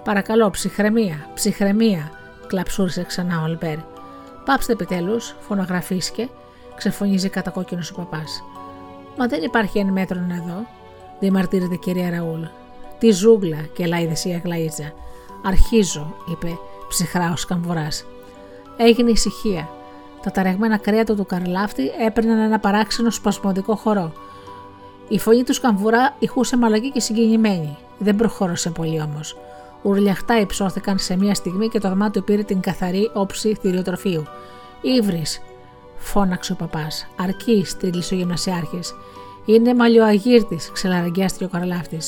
[0.04, 2.10] Παρακαλώ, ψυχραιμία, ψυχραιμία,
[2.46, 3.89] κλαψούρισε ξανά ο Αλμπέρ.
[4.50, 6.28] Πάψτε επιτέλους, φωνογραφίσκε,
[6.76, 8.42] ξεφωνίζει κατακόκκινος ο παπάς.
[9.16, 10.66] Μα δεν υπάρχει εν μέτρον εδώ,
[11.20, 12.42] διαμαρτύρεται η κυρία Ραούλ.
[12.98, 14.92] Τι ζούγκλα και λάιδε η Αγλαΐτζα.
[15.44, 16.58] Αρχίζω, είπε
[16.88, 17.88] ψυχρά ο σκαμβουρά.
[18.76, 19.68] Έγινε ησυχία.
[20.22, 24.12] Τα ταραγμένα κρέατα του καρλάφτη έπαιρναν ένα παράξενο σπασμωδικό χορό.
[25.08, 27.76] Η φωνή του σκαμβουρά ηχούσε μαλακή και συγκινημένη.
[27.98, 29.36] Δεν προχώρησε πολύ όμως.
[29.82, 34.24] Ουρλιαχτά υψώθηκαν σε μία στιγμή και το δωμάτιο πήρε την καθαρή όψη θηριοτροφείου.
[34.80, 35.40] Ήβρις,
[35.96, 37.06] φώναξε ο παπάς.
[37.16, 38.94] Αρκεί, τρίλησε ο γυμνασιάρχης.
[39.44, 41.98] Είναι μαλλιοαγύρτης, ξελαραγκιάστηκε ο καρλάφτη.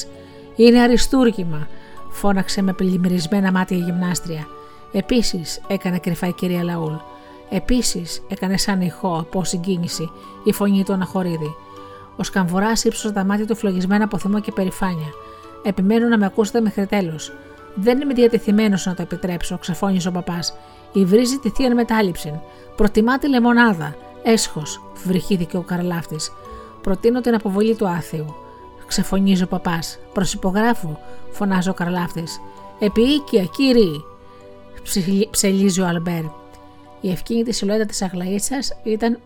[0.57, 1.69] Είναι αριστούργημα,
[2.11, 4.47] φώναξε με πλημμυρισμένα μάτια η γυμνάστρια.
[4.93, 6.93] Επίσης, έκανε κρυφά η κυρία Λαούλ.
[7.51, 10.11] Επίσης, έκανε σαν ηχό από συγκίνηση
[10.45, 11.55] η φωνή του Αναχωρίδη.
[12.17, 15.09] Ο σκαμβουράς ύψωσε τα μάτια του φλογισμένα από θυμό και περηφάνεια.
[15.63, 17.33] Επιμένω να με ακούσετε μέχρι τέλος.
[17.75, 20.57] Δεν είμαι διατεθειμένος να το επιτρέψω, ξεφώνησε ο παπάς.
[20.93, 22.41] Η βρίζει τη θεία μετάληψη.
[22.77, 23.97] Προτιμά τη λεμονάδα.
[24.23, 26.17] Έσχος, βρυχήθηκε ο καρλάφτη.
[26.83, 28.35] Προτείνω την αποβολή του άθεου.
[28.87, 29.99] Ξεφωνίζει ο παπάς.
[30.13, 31.01] Προσυπογράφω,
[31.31, 32.25] φωνάζει ο καρλάφτη.
[32.79, 34.05] Επίοικια, κύριοι,
[35.31, 36.25] ψελίζει ο Αλμπέρ.
[37.01, 39.19] Η ευκίνητη σιλουέτα της Αγλαίτσα ήταν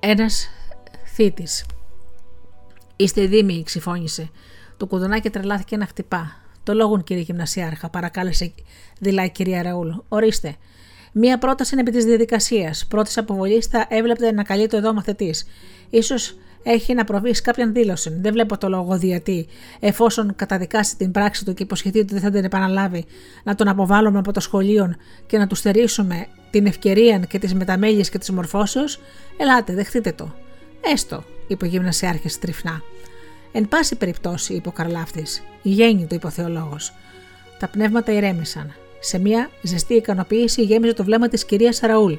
[0.00, 0.48] ένας
[1.04, 1.66] θήτης.
[2.96, 4.30] Είστε δίμοι, ξυφώνησε.
[4.82, 6.36] Το κουδουνάκι τρελάθηκε να χτυπά.
[6.62, 8.52] Το λόγουν, κύριε Γυμνασιάρχα, παρακάλεσε
[8.98, 9.88] δειλά η κυρία Ραούλ.
[10.08, 10.56] Ορίστε.
[11.12, 12.86] Μία πρόταση είναι επί της διαδικασίας.
[12.86, 15.46] Πρώτης αποβολής θα έβλεπτε να καλεί το εδώ μαθητής.
[16.02, 16.14] σω
[16.62, 18.18] έχει να προβεί κάποιαν δήλωση.
[18.20, 19.46] Δεν βλέπω το λόγο γιατί,
[19.80, 23.04] εφόσον καταδικάσει την πράξη του και υποσχεθεί ότι δεν θα την επαναλάβει,
[23.44, 24.94] να τον αποβάλουμε από το σχολείο
[25.26, 28.84] και να του στερήσουμε την ευκαιρία και τις μεταμέλειες και τη μορφώσεω,
[29.36, 30.34] ελάτε, δεχτείτε το.
[30.92, 32.82] Έστω, είπε ο γυμνασιάρχης τριφνά.
[33.52, 36.76] Εν πάση περιπτώσει, είπε ο Καρλάφτης, γέννη το υποθεολόγο.
[37.58, 38.74] Τα πνεύματα ηρέμησαν.
[39.00, 42.14] Σε μια ζεστή ικανοποίηση γέμιζε το βλέμμα της κυρίας Ραούλ.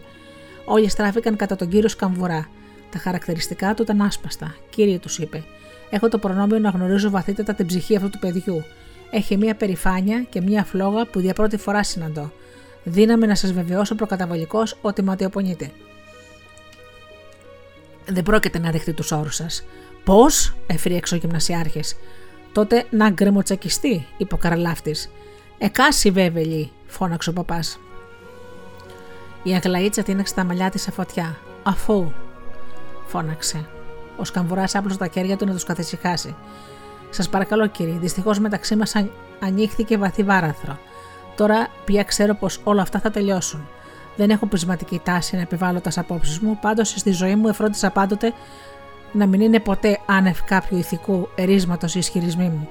[0.65, 2.49] Όλοι στράφηκαν κατά τον κύριο Σκαμβουρά.
[2.91, 4.55] Τα χαρακτηριστικά του ήταν άσπαστα.
[4.69, 5.43] Κύριε, τους είπε,
[5.89, 8.63] έχω το προνόμιο να γνωρίζω βαθύτερα την ψυχή αυτού του παιδιού.
[9.11, 12.31] Έχει μια περηφάνεια και μια φλόγα που για πρώτη φορά συναντώ.
[12.83, 15.71] Δύναμη να σας βεβαιώσω προκαταβολικώ ότι ματιοπονείτε.
[18.05, 19.63] Δεν πρόκειται να δεχτεί τους όρους σας.
[20.03, 21.81] Πώς, εφρίεξε ο γυμνασιάρχη.
[22.51, 25.11] Τότε να γκρεμοτσακιστεί, είπε ο καραλάφτης.
[25.57, 27.79] Εκάσει βέβαιη, φώναξε ο παπάς.
[29.43, 31.37] Η Αγλαίτσα τίναξε τα μαλλιά της σε φωτιά.
[31.63, 32.11] Αφού,
[33.05, 33.65] φώναξε.
[34.17, 36.35] Ο σκαμβουράς άπλωσε τα χέρια του να τους καθησυχάσει.
[37.09, 38.93] Σας παρακαλώ, κύριε, δυστυχώς μεταξύ μας
[39.39, 40.79] ανοίχθηκε βαθύ βάραθρο.
[41.35, 43.67] Τώρα πια ξέρω πως όλα αυτά θα τελειώσουν.
[44.15, 48.33] Δεν έχω πεισματική τάση να επιβάλλω τας απόψεις μου, πάντως στη ζωή μου εφρόντισα πάντοτε
[49.13, 52.69] να μην είναι ποτέ άνευ κάποιου ηθικού ερίσματος ή ισχυρισμοί μου.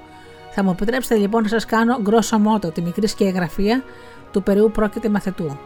[0.51, 3.85] Θα μου επιτρέψετε λοιπόν να σας κάνω γκρόσο μότο τη μικρή σκιαγραφία
[4.33, 5.59] του περίου πρόκειται μαθητού.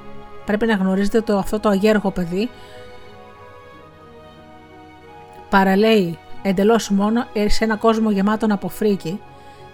[0.47, 2.51] Πρέπει να γνωρίζετε το, αυτό το αγέροχο παιδί
[5.49, 9.21] παραλέει εντελώς μόνο σε ένα κόσμο γεμάτο από φρίκη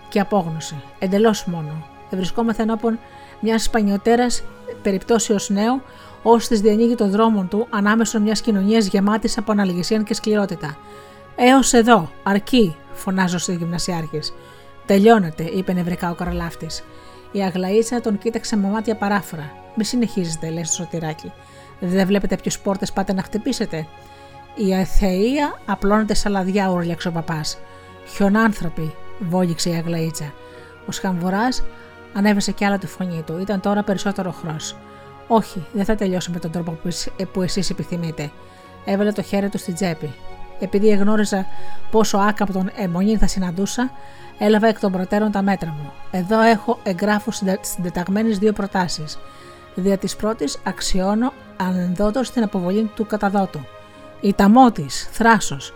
[0.08, 0.82] και απόγνωση.
[0.98, 1.86] Εντελώς μόνο.
[2.10, 2.98] Δεν βρισκόμαστε ενώπιον
[3.40, 4.42] μιας σπανιωτέρας
[4.82, 5.82] περιπτώσεως νέου,
[6.22, 10.76] ώστε διανοίγει τον δρόμο του ανάμεσα μιας κοινωνίας γεμάτης από αναλυγησία και σκληρότητα.
[11.36, 14.20] Έως εδώ, αρκεί, φωνάζω στο γυμνασιάρχη.
[14.86, 16.84] Τελειώνεται, είπε νευρικά ο καραλάφτης.
[17.32, 19.50] Η Αγλαίτσα τον κοίταξε με μάτια παράφρα.
[19.76, 21.32] Μη συνεχίζετε, λέει στο σωτηράκι.
[21.80, 23.86] Δεν βλέπετε ποιες πόρτες πάτε να χτυπήσετε;
[24.54, 27.58] Η αθεία απλώνεται σαν λαδιά, ούρλιαξε ο παπάς.
[28.06, 30.32] Χιονάνθρωποι, βόλιξε η Αγλαίτσα.
[30.86, 31.48] Ο Σχαμβουρά
[32.12, 33.38] ανέβησε κι άλλα τη φωνή του.
[33.40, 34.56] Ήταν τώρα περισσότερο χρό.
[35.28, 36.78] Όχι, δεν θα τελειώσω με τον τρόπο
[37.32, 38.30] που εσείς επιθυμείτε.
[38.84, 40.14] Έβαλε το χέρι του στην τσέπη.
[40.60, 41.46] Επειδή εγνώριζα
[41.90, 43.90] πόσο άκαπτον αιμονή θα συναντούσα,
[44.38, 45.92] έλαβα εκ των προτέρων τα μέτρα μου.
[46.10, 47.30] Εδώ έχω εγγράφου
[47.60, 49.18] συντεταγμένες δύο προτάσεις.
[49.74, 53.60] Δια της πρώτης αξιώνω ανενδότως την αποβολή του καταδότου.
[54.20, 55.74] Η ταμό τη, θράσος.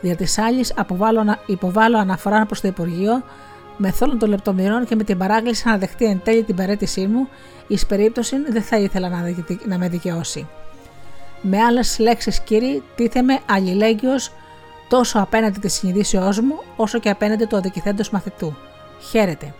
[0.00, 0.74] Δια της άλλης
[1.46, 3.22] υποβάλλω αναφορά προς το Υπουργείο
[3.76, 7.28] με θόλων των λεπτομερών και με την παράγκληση να δεχτεί εν τέλει την παρέτησή μου,
[7.66, 9.34] εις περίπτωση δεν θα ήθελα
[9.66, 10.46] να με δικαιώσει.
[11.42, 14.32] Με άλλες λέξεις, κύριοι, τίθεμαι αλληλέγγυος
[14.88, 18.56] τόσο απέναντι της συνειδήσεώς μου, όσο και απέναντι του αδικηθέντος μαθητού.
[19.10, 19.54] Χαίρετε.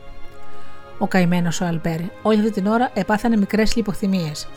[0.99, 4.49] Ο καημένος ο Αλμπέρ όλη αυτή την ώρα επάθανε μικρές λιποθυμίες.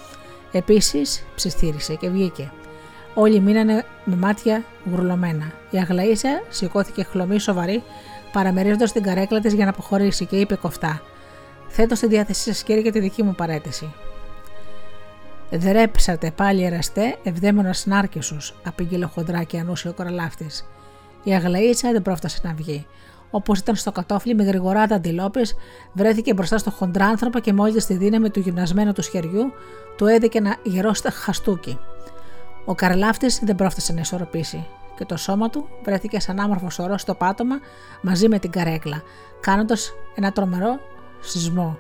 [0.52, 2.52] Επίσης ψιστήρισε και βγήκε.
[3.14, 5.52] Όλοι μείνανε με μάτια γουρλωμένα.
[5.70, 7.84] Η Αγλαΐσα σηκώθηκε χλωμή σοβαρή,
[8.32, 11.02] παραμερίζοντας την καρέκλα της για να αποχωρήσει και είπε κοφτά:
[11.68, 13.94] Θέτω στη διάθεσή σας, κύριε, για τη δική μου παρέτηση.
[15.52, 20.66] Δρέψατε πάλι εραστέ, ευδαίμονα σνάρκε σου, απήγγειλε χοντρά και ανούσιο κοραλάφτης.
[21.24, 22.86] Η Αγλαίτσα δεν πρόφτασε να βγει.
[23.32, 25.56] Όπως ήταν στο κατόφλι με γρηγοράδα αντιλόπες,
[25.94, 29.54] βρέθηκε μπροστά στο χοντράνθρωπο και μόλις στη δύναμη του γυμνασμένου του χεριού,
[29.98, 31.80] του έδεκε ένα γερό χαστούκι.
[32.66, 34.66] Ο καρλάφτη δεν πρόφτασε να ισορροπήσει
[34.98, 37.60] και το σώμα του βρέθηκε σαν άμορφος σωρό στο πάτωμα
[38.02, 39.02] μαζί με την καρέκλα,
[39.40, 40.80] κάνοντας ένα τρομερό
[41.20, 41.78] σεισμό.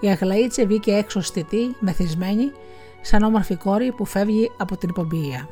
[0.00, 2.52] Η Αγλαίτσε βγήκε έξω στιτή, μεθυσμένη,
[3.00, 5.48] σαν όμορφη κόρη που φεύγει από την υπομπία.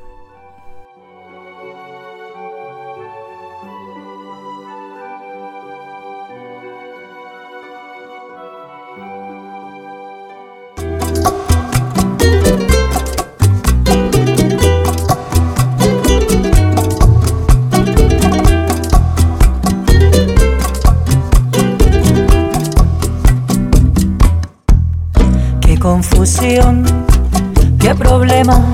[25.82, 26.84] Confusión
[27.80, 28.64] qué problema,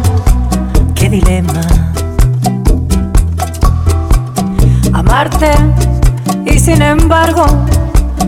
[0.94, 1.62] qué dilema.
[4.92, 5.52] Amarte
[6.44, 7.46] y sin embargo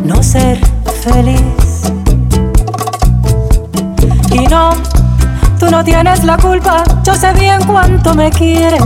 [0.02, 0.59] no ser
[1.02, 1.93] feliz.
[4.32, 4.70] Y no,
[5.59, 8.82] tú no tienes la culpa, yo sé bien cuánto me quieres.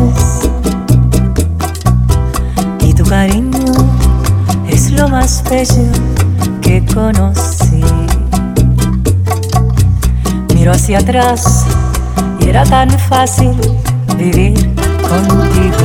[2.81, 3.73] Y tu cariño
[4.67, 5.93] es lo más bello
[6.61, 8.04] que conocí.
[10.65, 11.67] Miro hacia atrás
[12.41, 13.53] y era tan fácil
[14.17, 14.55] vivir
[15.03, 15.77] contigo.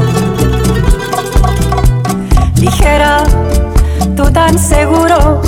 [2.55, 3.25] Ligera,
[4.15, 5.41] tú tan seguro,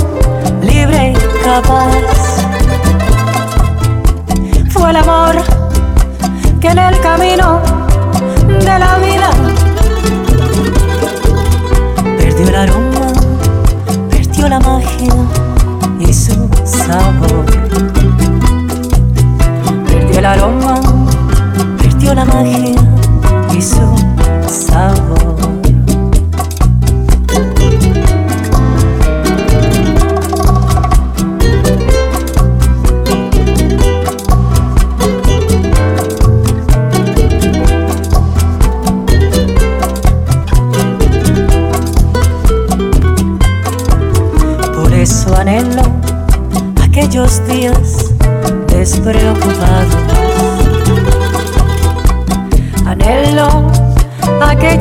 [0.60, 2.44] libre y capaz.
[4.68, 5.36] Fue el amor
[6.60, 7.62] que en el camino
[8.46, 9.30] de la vida
[12.18, 13.12] perdió el aroma,
[14.10, 15.14] perdió la magia
[16.00, 17.51] y su sabor
[20.22, 20.80] el aroma
[21.78, 22.76] perdió la magia
[23.52, 23.91] y su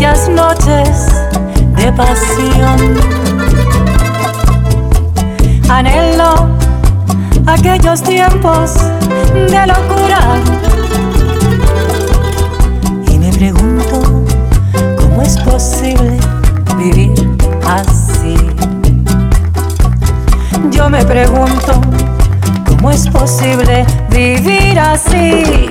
[0.01, 1.05] aquellas noches
[1.75, 2.97] de pasión.
[5.69, 6.47] Anhelo
[7.45, 8.73] aquellos tiempos
[9.31, 10.39] de locura.
[13.11, 14.23] Y me pregunto
[14.99, 16.17] cómo es posible
[16.77, 17.37] vivir
[17.67, 18.35] así.
[20.71, 21.79] Yo me pregunto
[22.67, 25.61] cómo es posible vivir así.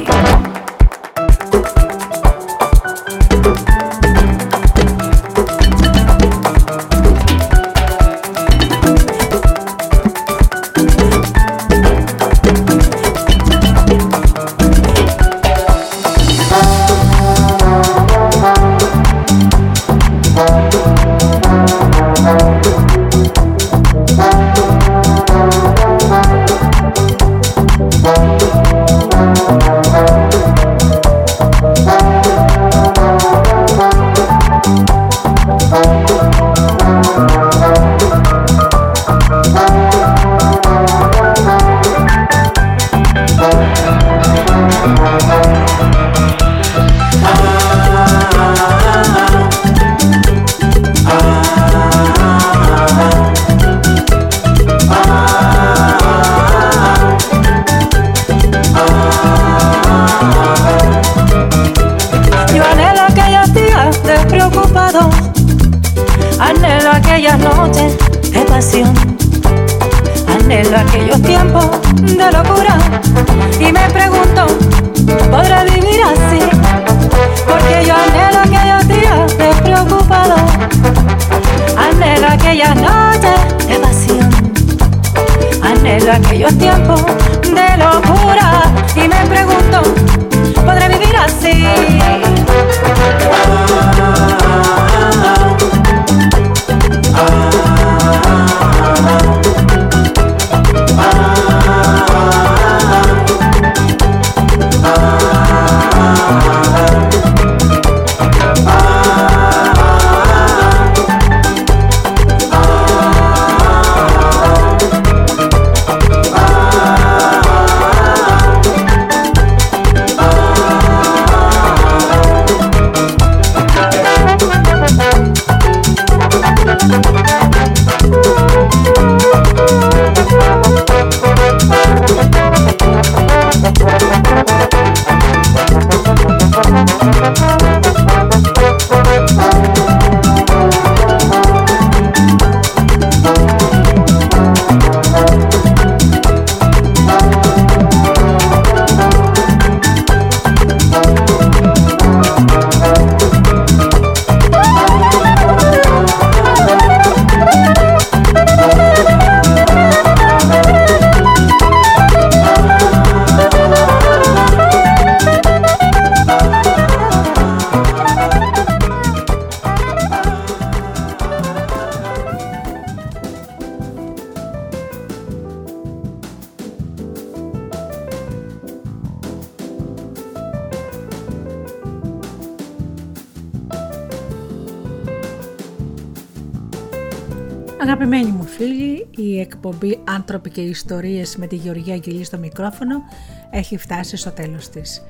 [190.50, 193.02] Εκπομπή «Άνθρωποι και ιστορίες» με τη Γεωργία Αγγελή στο μικρόφωνο
[193.50, 195.02] έχει φτάσει στο τέλος της.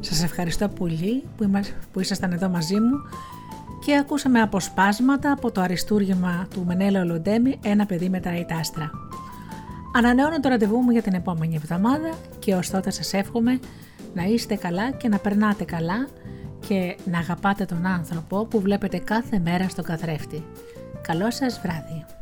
[0.00, 1.50] Σας ευχαριστώ πολύ που,
[1.92, 2.96] που ήσασταν εδώ μαζί μου
[3.84, 8.90] και ακούσαμε αποσπάσματα από το αριστούργημα του Μενέλο Λοντέμι «Ένα παιδί με τα ητάστρα».
[9.96, 13.60] Ανανεώνω το ραντεβού μου για την επόμενη εβδομάδα και ως τότε σας εύχομαι
[14.14, 16.08] να είστε καλά και να περνάτε καλά
[16.68, 20.44] και να αγαπάτε τον άνθρωπο που βλέπετε κάθε μέρα στον καθρέφτη.
[21.02, 22.19] Καλό σας βράδυ!